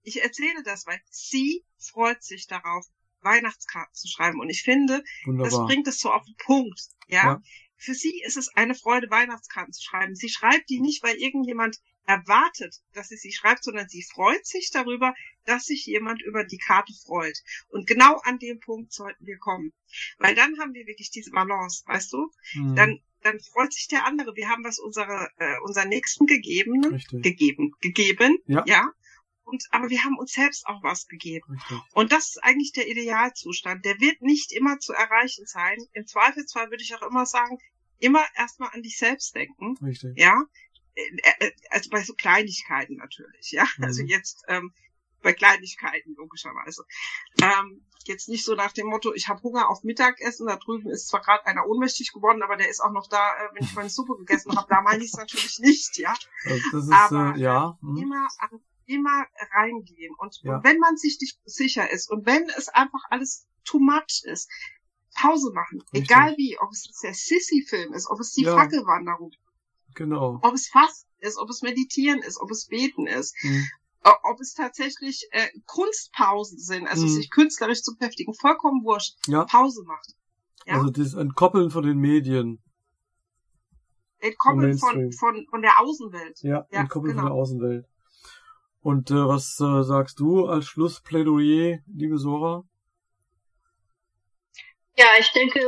ich 0.02 0.22
erzähle 0.22 0.62
das, 0.64 0.86
weil 0.86 1.00
sie 1.10 1.64
freut 1.78 2.22
sich 2.22 2.46
darauf, 2.46 2.86
Weihnachtskarten 3.20 3.94
zu 3.94 4.08
schreiben. 4.08 4.40
Und 4.40 4.50
ich 4.50 4.62
finde, 4.62 4.98
das 4.98 5.26
Wunderbar. 5.26 5.66
bringt 5.66 5.86
es 5.86 6.00
so 6.00 6.10
auf 6.10 6.24
den 6.24 6.36
Punkt. 6.36 6.80
Ja? 7.06 7.24
Ja. 7.24 7.42
Für 7.76 7.94
sie 7.94 8.22
ist 8.22 8.36
es 8.36 8.48
eine 8.54 8.74
Freude, 8.74 9.10
Weihnachtskarten 9.10 9.72
zu 9.72 9.82
schreiben. 9.82 10.14
Sie 10.14 10.28
schreibt 10.28 10.68
die 10.70 10.80
nicht, 10.80 11.02
weil 11.02 11.16
irgendjemand 11.16 11.80
erwartet, 12.04 12.80
dass 12.94 13.08
sie 13.08 13.16
sie 13.16 13.32
schreibt, 13.32 13.64
sondern 13.64 13.88
sie 13.88 14.02
freut 14.02 14.44
sich 14.46 14.70
darüber, 14.70 15.14
dass 15.44 15.66
sich 15.66 15.86
jemand 15.86 16.22
über 16.22 16.44
die 16.44 16.58
Karte 16.58 16.92
freut. 17.04 17.38
Und 17.68 17.86
genau 17.86 18.18
an 18.24 18.38
dem 18.38 18.60
Punkt 18.60 18.92
sollten 18.92 19.26
wir 19.26 19.38
kommen. 19.38 19.72
Weil 20.18 20.34
dann 20.34 20.58
haben 20.58 20.74
wir 20.74 20.86
wirklich 20.86 21.10
diese 21.10 21.30
Balance, 21.30 21.84
weißt 21.86 22.12
du? 22.12 22.30
Mhm. 22.54 22.76
Dann, 22.76 23.02
dann 23.22 23.38
freut 23.40 23.72
sich 23.72 23.88
der 23.88 24.06
andere. 24.06 24.34
Wir 24.36 24.48
haben 24.48 24.64
was 24.64 24.78
unsere, 24.78 25.30
äh, 25.38 25.58
unseren 25.64 25.88
Nächsten 25.88 26.26
gegeben, 26.26 26.84
Richtig. 26.84 27.22
gegeben, 27.22 27.72
gegeben, 27.80 28.38
Ja. 28.46 28.64
ja. 28.66 28.90
Und, 29.44 29.64
aber 29.70 29.90
wir 29.90 30.04
haben 30.04 30.16
uns 30.18 30.32
selbst 30.32 30.66
auch 30.66 30.82
was 30.82 31.06
gegeben. 31.08 31.44
Richtig. 31.50 31.78
Und 31.94 32.12
das 32.12 32.28
ist 32.28 32.44
eigentlich 32.44 32.72
der 32.72 32.88
Idealzustand. 32.88 33.84
Der 33.84 34.00
wird 34.00 34.22
nicht 34.22 34.52
immer 34.52 34.78
zu 34.78 34.92
erreichen 34.92 35.46
sein. 35.46 35.76
Im 35.92 36.06
Zweifelsfall 36.06 36.70
würde 36.70 36.82
ich 36.82 36.94
auch 36.94 37.02
immer 37.02 37.26
sagen, 37.26 37.58
immer 37.98 38.24
erstmal 38.36 38.70
an 38.72 38.82
dich 38.82 38.98
selbst 38.98 39.34
denken. 39.34 39.76
Richtig. 39.84 40.12
Ja. 40.16 40.42
Äh, 40.94 41.46
äh, 41.46 41.50
Also 41.70 41.90
bei 41.90 42.02
so 42.02 42.14
Kleinigkeiten 42.14 42.96
natürlich, 42.96 43.50
ja. 43.50 43.66
Mhm. 43.78 43.84
Also 43.84 44.02
jetzt 44.04 44.44
ähm, 44.48 44.72
bei 45.22 45.32
Kleinigkeiten 45.32 46.14
logischerweise. 46.16 46.84
Ähm, 47.40 47.84
jetzt 48.04 48.28
nicht 48.28 48.44
so 48.44 48.54
nach 48.54 48.72
dem 48.72 48.88
Motto, 48.88 49.12
ich 49.14 49.28
habe 49.28 49.42
Hunger 49.42 49.68
auf 49.68 49.84
Mittagessen, 49.84 50.46
da 50.48 50.56
drüben 50.56 50.90
ist 50.90 51.08
zwar 51.08 51.20
gerade 51.20 51.46
einer 51.46 51.66
ohnmächtig 51.66 52.12
geworden, 52.12 52.42
aber 52.42 52.56
der 52.56 52.68
ist 52.68 52.80
auch 52.80 52.90
noch 52.92 53.08
da, 53.08 53.30
äh, 53.36 53.54
wenn 53.54 53.64
ich 53.64 53.74
meine 53.74 53.90
Suppe 53.90 54.16
gegessen 54.16 54.56
habe. 54.56 54.66
Da 54.68 54.80
meine 54.82 55.02
ich 55.04 55.12
es 55.12 55.16
natürlich 55.18 55.58
nicht, 55.60 55.96
ja. 55.98 56.14
Das 56.72 56.84
ist, 56.84 56.92
Aber, 56.92 57.34
äh, 57.36 57.40
ja. 57.40 57.78
mhm. 57.80 57.96
Immer 57.98 58.28
an 58.38 58.60
immer 58.86 59.24
reingehen. 59.54 60.12
Und, 60.18 60.40
Ja. 60.42 60.56
und 60.56 60.64
wenn 60.64 60.78
man 60.78 60.96
sich 60.96 61.16
nicht 61.20 61.38
sicher 61.44 61.88
ist 61.90 62.10
und 62.10 62.26
wenn 62.26 62.48
es 62.58 62.68
einfach 62.68 63.00
alles 63.10 63.46
too 63.64 63.78
much 63.78 64.22
ist, 64.24 64.50
Pause 65.14 65.52
machen. 65.54 65.80
Richtig. 65.94 66.10
Egal 66.10 66.34
wie, 66.36 66.58
ob 66.58 66.70
es 66.72 66.90
der 67.02 67.14
Sissy-Film 67.14 67.92
ist, 67.94 68.10
ob 68.10 68.18
es 68.18 68.32
die 68.32 68.42
Ja. 68.42 68.56
Fackelwanderung, 68.56 69.30
Genau. 69.94 70.40
ob 70.42 70.54
es 70.54 70.68
Fasten 70.68 71.08
ist, 71.20 71.38
ob 71.38 71.48
es 71.50 71.62
Meditieren 71.62 72.20
ist, 72.22 72.40
ob 72.40 72.50
es 72.50 72.66
Beten 72.66 73.06
ist, 73.06 73.36
Mhm. 73.44 73.68
Ob 74.04 74.40
es 74.40 74.54
tatsächlich 74.54 75.28
äh, 75.30 75.48
Kunstpausen 75.66 76.58
sind, 76.58 76.86
also 76.86 77.04
Mhm. 77.04 77.08
sich 77.10 77.30
künstlerisch 77.30 77.82
zu 77.82 77.96
beschäftigen, 77.96 78.34
vollkommen 78.34 78.84
wurscht. 78.84 79.16
Ja. 79.26 79.44
Pause 79.44 79.82
macht. 79.84 80.14
Ja. 80.66 80.74
Also 80.74 80.90
das 80.90 81.14
Entkoppeln 81.14 81.70
von 81.70 81.84
den 81.84 81.98
Medien. 81.98 82.62
Entkoppeln 84.18 84.78
von, 84.78 85.12
von, 85.12 85.46
von 85.50 85.62
der 85.62 85.78
Außenwelt. 85.80 86.40
Ja, 86.42 86.66
Ja, 86.70 86.80
entkoppeln 86.80 87.14
von 87.14 87.24
genau. 87.24 87.34
der 87.34 87.42
Außenwelt. 87.42 87.86
Und 88.80 89.10
äh, 89.10 89.14
was 89.14 89.58
äh, 89.60 89.82
sagst 89.84 90.18
du 90.20 90.46
als 90.46 90.66
Schlussplädoyer, 90.66 91.78
liebe 91.86 92.18
Sora? 92.18 92.64
Ja, 94.96 95.06
ich 95.18 95.30
denke, 95.32 95.60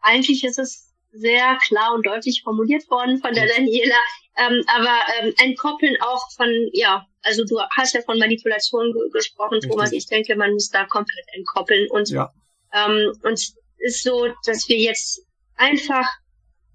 eigentlich 0.00 0.44
ist 0.44 0.58
es 0.58 0.94
sehr 1.12 1.56
klar 1.62 1.94
und 1.94 2.06
deutlich 2.06 2.42
formuliert 2.42 2.88
worden 2.90 3.18
von 3.20 3.32
der 3.32 3.46
Daniela. 3.46 3.96
Ähm, 4.38 4.62
aber 4.68 4.96
ähm, 5.20 5.34
entkoppeln 5.38 5.96
auch 6.00 6.22
von, 6.36 6.48
ja, 6.72 7.04
also 7.22 7.44
du 7.44 7.60
hast 7.76 7.94
ja 7.94 8.02
von 8.02 8.18
Manipulation 8.18 8.92
ge 8.92 9.10
gesprochen, 9.12 9.54
Richtig. 9.54 9.70
Thomas. 9.70 9.92
Ich 9.92 10.06
denke, 10.06 10.36
man 10.36 10.52
muss 10.52 10.70
da 10.70 10.84
komplett 10.84 11.26
entkoppeln. 11.32 11.90
Und, 11.90 12.08
Ja. 12.10 12.32
ähm, 12.72 13.12
und 13.22 13.32
es 13.32 13.56
ist 13.78 14.02
so, 14.02 14.28
dass 14.46 14.68
wir 14.68 14.78
jetzt 14.78 15.22
einfach 15.56 16.06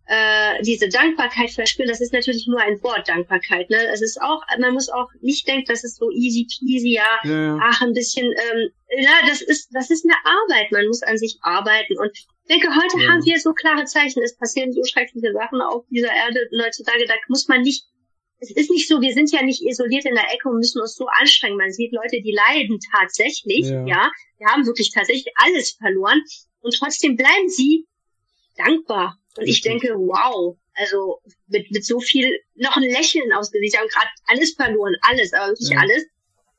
äh, 0.05 0.61
diese 0.63 0.89
Dankbarkeit 0.89 1.51
verspüren. 1.51 1.87
Das 1.89 2.01
ist 2.01 2.11
natürlich 2.13 2.45
nur 2.47 2.59
ein 2.59 2.81
Wort, 2.83 3.07
Dankbarkeit. 3.07 3.69
Ne? 3.69 3.77
Es 3.93 4.01
ist 4.01 4.21
auch, 4.21 4.41
man 4.59 4.73
muss 4.73 4.89
auch 4.89 5.07
nicht 5.21 5.47
denken, 5.47 5.65
das 5.67 5.83
ist 5.83 5.97
so 5.97 6.11
easy 6.11 6.45
peasy, 6.59 6.93
ja, 6.95 7.19
Ja, 7.23 7.57
ach, 7.61 7.81
ein 7.81 7.93
bisschen, 7.93 8.25
ähm, 8.25 8.69
ja, 8.97 9.13
das 9.27 9.41
ist, 9.41 9.69
das 9.73 9.89
ist 9.89 10.03
eine 10.05 10.15
Arbeit. 10.25 10.71
Man 10.71 10.87
muss 10.87 11.03
an 11.03 11.17
sich 11.17 11.37
arbeiten. 11.41 11.97
Und 11.97 12.11
ich 12.13 12.27
denke, 12.49 12.67
heute 12.75 13.01
Ja. 13.01 13.11
haben 13.11 13.23
wir 13.25 13.39
so 13.39 13.53
klare 13.53 13.85
Zeichen. 13.85 14.21
Es 14.23 14.35
passieren 14.37 14.73
so 14.73 14.83
schreckliche 14.83 15.31
Sachen 15.31 15.61
auf 15.61 15.85
dieser 15.89 16.11
Erde. 16.13 16.41
Und 16.51 16.61
heutzutage, 16.63 17.05
da 17.07 17.13
muss 17.29 17.47
man 17.47 17.61
nicht, 17.61 17.85
es 18.39 18.51
ist 18.51 18.69
nicht 18.71 18.89
so, 18.89 18.99
wir 18.99 19.13
sind 19.13 19.31
ja 19.31 19.41
nicht 19.41 19.61
isoliert 19.63 20.03
in 20.05 20.15
der 20.15 20.33
Ecke 20.33 20.49
und 20.49 20.57
müssen 20.57 20.81
uns 20.81 20.95
so 20.95 21.05
anstrengen. 21.07 21.55
Man 21.55 21.71
sieht 21.71 21.93
Leute, 21.93 22.21
die 22.21 22.33
leiden 22.35 22.77
tatsächlich, 22.91 23.67
Ja. 23.67 23.85
ja. 23.87 24.11
Wir 24.37 24.47
haben 24.47 24.65
wirklich 24.65 24.91
tatsächlich 24.91 25.31
alles 25.35 25.71
verloren. 25.79 26.21
Und 26.59 26.75
trotzdem 26.77 27.15
bleiben 27.15 27.47
sie 27.47 27.85
dankbar. 28.57 29.17
Und 29.37 29.47
ich 29.47 29.61
denke, 29.61 29.89
wow, 29.95 30.57
also 30.75 31.19
mit, 31.47 31.71
mit 31.71 31.85
so 31.85 31.99
viel, 31.99 32.39
noch 32.55 32.75
ein 32.77 32.83
Lächeln 32.83 33.31
ausgesehen. 33.33 33.71
Sie 33.71 33.77
haben 33.77 33.87
gerade 33.87 34.09
alles 34.27 34.53
verloren, 34.53 34.95
alles, 35.01 35.33
aber 35.33 35.47
wirklich 35.49 35.69
Ja. 35.69 35.79
alles. 35.79 36.05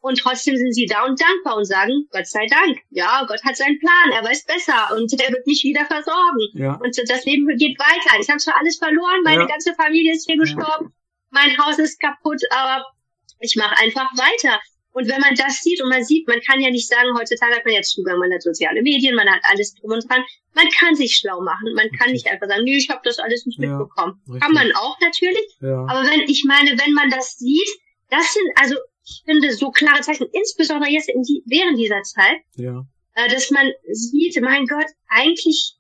Und 0.01 0.19
trotzdem 0.19 0.57
sind 0.57 0.73
sie 0.75 0.85
da 0.85 1.05
und 1.07 1.19
dankbar 1.21 1.57
und 1.57 1.65
sagen, 1.65 2.07
Gott 2.11 2.27
sei 2.27 2.47
Dank, 2.47 2.79
ja, 2.91 3.25
Gott 3.27 3.43
hat 3.43 3.57
seinen 3.57 3.79
Plan, 3.79 4.13
er 4.13 4.23
weiß 4.23 4.45
besser 4.45 4.95
und 4.95 5.11
er 5.19 5.33
wird 5.33 5.47
mich 5.47 5.65
wieder 5.65 5.87
versorgen. 5.87 6.41
Ja, 6.53 6.75
Und 6.75 6.95
das 7.09 7.25
Leben 7.25 7.47
geht 7.57 7.79
weiter. 7.79 8.21
Ich 8.21 8.29
habe 8.29 8.39
zwar 8.39 8.59
alles 8.59 8.77
verloren, 8.77 9.23
meine 9.25 9.43
Ja. 9.43 9.47
ganze 9.47 9.73
Familie 9.75 10.13
ist 10.13 10.27
hier 10.27 10.37
gestorben, 10.37 10.93
mein 11.31 11.57
Haus 11.59 11.79
ist 11.79 11.99
kaputt, 12.01 12.43
aber 12.51 12.85
ich 13.41 13.57
mache 13.57 13.79
einfach 13.79 14.11
weiter. 14.19 14.61
Und 14.95 15.09
wenn 15.09 15.21
man 15.21 15.35
das 15.35 15.61
sieht 15.61 15.83
und 15.83 15.89
man 15.89 16.05
sieht, 16.05 16.27
man 16.29 16.41
kann 16.41 16.61
ja 16.61 16.71
nicht 16.71 16.89
sagen, 16.89 17.09
heutzutage 17.19 17.57
hat 17.57 17.65
man 17.65 17.75
jetzt 17.75 17.91
Zugang, 17.91 18.17
man 18.19 18.33
hat 18.33 18.43
soziale 18.43 18.81
Medien, 18.81 19.17
man 19.17 19.29
hat 19.29 19.41
alles 19.43 19.75
drum 19.75 19.91
und 19.91 20.09
dran. 20.09 20.23
Man 20.55 20.69
kann 20.71 20.95
sich 20.95 21.17
schlau 21.17 21.41
machen. 21.41 21.75
Man 21.75 21.91
kann 21.99 22.13
nicht 22.13 22.29
einfach 22.29 22.47
sagen, 22.47 22.63
nö, 22.65 22.71
ich 22.77 22.89
habe 22.89 23.01
das 23.03 23.19
alles 23.19 23.45
nicht 23.45 23.59
Ja, 23.61 23.71
mitbekommen. 23.77 24.21
richtig. 24.29 24.41
Kann 24.41 24.53
man 24.53 24.73
auch 24.77 24.97
natürlich. 25.01 25.57
ja. 25.61 25.85
Aber 25.89 26.05
wenn, 26.09 26.21
ich 26.29 26.45
meine, 26.45 26.71
wenn 26.79 26.93
man 26.95 27.11
das 27.11 27.37
sieht, 27.37 27.69
das 28.09 28.33
sind, 28.33 28.47
also 28.55 28.77
ich 29.05 29.23
finde 29.27 29.53
so 29.53 29.71
klare 29.73 30.01
Zeichen, 30.03 30.29
insbesondere 30.33 30.89
jetzt 30.91 31.09
in 31.09 31.23
die, 31.23 31.43
während 31.45 31.77
dieser 31.79 32.03
Zeit, 32.03 32.39
ja. 32.55 32.87
äh, 33.15 33.29
dass 33.29 33.51
man 33.51 33.71
sieht, 33.91 34.41
mein 34.41 34.65
Gott, 34.67 34.87
eigentlich, 35.09 35.75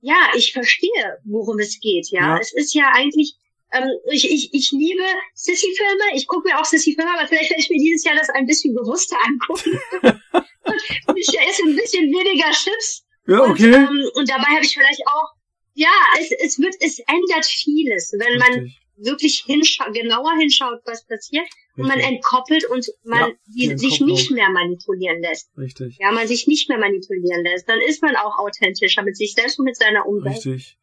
ja, 0.00 0.16
ich 0.36 0.52
verstehe, 0.52 1.18
worum 1.24 1.60
es 1.60 1.78
geht, 1.78 2.08
ja. 2.10 2.34
Ja. 2.34 2.38
Es 2.38 2.52
ist 2.52 2.74
ja 2.74 2.90
eigentlich, 2.92 3.36
ähm, 3.72 3.88
ich, 4.10 4.30
ich, 4.30 4.52
ich 4.52 4.72
liebe 4.72 5.02
Sissy-Filme, 5.34 6.02
ich 6.14 6.26
gucke 6.26 6.48
mir 6.48 6.58
auch 6.60 6.64
Sissy-Filme, 6.64 7.10
aber 7.18 7.26
vielleicht 7.28 7.50
werde 7.50 7.62
ich 7.62 7.70
mir 7.70 7.78
dieses 7.78 8.04
Jahr 8.04 8.16
das 8.16 8.30
ein 8.30 8.46
bisschen 8.46 8.74
bewusster 8.74 9.16
angucken. 9.26 9.78
und 11.06 11.16
ich 11.16 11.28
esse 11.28 11.62
ein 11.66 11.76
bisschen 11.76 12.04
weniger 12.12 12.50
Chips. 12.50 13.04
Ja, 13.26 13.40
Und, 13.40 13.52
okay. 13.52 13.72
ähm, 13.74 14.10
und 14.14 14.28
dabei 14.28 14.54
habe 14.54 14.64
ich 14.64 14.74
vielleicht 14.74 15.06
auch, 15.06 15.28
ja, 15.74 15.88
es, 16.18 16.30
es 16.32 16.58
wird, 16.58 16.74
es 16.80 16.98
ändert 17.00 17.46
vieles, 17.46 18.12
wenn 18.18 18.38
man 18.38 18.52
Richtig, 18.52 18.80
wirklich 18.96 19.44
hinschaut, 19.46 19.94
genauer 19.94 20.32
hinschaut, 20.38 20.80
was 20.84 21.06
passiert, 21.06 21.46
und 21.76 21.86
man 21.86 22.00
entkoppelt 22.00 22.64
und 22.68 22.86
man 23.04 23.32
Ja, 23.54 23.76
sich 23.78 24.00
nicht 24.00 24.30
mehr 24.32 24.50
manipulieren 24.50 25.22
lässt. 25.22 25.48
richtig, 25.56 25.96
Ja, 25.98 26.10
man 26.12 26.26
sich 26.28 26.46
nicht 26.46 26.68
mehr 26.68 26.76
manipulieren 26.78 27.42
lässt, 27.44 27.68
dann 27.68 27.80
ist 27.80 28.02
man 28.02 28.16
auch 28.16 28.38
authentischer 28.38 29.02
mit 29.02 29.16
sich 29.16 29.32
selbst 29.32 29.58
und 29.58 29.64
mit 29.64 29.76
seiner 29.76 30.04
Umwelt. 30.06 30.34
richtig. 30.36 30.76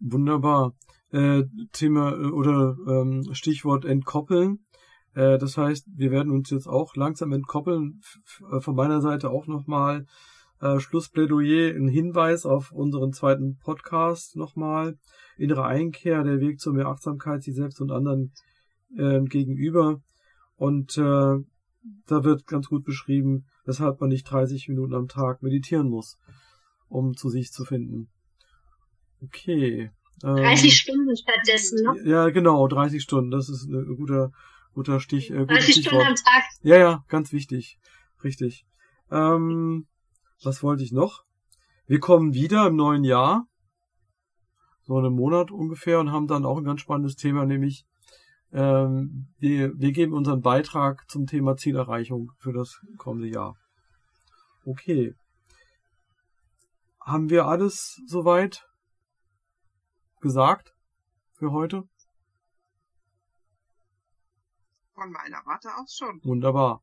Wunderbar. 0.00 0.74
Äh, 1.12 1.44
Thema 1.72 2.12
äh, 2.12 2.30
oder 2.30 2.76
ähm, 2.88 3.22
Stichwort 3.32 3.84
entkoppeln. 3.84 4.64
Äh, 5.14 5.38
das 5.38 5.58
heißt, 5.58 5.86
wir 5.94 6.10
werden 6.10 6.32
uns 6.32 6.50
jetzt 6.50 6.66
auch 6.66 6.96
langsam 6.96 7.32
entkoppeln. 7.32 8.00
F- 8.02 8.64
von 8.64 8.74
meiner 8.74 9.00
Seite 9.02 9.30
auch 9.30 9.46
nochmal 9.46 10.06
äh, 10.60 10.80
Schlussplädoyer 10.80 11.74
ein 11.74 11.88
Hinweis 11.88 12.46
auf 12.46 12.72
unseren 12.72 13.12
zweiten 13.12 13.58
Podcast 13.58 14.36
nochmal. 14.36 14.96
Innere 15.36 15.64
Einkehr, 15.64 16.22
der 16.24 16.40
Weg 16.40 16.60
zur 16.60 16.72
mehr 16.72 16.86
Achtsamkeit, 16.86 17.42
sich 17.42 17.54
selbst 17.54 17.80
und 17.80 17.90
anderen 17.92 18.32
äh, 18.96 19.20
gegenüber. 19.20 20.00
Und 20.56 20.96
äh, 20.96 21.36
da 22.06 22.24
wird 22.24 22.46
ganz 22.46 22.68
gut 22.68 22.84
beschrieben, 22.84 23.44
weshalb 23.64 24.00
man 24.00 24.08
nicht 24.10 24.24
30 24.30 24.68
Minuten 24.68 24.94
am 24.94 25.08
Tag 25.08 25.42
meditieren 25.42 25.88
muss, 25.88 26.16
um 26.88 27.14
zu 27.14 27.28
sich 27.28 27.50
zu 27.50 27.64
finden. 27.64 28.08
Okay. 29.20 29.90
Ähm, 30.24 30.36
30 30.36 30.76
Stunden 30.76 31.16
stattdessen, 31.16 31.84
ne? 31.84 32.10
Ja, 32.10 32.30
genau, 32.30 32.66
30 32.68 33.02
Stunden. 33.02 33.30
Das 33.30 33.48
ist 33.48 33.64
ein 33.64 33.96
guter, 33.96 34.30
guter 34.74 35.00
Stich. 35.00 35.30
Äh, 35.30 35.46
30 35.46 35.86
Stunden 35.86 36.06
am 36.06 36.14
Tag. 36.14 36.44
Ja, 36.62 36.76
ja, 36.76 37.04
ganz 37.08 37.32
wichtig. 37.32 37.78
Richtig. 38.22 38.64
Ähm, 39.10 39.86
was 40.42 40.62
wollte 40.62 40.82
ich 40.82 40.92
noch? 40.92 41.24
Wir 41.86 42.00
kommen 42.00 42.34
wieder 42.34 42.66
im 42.66 42.76
neuen 42.76 43.04
Jahr. 43.04 43.46
So 44.84 44.96
einen 44.96 45.14
Monat 45.14 45.50
ungefähr 45.50 46.00
und 46.00 46.10
haben 46.10 46.26
dann 46.26 46.44
auch 46.44 46.58
ein 46.58 46.64
ganz 46.64 46.80
spannendes 46.80 47.14
Thema, 47.14 47.46
nämlich 47.46 47.84
ähm, 48.52 49.28
wir, 49.38 49.72
wir 49.78 49.92
geben 49.92 50.12
unseren 50.12 50.42
Beitrag 50.42 51.08
zum 51.08 51.26
Thema 51.26 51.56
Zielerreichung 51.56 52.32
für 52.38 52.52
das 52.52 52.80
kommende 52.98 53.28
Jahr. 53.28 53.56
Okay. 54.64 55.14
Haben 57.00 57.30
wir 57.30 57.46
alles 57.46 58.00
soweit 58.06 58.64
gesagt 60.22 60.74
für 61.34 61.52
heute? 61.52 61.82
Von 64.94 65.10
meiner 65.10 65.42
Warte 65.44 65.68
aus 65.76 65.94
schon. 65.94 66.20
Wunderbar. 66.24 66.82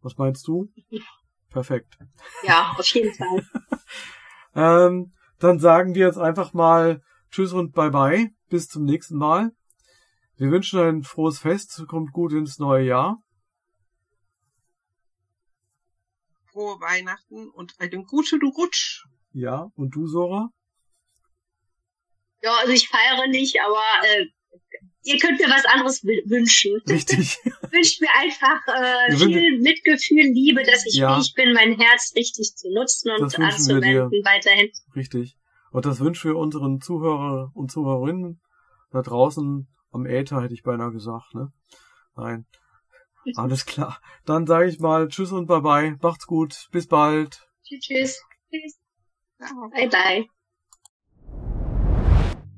Was 0.00 0.18
meinst 0.18 0.46
du? 0.46 0.70
Perfekt. 1.48 1.96
Ja, 2.42 2.74
auf 2.76 2.86
jeden 2.88 3.14
Fall. 3.14 3.46
ähm, 4.54 5.12
dann 5.38 5.58
sagen 5.58 5.94
wir 5.94 6.06
jetzt 6.06 6.18
einfach 6.18 6.52
mal 6.52 7.02
Tschüss 7.30 7.52
und 7.52 7.72
Bye 7.72 7.90
Bye. 7.90 8.30
Bis 8.48 8.68
zum 8.68 8.84
nächsten 8.84 9.16
Mal. 9.16 9.52
Wir 10.36 10.50
wünschen 10.50 10.80
ein 10.80 11.02
frohes 11.02 11.38
Fest, 11.38 11.84
kommt 11.88 12.12
gut 12.12 12.32
ins 12.32 12.58
neue 12.58 12.84
Jahr. 12.84 13.22
Frohe 16.46 16.80
Weihnachten 16.80 17.48
und 17.48 17.78
einen 17.78 18.04
guten 18.04 18.40
Rutsch. 18.44 19.06
Ja, 19.32 19.70
und 19.76 19.94
du, 19.94 20.06
Sora? 20.06 20.50
Ja, 22.42 22.56
also 22.56 22.72
ich 22.72 22.88
feiere 22.88 23.28
nicht, 23.28 23.60
aber 23.60 23.82
äh, 24.04 24.26
ihr 25.04 25.18
könnt 25.18 25.40
mir 25.40 25.48
was 25.48 25.64
anderes 25.64 26.02
wünschen. 26.04 26.80
Richtig. 26.88 27.38
Wünscht 27.70 28.00
mir 28.00 28.10
einfach 28.18 28.60
äh, 28.66 29.16
viel 29.16 29.58
Mitgefühl, 29.58 30.24
Liebe, 30.32 30.62
dass 30.62 30.86
ich 30.86 30.94
ja. 30.94 31.18
ich 31.20 31.34
bin, 31.34 31.52
mein 31.52 31.78
Herz 31.78 32.12
richtig 32.16 32.54
zu 32.56 32.72
nutzen 32.72 33.10
und 33.12 33.38
anzuwenden 33.38 34.10
weiterhin. 34.24 34.70
Richtig. 34.94 35.36
Und 35.70 35.86
das 35.86 36.00
wünschen 36.00 36.32
wir 36.32 36.36
unseren 36.36 36.80
Zuhörer 36.80 37.50
und 37.54 37.70
Zuhörerinnen 37.70 38.40
da 38.90 39.00
draußen 39.00 39.68
am 39.90 40.06
Äther 40.06 40.42
hätte 40.42 40.54
ich 40.54 40.62
beinahe 40.62 40.92
gesagt, 40.92 41.34
ne? 41.34 41.52
Nein. 42.16 42.46
Alles 43.36 43.66
klar. 43.66 44.00
Dann 44.24 44.46
sage 44.46 44.68
ich 44.68 44.80
mal 44.80 45.08
Tschüss 45.08 45.32
und 45.32 45.46
Bye 45.46 45.60
Bye. 45.60 45.98
Macht's 46.02 46.26
gut. 46.26 46.68
Bis 46.72 46.86
bald. 46.86 47.48
Tschüss. 47.64 48.22
Tschüss. 48.50 48.78
Bye 49.38 49.88
Bye. 49.88 50.28